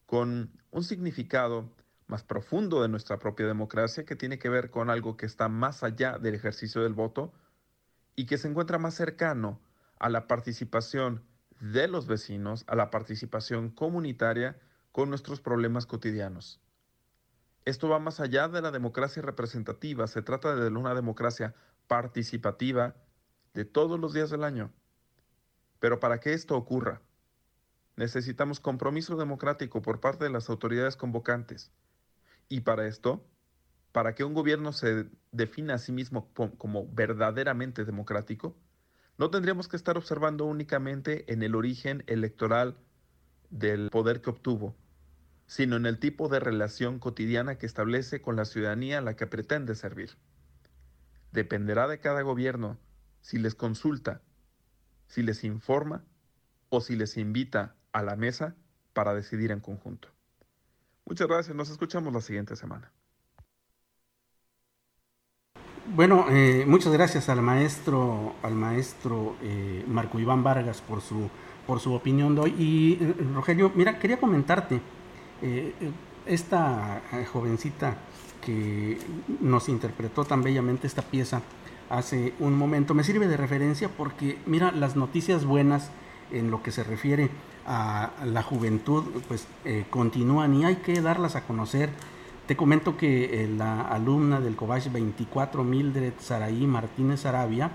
con 0.06 0.50
un 0.70 0.84
significado 0.84 1.72
más 2.08 2.24
profundo 2.24 2.82
de 2.82 2.88
nuestra 2.88 3.18
propia 3.18 3.46
democracia 3.46 4.04
que 4.04 4.16
tiene 4.16 4.38
que 4.38 4.48
ver 4.48 4.70
con 4.70 4.90
algo 4.90 5.16
que 5.16 5.24
está 5.24 5.48
más 5.48 5.82
allá 5.82 6.18
del 6.18 6.34
ejercicio 6.34 6.82
del 6.82 6.92
voto 6.92 7.32
y 8.16 8.26
que 8.26 8.36
se 8.36 8.48
encuentra 8.48 8.78
más 8.78 8.94
cercano 8.94 9.60
a 10.00 10.08
la 10.08 10.26
participación 10.26 11.22
de 11.60 11.86
los 11.86 12.06
vecinos, 12.06 12.64
a 12.66 12.74
la 12.74 12.90
participación 12.90 13.70
comunitaria 13.70 14.58
con 14.92 15.10
nuestros 15.10 15.40
problemas 15.40 15.86
cotidianos. 15.86 16.60
Esto 17.66 17.88
va 17.88 17.98
más 17.98 18.18
allá 18.18 18.48
de 18.48 18.62
la 18.62 18.70
democracia 18.70 19.22
representativa, 19.22 20.06
se 20.06 20.22
trata 20.22 20.56
de 20.56 20.68
una 20.68 20.94
democracia 20.94 21.54
participativa 21.86 22.96
de 23.52 23.66
todos 23.66 24.00
los 24.00 24.14
días 24.14 24.30
del 24.30 24.42
año. 24.42 24.72
Pero 25.78 26.00
para 26.00 26.18
que 26.18 26.32
esto 26.32 26.56
ocurra, 26.56 27.02
necesitamos 27.96 28.58
compromiso 28.58 29.16
democrático 29.16 29.82
por 29.82 30.00
parte 30.00 30.24
de 30.24 30.30
las 30.30 30.48
autoridades 30.48 30.96
convocantes. 30.96 31.70
Y 32.48 32.62
para 32.62 32.86
esto, 32.86 33.22
para 33.92 34.14
que 34.14 34.24
un 34.24 34.32
gobierno 34.32 34.72
se 34.72 35.10
defina 35.30 35.74
a 35.74 35.78
sí 35.78 35.92
mismo 35.92 36.32
como 36.56 36.88
verdaderamente 36.88 37.84
democrático, 37.84 38.56
no 39.20 39.30
tendríamos 39.30 39.68
que 39.68 39.76
estar 39.76 39.98
observando 39.98 40.46
únicamente 40.46 41.30
en 41.30 41.42
el 41.42 41.54
origen 41.54 42.02
electoral 42.06 42.78
del 43.50 43.90
poder 43.90 44.22
que 44.22 44.30
obtuvo, 44.30 44.74
sino 45.46 45.76
en 45.76 45.84
el 45.84 45.98
tipo 45.98 46.30
de 46.30 46.40
relación 46.40 46.98
cotidiana 46.98 47.58
que 47.58 47.66
establece 47.66 48.22
con 48.22 48.36
la 48.36 48.46
ciudadanía 48.46 48.96
a 48.96 49.02
la 49.02 49.16
que 49.16 49.26
pretende 49.26 49.74
servir. 49.74 50.16
Dependerá 51.32 51.86
de 51.86 52.00
cada 52.00 52.22
gobierno 52.22 52.78
si 53.20 53.38
les 53.38 53.54
consulta, 53.54 54.22
si 55.06 55.22
les 55.22 55.44
informa 55.44 56.02
o 56.70 56.80
si 56.80 56.96
les 56.96 57.18
invita 57.18 57.76
a 57.92 58.02
la 58.02 58.16
mesa 58.16 58.56
para 58.94 59.14
decidir 59.14 59.50
en 59.50 59.60
conjunto. 59.60 60.08
Muchas 61.04 61.28
gracias, 61.28 61.54
nos 61.54 61.68
escuchamos 61.68 62.14
la 62.14 62.22
siguiente 62.22 62.56
semana. 62.56 62.90
Bueno, 65.92 66.26
eh, 66.30 66.64
muchas 66.68 66.92
gracias 66.92 67.28
al 67.28 67.42
maestro, 67.42 68.34
al 68.44 68.54
maestro 68.54 69.34
eh, 69.42 69.84
Marco 69.88 70.20
Iván 70.20 70.44
Vargas 70.44 70.80
por 70.82 71.00
su, 71.00 71.28
por 71.66 71.80
su 71.80 71.92
opinión 71.94 72.36
de 72.36 72.42
hoy. 72.42 72.54
Y 72.56 72.98
eh, 73.00 73.14
Rogelio, 73.34 73.72
mira, 73.74 73.98
quería 73.98 74.18
comentarte, 74.18 74.80
esta 76.26 77.02
jovencita 77.32 77.96
que 78.44 78.98
nos 79.40 79.68
interpretó 79.68 80.24
tan 80.24 80.42
bellamente 80.42 80.86
esta 80.86 81.02
pieza 81.02 81.42
hace 81.88 82.34
un 82.38 82.56
momento, 82.56 82.94
me 82.94 83.02
sirve 83.02 83.26
de 83.26 83.38
referencia 83.38 83.88
porque, 83.88 84.38
mira, 84.46 84.70
las 84.70 84.94
noticias 84.94 85.44
buenas 85.44 85.90
en 86.30 86.50
lo 86.52 86.62
que 86.62 86.70
se 86.70 86.84
refiere 86.84 87.30
a 87.66 88.10
la 88.26 88.42
juventud, 88.42 89.04
pues 89.26 89.48
continúan 89.88 90.54
y 90.54 90.66
hay 90.66 90.76
que 90.76 91.00
darlas 91.00 91.36
a 91.36 91.46
conocer 91.46 91.88
te 92.50 92.56
comento 92.56 92.96
que 92.96 93.44
eh, 93.44 93.48
la 93.48 93.82
alumna 93.82 94.40
del 94.40 94.56
COBACH 94.56 94.90
24, 94.90 95.62
Mildred 95.62 96.14
Saraí 96.18 96.66
Martínez 96.66 97.24
Arabia, 97.24 97.70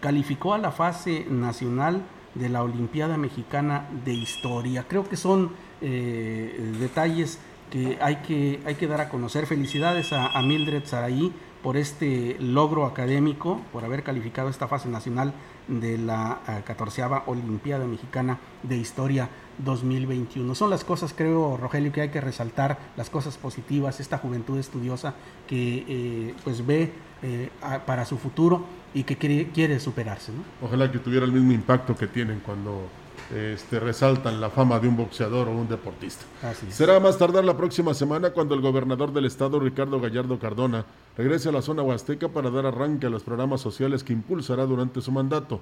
calificó 0.00 0.52
a 0.52 0.58
la 0.58 0.72
fase 0.72 1.24
nacional 1.30 2.02
de 2.34 2.48
la 2.48 2.64
Olimpiada 2.64 3.16
Mexicana 3.18 3.88
de 4.04 4.14
Historia. 4.14 4.84
Creo 4.88 5.08
que 5.08 5.16
son 5.16 5.52
eh, 5.80 6.72
detalles 6.80 7.38
que 7.70 7.98
hay, 8.00 8.16
que 8.16 8.58
hay 8.66 8.74
que 8.74 8.88
dar 8.88 9.00
a 9.00 9.10
conocer. 9.10 9.46
Felicidades 9.46 10.12
a, 10.12 10.42
Mildred 10.42 10.86
Saraí 10.86 11.32
por 11.62 11.76
este 11.76 12.36
logro 12.40 12.84
académico, 12.84 13.60
por 13.72 13.84
haber 13.84 14.02
calificado 14.02 14.48
esta 14.48 14.66
fase 14.66 14.88
nacional 14.88 15.34
de 15.68 15.98
la 15.98 16.40
eh, 16.48 16.62
catorceava 16.66 17.22
Olimpiada 17.26 17.86
Mexicana 17.86 18.40
de 18.64 18.76
Historia 18.76 19.28
2021. 19.58 20.54
Son 20.54 20.70
las 20.70 20.84
cosas, 20.84 21.14
creo, 21.16 21.56
Rogelio, 21.56 21.92
que 21.92 22.02
hay 22.02 22.08
que 22.10 22.20
resaltar, 22.20 22.78
las 22.96 23.10
cosas 23.10 23.36
positivas, 23.36 24.00
esta 24.00 24.18
juventud 24.18 24.58
estudiosa 24.58 25.14
que 25.46 25.84
eh, 25.88 26.34
pues 26.44 26.66
ve 26.66 26.92
eh, 27.22 27.50
para 27.86 28.04
su 28.04 28.18
futuro 28.18 28.64
y 28.92 29.04
que 29.04 29.16
quiere, 29.16 29.80
superarse. 29.80 30.32
Ojalá 30.62 30.90
que 30.90 30.98
tuviera 30.98 31.24
el 31.24 31.32
mismo 31.32 31.52
impacto 31.52 31.96
que 31.96 32.06
tienen 32.06 32.40
cuando 32.40 32.88
este, 33.34 33.80
resaltan 33.80 34.40
la 34.40 34.50
fama 34.50 34.78
de 34.78 34.88
un 34.88 34.96
boxeador 34.96 35.48
o 35.48 35.52
un 35.52 35.68
deportista. 35.68 36.24
Será 36.70 37.00
más 37.00 37.18
tardar 37.18 37.44
la 37.44 37.56
próxima 37.56 37.94
semana 37.94 38.30
cuando 38.30 38.54
el 38.54 38.60
gobernador 38.60 39.12
del 39.12 39.24
estado, 39.24 39.58
Ricardo 39.60 40.00
Gallardo 40.00 40.38
Cardona, 40.38 40.84
regrese 41.16 41.48
a 41.48 41.52
la 41.52 41.62
zona 41.62 41.82
huasteca 41.82 42.28
para 42.28 42.50
dar 42.50 42.66
arranque 42.66 43.06
a 43.06 43.10
los 43.10 43.22
programas 43.22 43.60
sociales 43.60 44.04
que 44.04 44.12
impulsará 44.12 44.66
durante 44.66 45.00
su 45.00 45.12
mandato. 45.12 45.60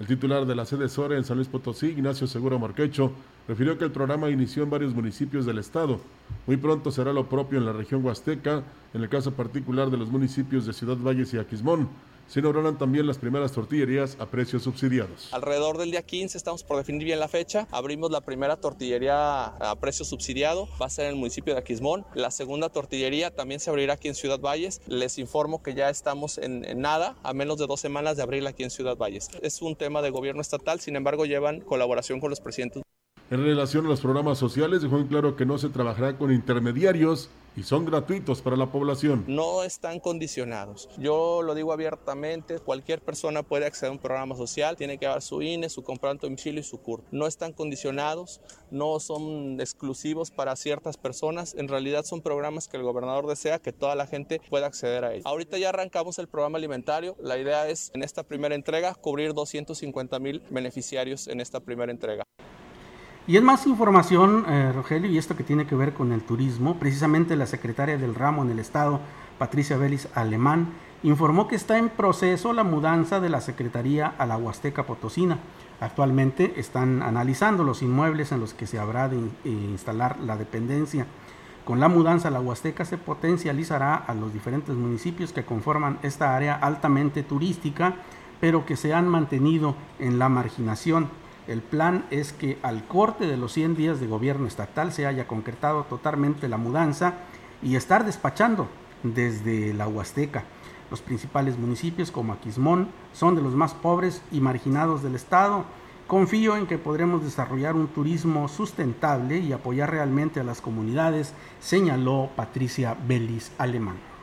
El 0.00 0.08
titular 0.08 0.44
de 0.44 0.56
la 0.56 0.64
sede 0.64 0.88
SORE 0.88 1.16
en 1.16 1.24
San 1.24 1.36
Luis 1.36 1.46
Potosí, 1.46 1.86
Ignacio 1.86 2.26
Seguro 2.26 2.58
Marquecho, 2.58 3.12
refirió 3.46 3.78
que 3.78 3.84
el 3.84 3.92
programa 3.92 4.28
inició 4.28 4.64
en 4.64 4.70
varios 4.70 4.92
municipios 4.92 5.46
del 5.46 5.58
estado. 5.58 6.00
Muy 6.48 6.56
pronto 6.56 6.90
será 6.90 7.12
lo 7.12 7.28
propio 7.28 7.58
en 7.58 7.66
la 7.66 7.72
región 7.72 8.04
huasteca, 8.04 8.64
en 8.92 9.02
el 9.02 9.08
caso 9.08 9.32
particular 9.34 9.90
de 9.90 9.96
los 9.96 10.10
municipios 10.10 10.66
de 10.66 10.72
Ciudad 10.72 10.96
Valles 10.96 11.32
y 11.32 11.38
Aquismón 11.38 11.88
se 12.28 12.40
inaugurarán 12.40 12.78
también 12.78 13.06
las 13.06 13.18
primeras 13.18 13.52
tortillerías 13.52 14.16
a 14.18 14.26
precios 14.26 14.62
subsidiados. 14.62 15.32
Alrededor 15.32 15.78
del 15.78 15.90
día 15.90 16.02
15 16.02 16.36
estamos 16.36 16.64
por 16.64 16.76
definir 16.76 17.04
bien 17.04 17.20
la 17.20 17.28
fecha. 17.28 17.66
Abrimos 17.70 18.10
la 18.10 18.20
primera 18.20 18.56
tortillería 18.56 19.46
a 19.46 19.76
precio 19.76 20.04
subsidiado, 20.04 20.68
va 20.80 20.86
a 20.86 20.90
ser 20.90 21.06
en 21.06 21.12
el 21.12 21.16
municipio 21.16 21.54
de 21.54 21.60
Aquismón. 21.60 22.04
La 22.14 22.30
segunda 22.30 22.68
tortillería 22.68 23.30
también 23.30 23.60
se 23.60 23.70
abrirá 23.70 23.94
aquí 23.94 24.08
en 24.08 24.14
Ciudad 24.14 24.40
Valles. 24.40 24.80
Les 24.86 25.18
informo 25.18 25.62
que 25.62 25.74
ya 25.74 25.90
estamos 25.90 26.38
en, 26.38 26.64
en 26.64 26.80
nada, 26.80 27.16
a 27.22 27.32
menos 27.32 27.58
de 27.58 27.66
dos 27.66 27.80
semanas 27.80 28.16
de 28.16 28.22
abrirla 28.22 28.50
aquí 28.50 28.62
en 28.62 28.70
Ciudad 28.70 28.96
Valles. 28.96 29.28
Es 29.42 29.62
un 29.62 29.76
tema 29.76 30.02
de 30.02 30.10
gobierno 30.10 30.40
estatal, 30.40 30.80
sin 30.80 30.96
embargo 30.96 31.26
llevan 31.26 31.60
colaboración 31.60 32.20
con 32.20 32.30
los 32.30 32.40
presidentes. 32.40 32.82
En 33.30 33.42
relación 33.42 33.86
a 33.86 33.88
los 33.88 34.00
programas 34.00 34.38
sociales, 34.38 34.82
dejó 34.82 34.98
en 34.98 35.06
claro 35.06 35.34
que 35.34 35.46
no 35.46 35.56
se 35.56 35.70
trabajará 35.70 36.18
con 36.18 36.30
intermediarios 36.30 37.30
y 37.56 37.62
son 37.62 37.84
gratuitos 37.84 38.42
para 38.42 38.56
la 38.56 38.70
población. 38.70 39.24
No 39.26 39.62
están 39.62 40.00
condicionados. 40.00 40.88
Yo 40.98 41.42
lo 41.42 41.54
digo 41.54 41.72
abiertamente, 41.72 42.58
cualquier 42.58 43.00
persona 43.00 43.42
puede 43.42 43.66
acceder 43.66 43.90
a 43.90 43.92
un 43.92 43.98
programa 43.98 44.34
social, 44.36 44.76
tiene 44.76 44.98
que 44.98 45.06
dar 45.06 45.22
su 45.22 45.42
INE, 45.42 45.68
su 45.68 45.82
comprobante 45.82 46.26
domicilio 46.26 46.60
y 46.60 46.64
su 46.64 46.78
CUR. 46.78 47.02
No 47.10 47.26
están 47.26 47.52
condicionados, 47.52 48.40
no 48.70 48.98
son 49.00 49.60
exclusivos 49.60 50.30
para 50.30 50.56
ciertas 50.56 50.96
personas, 50.96 51.54
en 51.54 51.68
realidad 51.68 52.04
son 52.04 52.20
programas 52.20 52.68
que 52.68 52.76
el 52.76 52.82
gobernador 52.82 53.26
desea 53.26 53.58
que 53.58 53.72
toda 53.72 53.94
la 53.94 54.06
gente 54.06 54.40
pueda 54.50 54.66
acceder 54.66 55.04
a 55.04 55.12
ellos. 55.12 55.26
Ahorita 55.26 55.58
ya 55.58 55.68
arrancamos 55.68 56.18
el 56.18 56.28
programa 56.28 56.58
alimentario, 56.58 57.16
la 57.20 57.38
idea 57.38 57.68
es 57.68 57.90
en 57.94 58.02
esta 58.02 58.22
primera 58.22 58.54
entrega 58.54 58.94
cubrir 58.94 59.34
250 59.34 60.18
mil 60.18 60.42
beneficiarios 60.50 61.28
en 61.28 61.40
esta 61.40 61.60
primera 61.60 61.92
entrega. 61.92 62.24
Y 63.26 63.38
es 63.38 63.42
más 63.42 63.66
información, 63.66 64.44
eh, 64.46 64.70
Rogelio, 64.74 65.10
y 65.10 65.16
esto 65.16 65.34
que 65.34 65.44
tiene 65.44 65.66
que 65.66 65.74
ver 65.74 65.94
con 65.94 66.12
el 66.12 66.20
turismo. 66.20 66.76
Precisamente 66.78 67.36
la 67.36 67.46
secretaria 67.46 67.96
del 67.96 68.14
ramo 68.14 68.42
en 68.42 68.50
el 68.50 68.58
Estado, 68.58 69.00
Patricia 69.38 69.78
Vélez 69.78 70.08
Alemán, 70.14 70.74
informó 71.02 71.48
que 71.48 71.56
está 71.56 71.78
en 71.78 71.88
proceso 71.88 72.52
la 72.52 72.64
mudanza 72.64 73.20
de 73.20 73.30
la 73.30 73.40
Secretaría 73.40 74.12
a 74.18 74.26
la 74.26 74.36
Huasteca 74.36 74.82
Potosina. 74.82 75.38
Actualmente 75.80 76.52
están 76.60 77.02
analizando 77.02 77.64
los 77.64 77.80
inmuebles 77.80 78.30
en 78.30 78.40
los 78.40 78.52
que 78.52 78.66
se 78.66 78.78
habrá 78.78 79.08
de 79.08 79.16
eh, 79.16 79.20
instalar 79.44 80.20
la 80.20 80.36
dependencia. 80.36 81.06
Con 81.64 81.80
la 81.80 81.88
mudanza 81.88 82.28
a 82.28 82.30
la 82.30 82.40
Huasteca 82.40 82.84
se 82.84 82.98
potencializará 82.98 83.94
a 83.94 84.12
los 84.12 84.34
diferentes 84.34 84.76
municipios 84.76 85.32
que 85.32 85.46
conforman 85.46 85.98
esta 86.02 86.36
área 86.36 86.56
altamente 86.56 87.22
turística, 87.22 87.94
pero 88.38 88.66
que 88.66 88.76
se 88.76 88.92
han 88.92 89.08
mantenido 89.08 89.76
en 89.98 90.18
la 90.18 90.28
marginación. 90.28 91.08
El 91.46 91.60
plan 91.60 92.06
es 92.10 92.32
que 92.32 92.58
al 92.62 92.86
corte 92.86 93.26
de 93.26 93.36
los 93.36 93.52
100 93.52 93.76
días 93.76 94.00
de 94.00 94.06
gobierno 94.06 94.46
estatal 94.46 94.92
se 94.92 95.06
haya 95.06 95.26
concretado 95.26 95.84
totalmente 95.84 96.48
la 96.48 96.56
mudanza 96.56 97.14
y 97.62 97.76
estar 97.76 98.06
despachando 98.06 98.68
desde 99.02 99.74
la 99.74 99.86
Huasteca. 99.86 100.44
Los 100.90 101.02
principales 101.02 101.58
municipios 101.58 102.10
como 102.10 102.32
Aquismón 102.32 102.88
son 103.12 103.34
de 103.34 103.42
los 103.42 103.54
más 103.54 103.74
pobres 103.74 104.22
y 104.32 104.40
marginados 104.40 105.02
del 105.02 105.14
estado. 105.14 105.64
Confío 106.06 106.56
en 106.56 106.66
que 106.66 106.78
podremos 106.78 107.22
desarrollar 107.22 107.74
un 107.74 107.88
turismo 107.88 108.48
sustentable 108.48 109.38
y 109.38 109.52
apoyar 109.52 109.90
realmente 109.90 110.40
a 110.40 110.44
las 110.44 110.60
comunidades, 110.60 111.34
señaló 111.60 112.30
Patricia 112.36 112.96
Belis 113.06 113.52
Alemán. 113.58 114.13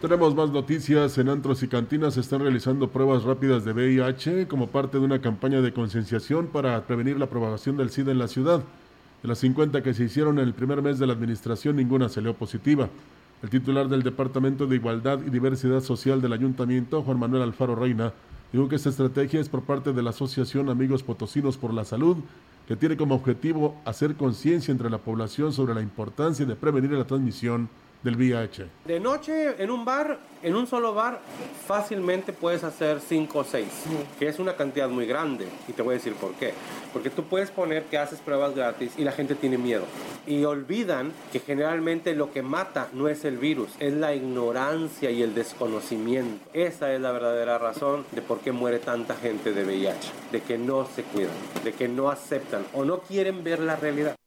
Tenemos 0.00 0.34
más 0.34 0.48
noticias. 0.48 1.18
En 1.18 1.28
antros 1.28 1.62
y 1.62 1.68
cantinas 1.68 2.14
se 2.14 2.20
están 2.20 2.40
realizando 2.40 2.88
pruebas 2.88 3.22
rápidas 3.22 3.66
de 3.66 3.74
VIH 3.74 4.48
como 4.48 4.68
parte 4.68 4.98
de 4.98 5.04
una 5.04 5.20
campaña 5.20 5.60
de 5.60 5.74
concienciación 5.74 6.46
para 6.46 6.86
prevenir 6.86 7.18
la 7.18 7.28
propagación 7.28 7.76
del 7.76 7.90
SIDA 7.90 8.10
en 8.10 8.18
la 8.18 8.26
ciudad. 8.26 8.64
De 9.22 9.28
las 9.28 9.40
50 9.40 9.82
que 9.82 9.92
se 9.92 10.04
hicieron 10.04 10.38
en 10.38 10.46
el 10.46 10.54
primer 10.54 10.80
mes 10.80 10.98
de 10.98 11.06
la 11.06 11.12
administración, 11.12 11.76
ninguna 11.76 12.08
salió 12.08 12.32
positiva. 12.32 12.88
El 13.42 13.50
titular 13.50 13.90
del 13.90 14.02
Departamento 14.02 14.66
de 14.66 14.76
Igualdad 14.76 15.18
y 15.26 15.28
Diversidad 15.28 15.82
Social 15.82 16.22
del 16.22 16.32
Ayuntamiento, 16.32 17.02
Juan 17.02 17.18
Manuel 17.18 17.42
Alfaro 17.42 17.74
Reina, 17.74 18.14
dijo 18.54 18.70
que 18.70 18.76
esta 18.76 18.88
estrategia 18.88 19.38
es 19.38 19.50
por 19.50 19.64
parte 19.64 19.92
de 19.92 20.02
la 20.02 20.10
Asociación 20.10 20.70
Amigos 20.70 21.02
Potosinos 21.02 21.58
por 21.58 21.74
la 21.74 21.84
Salud, 21.84 22.16
que 22.66 22.74
tiene 22.74 22.96
como 22.96 23.16
objetivo 23.16 23.78
hacer 23.84 24.14
conciencia 24.14 24.72
entre 24.72 24.88
la 24.88 24.96
población 24.96 25.52
sobre 25.52 25.74
la 25.74 25.82
importancia 25.82 26.46
de 26.46 26.56
prevenir 26.56 26.92
la 26.92 27.06
transmisión 27.06 27.68
del 28.02 28.16
VIH. 28.16 28.66
De 28.86 29.00
noche 29.00 29.62
en 29.62 29.70
un 29.70 29.84
bar, 29.84 30.18
en 30.42 30.54
un 30.54 30.66
solo 30.66 30.94
bar, 30.94 31.20
fácilmente 31.66 32.32
puedes 32.32 32.64
hacer 32.64 33.00
5 33.00 33.38
o 33.38 33.44
6, 33.44 33.66
que 34.18 34.28
es 34.28 34.38
una 34.38 34.54
cantidad 34.54 34.88
muy 34.88 35.06
grande. 35.06 35.46
Y 35.68 35.72
te 35.72 35.82
voy 35.82 35.92
a 35.92 35.98
decir 35.98 36.14
por 36.14 36.32
qué. 36.34 36.54
Porque 36.92 37.10
tú 37.10 37.24
puedes 37.24 37.50
poner 37.50 37.84
que 37.84 37.98
haces 37.98 38.20
pruebas 38.20 38.54
gratis 38.54 38.92
y 38.96 39.04
la 39.04 39.12
gente 39.12 39.34
tiene 39.34 39.58
miedo. 39.58 39.84
Y 40.26 40.44
olvidan 40.44 41.12
que 41.32 41.40
generalmente 41.40 42.14
lo 42.14 42.32
que 42.32 42.42
mata 42.42 42.88
no 42.92 43.08
es 43.08 43.24
el 43.24 43.38
virus, 43.38 43.70
es 43.78 43.92
la 43.92 44.14
ignorancia 44.14 45.10
y 45.10 45.22
el 45.22 45.34
desconocimiento. 45.34 46.44
Esa 46.52 46.92
es 46.92 47.00
la 47.00 47.12
verdadera 47.12 47.58
razón 47.58 48.04
de 48.12 48.22
por 48.22 48.40
qué 48.40 48.52
muere 48.52 48.78
tanta 48.78 49.14
gente 49.14 49.52
de 49.52 49.64
VIH. 49.64 50.10
De 50.32 50.40
que 50.40 50.58
no 50.58 50.86
se 50.86 51.02
cuidan, 51.02 51.30
de 51.64 51.72
que 51.72 51.88
no 51.88 52.10
aceptan 52.10 52.64
o 52.72 52.84
no 52.84 53.00
quieren 53.00 53.44
ver 53.44 53.60
la 53.60 53.76
realidad. 53.76 54.19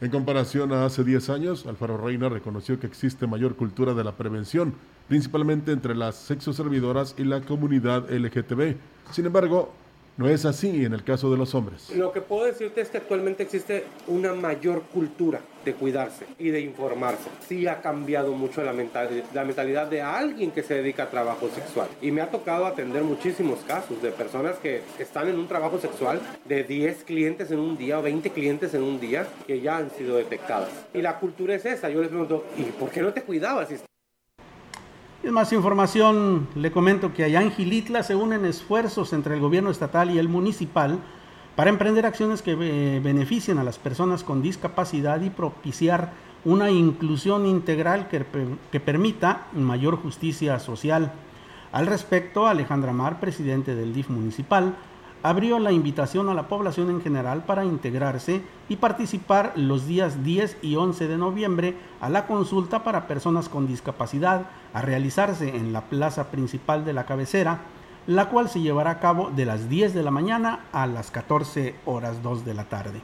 En 0.00 0.10
comparación 0.10 0.72
a 0.72 0.84
hace 0.84 1.04
10 1.04 1.30
años, 1.30 1.66
Alfaro 1.66 1.96
Reina 1.96 2.28
reconoció 2.28 2.80
que 2.80 2.86
existe 2.86 3.26
mayor 3.26 3.54
cultura 3.54 3.94
de 3.94 4.02
la 4.02 4.16
prevención, 4.16 4.74
principalmente 5.08 5.70
entre 5.72 5.94
las 5.94 6.16
sexoservidoras 6.16 7.14
y 7.16 7.24
la 7.24 7.40
comunidad 7.42 8.10
LGTB. 8.10 8.76
Sin 9.12 9.26
embargo, 9.26 9.72
no 10.16 10.28
es 10.28 10.44
así 10.44 10.84
en 10.84 10.92
el 10.92 11.02
caso 11.02 11.30
de 11.30 11.36
los 11.36 11.54
hombres. 11.54 11.90
Lo 11.94 12.12
que 12.12 12.20
puedo 12.20 12.44
decirte 12.44 12.80
es 12.80 12.88
que 12.88 12.98
actualmente 12.98 13.42
existe 13.42 13.84
una 14.06 14.32
mayor 14.32 14.82
cultura 14.82 15.40
de 15.64 15.74
cuidarse 15.74 16.26
y 16.38 16.50
de 16.50 16.60
informarse. 16.60 17.28
Sí 17.48 17.66
ha 17.66 17.80
cambiado 17.80 18.32
mucho 18.32 18.62
la 18.62 18.72
mentalidad, 18.72 19.24
la 19.32 19.44
mentalidad 19.44 19.86
de 19.86 20.02
alguien 20.02 20.50
que 20.50 20.62
se 20.62 20.74
dedica 20.74 21.04
a 21.04 21.10
trabajo 21.10 21.48
sexual. 21.48 21.88
Y 22.02 22.10
me 22.10 22.20
ha 22.20 22.30
tocado 22.30 22.66
atender 22.66 23.02
muchísimos 23.02 23.60
casos 23.60 24.00
de 24.02 24.10
personas 24.10 24.56
que 24.58 24.82
están 24.98 25.28
en 25.28 25.38
un 25.38 25.48
trabajo 25.48 25.80
sexual 25.80 26.20
de 26.44 26.64
10 26.64 27.04
clientes 27.04 27.50
en 27.50 27.58
un 27.58 27.76
día 27.76 27.98
o 27.98 28.02
20 28.02 28.30
clientes 28.30 28.74
en 28.74 28.82
un 28.82 29.00
día 29.00 29.26
que 29.46 29.60
ya 29.60 29.78
han 29.78 29.90
sido 29.90 30.16
detectadas. 30.16 30.70
Y 30.92 31.02
la 31.02 31.18
cultura 31.18 31.54
es 31.54 31.64
esa. 31.64 31.88
Yo 31.88 32.00
les 32.00 32.08
pregunto, 32.08 32.44
¿y 32.56 32.62
por 32.64 32.90
qué 32.90 33.02
no 33.02 33.12
te 33.12 33.22
cuidabas? 33.22 33.68
Es 35.24 35.32
más 35.32 35.54
información, 35.54 36.48
le 36.54 36.70
comento 36.70 37.14
que 37.14 37.24
allá 37.24 37.40
en 37.40 37.50
Gilitla 37.50 38.02
se 38.02 38.14
unen 38.14 38.44
esfuerzos 38.44 39.14
entre 39.14 39.34
el 39.34 39.40
gobierno 39.40 39.70
estatal 39.70 40.10
y 40.10 40.18
el 40.18 40.28
municipal 40.28 40.98
para 41.56 41.70
emprender 41.70 42.04
acciones 42.04 42.42
que 42.42 42.52
eh, 42.60 43.00
beneficien 43.02 43.58
a 43.58 43.64
las 43.64 43.78
personas 43.78 44.22
con 44.22 44.42
discapacidad 44.42 45.22
y 45.22 45.30
propiciar 45.30 46.12
una 46.44 46.70
inclusión 46.70 47.46
integral 47.46 48.08
que, 48.08 48.22
que 48.70 48.80
permita 48.80 49.46
mayor 49.54 49.96
justicia 49.96 50.58
social. 50.58 51.12
Al 51.72 51.86
respecto, 51.86 52.46
Alejandra 52.46 52.92
Mar, 52.92 53.18
presidente 53.18 53.74
del 53.74 53.94
DIF 53.94 54.10
municipal, 54.10 54.74
abrió 55.24 55.58
la 55.58 55.72
invitación 55.72 56.28
a 56.28 56.34
la 56.34 56.48
población 56.48 56.90
en 56.90 57.00
general 57.00 57.44
para 57.44 57.64
integrarse 57.64 58.42
y 58.68 58.76
participar 58.76 59.54
los 59.56 59.86
días 59.86 60.22
10 60.22 60.58
y 60.60 60.76
11 60.76 61.08
de 61.08 61.16
noviembre 61.16 61.76
a 62.02 62.10
la 62.10 62.26
consulta 62.26 62.84
para 62.84 63.06
personas 63.08 63.48
con 63.48 63.66
discapacidad 63.66 64.42
a 64.74 64.82
realizarse 64.82 65.56
en 65.56 65.72
la 65.72 65.80
plaza 65.80 66.30
principal 66.30 66.84
de 66.84 66.92
la 66.92 67.06
cabecera, 67.06 67.60
la 68.06 68.28
cual 68.28 68.50
se 68.50 68.60
llevará 68.60 68.90
a 68.90 69.00
cabo 69.00 69.30
de 69.30 69.46
las 69.46 69.70
10 69.70 69.94
de 69.94 70.02
la 70.02 70.10
mañana 70.10 70.66
a 70.72 70.86
las 70.86 71.10
14 71.10 71.74
horas 71.86 72.22
2 72.22 72.44
de 72.44 72.52
la 72.52 72.64
tarde. 72.64 73.00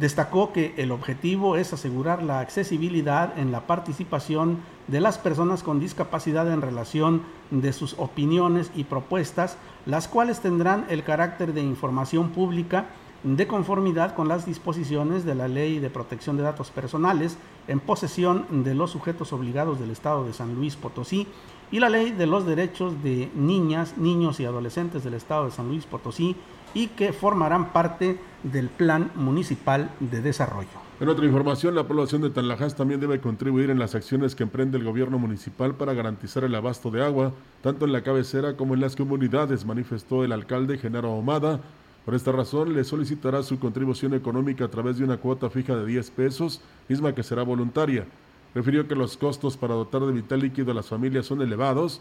Destacó 0.00 0.52
que 0.52 0.74
el 0.76 0.90
objetivo 0.90 1.56
es 1.56 1.72
asegurar 1.72 2.20
la 2.20 2.40
accesibilidad 2.40 3.38
en 3.38 3.52
la 3.52 3.60
participación 3.60 4.58
de 4.88 5.00
las 5.00 5.18
personas 5.18 5.62
con 5.62 5.80
discapacidad 5.80 6.50
en 6.52 6.62
relación 6.62 7.22
de 7.50 7.72
sus 7.72 7.94
opiniones 7.98 8.70
y 8.74 8.84
propuestas, 8.84 9.56
las 9.86 10.08
cuales 10.08 10.40
tendrán 10.40 10.86
el 10.88 11.04
carácter 11.04 11.52
de 11.52 11.62
información 11.62 12.30
pública 12.30 12.86
de 13.22 13.46
conformidad 13.48 14.14
con 14.14 14.28
las 14.28 14.46
disposiciones 14.46 15.24
de 15.24 15.34
la 15.34 15.48
Ley 15.48 15.80
de 15.80 15.90
Protección 15.90 16.36
de 16.36 16.44
Datos 16.44 16.70
Personales 16.70 17.36
en 17.66 17.80
posesión 17.80 18.46
de 18.64 18.74
los 18.74 18.92
sujetos 18.92 19.32
obligados 19.32 19.80
del 19.80 19.90
Estado 19.90 20.24
de 20.24 20.32
San 20.32 20.54
Luis 20.54 20.76
Potosí 20.76 21.26
y 21.70 21.80
la 21.80 21.88
Ley 21.90 22.12
de 22.12 22.26
los 22.26 22.46
Derechos 22.46 23.02
de 23.02 23.30
Niñas, 23.34 23.98
Niños 23.98 24.40
y 24.40 24.44
Adolescentes 24.44 25.04
del 25.04 25.14
Estado 25.14 25.46
de 25.46 25.50
San 25.50 25.68
Luis 25.68 25.84
Potosí 25.84 26.36
y 26.74 26.88
que 26.88 27.12
formarán 27.12 27.72
parte 27.72 28.20
del 28.42 28.68
Plan 28.68 29.10
Municipal 29.16 29.90
de 30.00 30.22
Desarrollo. 30.22 30.87
En 31.00 31.08
otra 31.08 31.26
información, 31.26 31.76
la 31.76 31.86
población 31.86 32.22
de 32.22 32.30
Tanlajas 32.30 32.74
también 32.74 32.98
debe 32.98 33.20
contribuir 33.20 33.70
en 33.70 33.78
las 33.78 33.94
acciones 33.94 34.34
que 34.34 34.42
emprende 34.42 34.78
el 34.78 34.84
gobierno 34.84 35.16
municipal 35.16 35.76
para 35.76 35.94
garantizar 35.94 36.42
el 36.42 36.52
abasto 36.56 36.90
de 36.90 37.04
agua, 37.04 37.32
tanto 37.62 37.84
en 37.84 37.92
la 37.92 38.02
cabecera 38.02 38.56
como 38.56 38.74
en 38.74 38.80
las 38.80 38.96
comunidades, 38.96 39.64
manifestó 39.64 40.24
el 40.24 40.32
alcalde 40.32 40.76
Genaro 40.76 41.12
Omada. 41.12 41.60
Por 42.04 42.16
esta 42.16 42.32
razón, 42.32 42.74
le 42.74 42.82
solicitará 42.82 43.44
su 43.44 43.60
contribución 43.60 44.12
económica 44.12 44.64
a 44.64 44.70
través 44.70 44.98
de 44.98 45.04
una 45.04 45.18
cuota 45.18 45.48
fija 45.50 45.76
de 45.76 45.86
10 45.86 46.10
pesos, 46.10 46.62
misma 46.88 47.14
que 47.14 47.22
será 47.22 47.44
voluntaria. 47.44 48.04
Refirió 48.52 48.88
que 48.88 48.96
los 48.96 49.16
costos 49.16 49.56
para 49.56 49.74
dotar 49.74 50.02
de 50.02 50.12
vital 50.12 50.40
líquido 50.40 50.72
a 50.72 50.74
las 50.74 50.88
familias 50.88 51.26
son 51.26 51.42
elevados. 51.42 52.00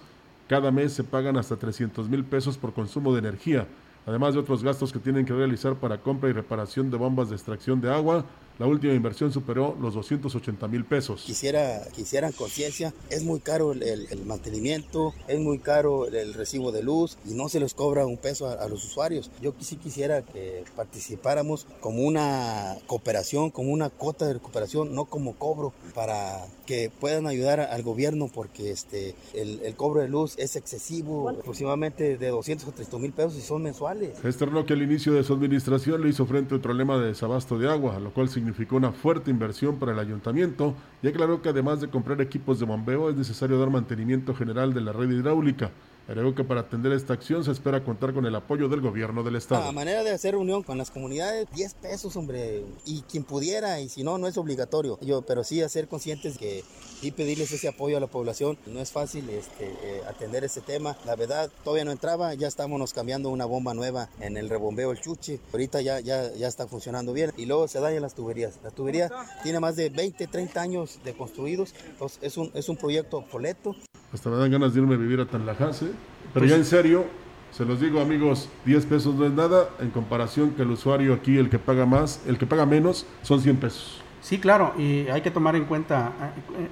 Cada 0.49 0.71
mes 0.71 0.93
se 0.93 1.03
pagan 1.03 1.37
hasta 1.37 1.55
300 1.55 2.09
mil 2.09 2.23
pesos 2.23 2.57
por 2.57 2.73
consumo 2.73 3.13
de 3.13 3.19
energía 3.19 3.67
además 4.07 4.33
de 4.33 4.39
otros 4.39 4.63
gastos 4.63 4.93
que 4.93 4.99
tienen 4.99 5.25
que 5.25 5.33
realizar 5.33 5.75
para 5.75 5.97
compra 5.97 6.29
y 6.29 6.33
reparación 6.33 6.89
de 6.89 6.97
bombas 6.97 7.29
de 7.29 7.35
extracción 7.35 7.81
de 7.81 7.93
agua, 7.93 8.25
la 8.59 8.65
última 8.65 8.93
inversión 8.93 9.31
superó 9.31 9.75
los 9.79 9.93
280 9.93 10.67
mil 10.67 10.85
pesos. 10.85 11.23
Quisiera 11.23 11.83
que 11.95 12.01
hicieran 12.01 12.31
conciencia, 12.31 12.93
es 13.09 13.23
muy 13.23 13.39
caro 13.39 13.71
el, 13.71 13.83
el, 13.83 14.25
mantenimiento, 14.25 15.13
es 15.27 15.39
muy 15.39 15.59
caro 15.59 16.07
el, 16.07 16.33
recibo 16.33 16.71
de 16.71 16.83
luz 16.83 17.17
y 17.25 17.33
no 17.33 17.49
se 17.49 17.59
les 17.59 17.73
cobra 17.73 18.05
un 18.05 18.17
peso 18.17 18.47
a, 18.47 18.53
a, 18.53 18.67
los 18.67 18.83
usuarios. 18.83 19.31
Yo 19.41 19.53
sí 19.59 19.77
quisiera 19.77 20.21
que 20.21 20.63
participáramos 20.75 21.67
como 21.79 22.03
una 22.03 22.75
cooperación, 22.87 23.51
como 23.51 23.71
una 23.71 23.89
cuota 23.89 24.25
de 24.25 24.33
recuperación, 24.33 24.93
no 24.93 25.05
como 25.05 25.35
cobro, 25.35 25.73
para 25.93 26.45
que 26.65 26.91
puedan 26.99 27.27
ayudar 27.27 27.59
al 27.59 27.81
gobierno 27.81 28.27
porque 28.27 28.71
este, 28.71 29.15
el, 29.33 29.61
el 29.63 29.75
cobro 29.75 30.01
de 30.01 30.09
luz 30.09 30.35
es 30.37 30.55
excesivo, 30.55 31.29
aproximadamente 31.29 32.17
de 32.17 32.27
200 32.27 32.67
a 32.67 32.71
300 32.71 32.99
mil 32.99 33.13
pesos 33.13 33.35
y 33.35 33.41
son 33.41 33.63
mensuales. 33.63 34.23
Externó 34.23 34.65
que 34.65 34.73
al 34.73 34.81
inicio 34.81 35.13
de 35.13 35.23
su 35.23 35.33
administración 35.33 36.01
le 36.01 36.09
hizo 36.09 36.25
frente 36.25 36.53
al 36.53 36.61
problema 36.61 36.97
de 36.97 37.07
desabasto 37.07 37.57
de 37.57 37.69
agua, 37.69 37.99
lo 37.99 38.11
cual 38.11 38.29
significó 38.47 38.77
una 38.77 38.93
fuerte 38.93 39.29
inversión 39.29 39.77
para 39.77 39.91
el 39.91 39.99
ayuntamiento 39.99 40.73
y 41.03 41.09
aclaró 41.09 41.41
que 41.41 41.49
además 41.49 41.81
de 41.81 41.89
comprar 41.89 42.21
equipos 42.21 42.59
de 42.59 42.65
bombeo 42.65 43.09
es 43.09 43.15
necesario 43.17 43.59
dar 43.59 43.69
mantenimiento 43.69 44.33
general 44.33 44.73
de 44.73 44.79
la 44.79 44.93
red 44.93 45.09
hidráulica. 45.09 45.69
Agregó 46.07 46.33
que 46.33 46.43
para 46.43 46.61
atender 46.61 46.93
esta 46.93 47.13
acción 47.13 47.43
se 47.43 47.51
espera 47.51 47.83
contar 47.83 48.13
con 48.13 48.25
el 48.25 48.33
apoyo 48.33 48.69
del 48.69 48.79
gobierno 48.79 49.23
del 49.23 49.35
estado. 49.35 49.65
La 49.65 49.71
manera 49.73 50.03
de 50.03 50.11
hacer 50.11 50.33
reunión 50.35 50.63
con 50.63 50.77
las 50.77 50.89
comunidades, 50.89 51.47
10 51.53 51.73
pesos, 51.75 52.15
hombre, 52.15 52.63
y 52.85 53.01
quien 53.01 53.25
pudiera, 53.25 53.81
y 53.81 53.89
si 53.89 54.03
no, 54.03 54.17
no 54.17 54.27
es 54.27 54.37
obligatorio. 54.37 54.97
Yo, 55.01 55.21
pero 55.23 55.43
sí 55.43 55.61
hacer 55.61 55.89
conscientes 55.89 56.37
que 56.37 56.63
y 57.01 57.11
pedirles 57.11 57.51
ese 57.51 57.67
apoyo 57.67 57.97
a 57.97 57.99
la 57.99 58.07
población. 58.07 58.57
No 58.65 58.79
es 58.79 58.91
fácil 58.91 59.29
este, 59.29 59.65
eh, 59.65 60.01
atender 60.07 60.43
ese 60.43 60.61
tema. 60.61 60.97
La 61.05 61.15
verdad, 61.15 61.51
todavía 61.63 61.85
no 61.85 61.91
entraba, 61.91 62.33
ya 62.33 62.47
estamos 62.47 62.93
cambiando 62.93 63.29
una 63.29 63.45
bomba 63.45 63.73
nueva 63.73 64.09
en 64.19 64.37
el 64.37 64.49
rebombeo 64.49 64.91
El 64.91 65.01
Chuche. 65.01 65.39
Ahorita 65.51 65.81
ya, 65.81 65.99
ya, 65.99 66.33
ya 66.33 66.47
está 66.47 66.67
funcionando 66.67 67.13
bien. 67.13 67.31
Y 67.37 67.45
luego 67.45 67.67
se 67.67 67.79
dañan 67.79 68.01
las 68.01 68.15
tuberías. 68.15 68.59
La 68.63 68.71
tubería 68.71 69.11
tiene 69.43 69.59
más 69.59 69.75
de 69.75 69.89
20, 69.89 70.27
30 70.27 70.61
años 70.61 70.99
de 71.03 71.13
construidos. 71.15 71.73
Entonces 71.85 72.19
es 72.21 72.37
un, 72.37 72.51
es 72.53 72.69
un 72.69 72.77
proyecto 72.77 73.17
obsoleto. 73.17 73.75
Hasta 74.13 74.29
me 74.29 74.37
dan 74.37 74.51
ganas 74.51 74.73
de 74.73 74.81
irme 74.81 74.95
a 74.95 74.97
vivir 74.97 75.19
a 75.19 75.25
Tanlajase. 75.25 75.91
Pero 76.33 76.45
ya 76.45 76.55
en 76.55 76.65
serio, 76.65 77.05
se 77.51 77.65
los 77.65 77.81
digo 77.81 77.99
amigos, 78.01 78.49
10 78.65 78.85
pesos 78.85 79.15
no 79.15 79.25
es 79.25 79.31
nada 79.31 79.69
en 79.79 79.89
comparación 79.89 80.51
que 80.51 80.61
el 80.61 80.71
usuario 80.71 81.13
aquí, 81.13 81.37
el 81.37 81.49
que 81.49 81.59
paga 81.59 81.85
más, 81.85 82.21
el 82.25 82.37
que 82.37 82.45
paga 82.45 82.65
menos, 82.65 83.05
son 83.21 83.41
100 83.41 83.57
pesos. 83.57 84.01
Sí, 84.21 84.39
claro, 84.39 84.73
y 84.77 85.07
hay 85.07 85.21
que 85.21 85.31
tomar 85.31 85.55
en 85.55 85.65
cuenta 85.65 86.11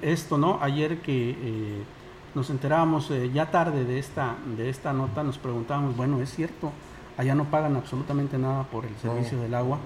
esto, 0.02 0.38
¿no? 0.38 0.58
Ayer 0.62 0.98
que 0.98 1.30
eh, 1.30 1.82
nos 2.34 2.50
enterábamos 2.50 3.10
eh, 3.10 3.30
ya 3.32 3.50
tarde 3.50 3.84
de 3.84 3.98
esta, 3.98 4.36
de 4.56 4.68
esta 4.68 4.92
nota, 4.92 5.22
nos 5.22 5.38
preguntábamos, 5.38 5.96
bueno, 5.96 6.20
es 6.20 6.34
cierto, 6.34 6.72
allá 7.16 7.34
no 7.34 7.44
pagan 7.44 7.76
absolutamente 7.76 8.38
nada 8.38 8.64
por 8.64 8.84
el 8.84 8.94
servicio 8.96 9.40
del 9.40 9.54
agua. 9.54 9.78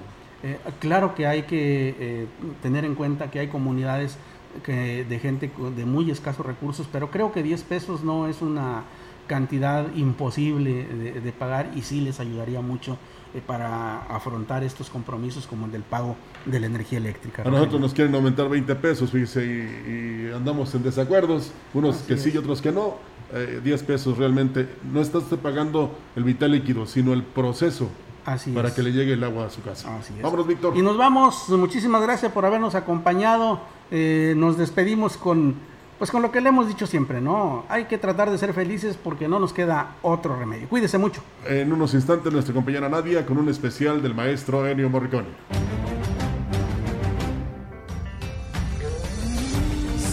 Eh, 0.42 0.58
claro 0.78 1.14
que 1.14 1.26
hay 1.26 1.42
que 1.42 2.26
tener 2.62 2.84
en 2.84 2.94
cuenta 2.94 3.30
que 3.30 3.40
hay 3.40 3.48
comunidades 3.48 4.18
que, 4.64 5.04
de 5.04 5.18
gente 5.18 5.50
de 5.76 5.84
muy 5.84 6.10
escasos 6.10 6.44
recursos, 6.44 6.88
pero 6.90 7.10
creo 7.10 7.32
que 7.32 7.42
10 7.42 7.62
pesos 7.64 8.02
no 8.02 8.26
es 8.26 8.42
una 8.42 8.84
cantidad 9.26 9.86
imposible 9.94 10.86
de, 10.86 11.20
de 11.20 11.32
pagar 11.32 11.70
y 11.76 11.82
sí 11.82 12.00
les 12.00 12.18
ayudaría 12.18 12.60
mucho 12.60 12.98
eh, 13.32 13.40
para 13.46 14.00
afrontar 14.06 14.64
estos 14.64 14.90
compromisos 14.90 15.46
como 15.46 15.66
el 15.66 15.72
del 15.72 15.82
pago 15.82 16.16
de 16.46 16.58
la 16.58 16.66
energía 16.66 16.98
eléctrica. 16.98 17.42
A 17.42 17.48
nosotros 17.50 17.80
nos 17.80 17.94
quieren 17.94 18.12
aumentar 18.16 18.48
20 18.48 18.74
pesos, 18.74 19.12
fíjese, 19.12 19.44
y, 19.46 20.30
y 20.30 20.32
andamos 20.34 20.74
en 20.74 20.82
desacuerdos, 20.82 21.52
unos 21.72 21.96
Así 21.96 22.06
que 22.08 22.14
es. 22.14 22.22
sí 22.22 22.32
y 22.34 22.38
otros 22.38 22.60
que 22.60 22.72
no. 22.72 22.96
Eh, 23.32 23.60
10 23.62 23.82
pesos 23.84 24.18
realmente, 24.18 24.68
no 24.92 25.00
está 25.00 25.18
usted 25.18 25.36
pagando 25.36 25.96
el 26.16 26.24
vital 26.24 26.50
líquido, 26.50 26.86
sino 26.86 27.12
el 27.12 27.22
proceso 27.22 27.88
Así 28.32 28.52
para 28.52 28.68
es. 28.68 28.74
que 28.74 28.82
le 28.82 28.92
llegue 28.92 29.14
el 29.14 29.24
agua 29.24 29.46
a 29.46 29.50
su 29.50 29.62
casa. 29.62 29.96
Así 29.98 30.12
es. 30.16 30.22
Vámonos, 30.22 30.46
Víctor. 30.46 30.76
Y 30.76 30.82
nos 30.82 30.96
vamos, 30.96 31.48
muchísimas 31.48 32.02
gracias 32.02 32.32
por 32.32 32.44
habernos 32.44 32.74
acompañado. 32.74 33.60
Eh, 33.90 34.34
nos 34.36 34.56
despedimos 34.56 35.16
con 35.16 35.56
pues 36.00 36.10
con 36.10 36.22
lo 36.22 36.32
que 36.32 36.40
le 36.40 36.48
hemos 36.48 36.66
dicho 36.66 36.86
siempre, 36.86 37.20
¿no? 37.20 37.66
Hay 37.68 37.84
que 37.84 37.98
tratar 37.98 38.30
de 38.30 38.38
ser 38.38 38.54
felices 38.54 38.96
porque 38.96 39.28
no 39.28 39.38
nos 39.38 39.52
queda 39.52 39.96
otro 40.00 40.34
remedio. 40.34 40.66
Cuídese 40.66 40.96
mucho. 40.96 41.22
En 41.46 41.70
unos 41.70 41.92
instantes 41.92 42.32
nuestra 42.32 42.54
compañera 42.54 42.88
Nadia 42.88 43.26
con 43.26 43.36
un 43.36 43.50
especial 43.50 44.00
del 44.00 44.14
maestro 44.14 44.66
Ennio 44.66 44.88
Morricone. 44.88 45.28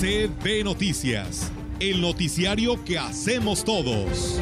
CB 0.01 0.65
Noticias, 0.65 1.53
el 1.79 2.01
noticiario 2.01 2.83
que 2.83 2.99
hacemos 2.99 3.63
todos. 3.63 4.41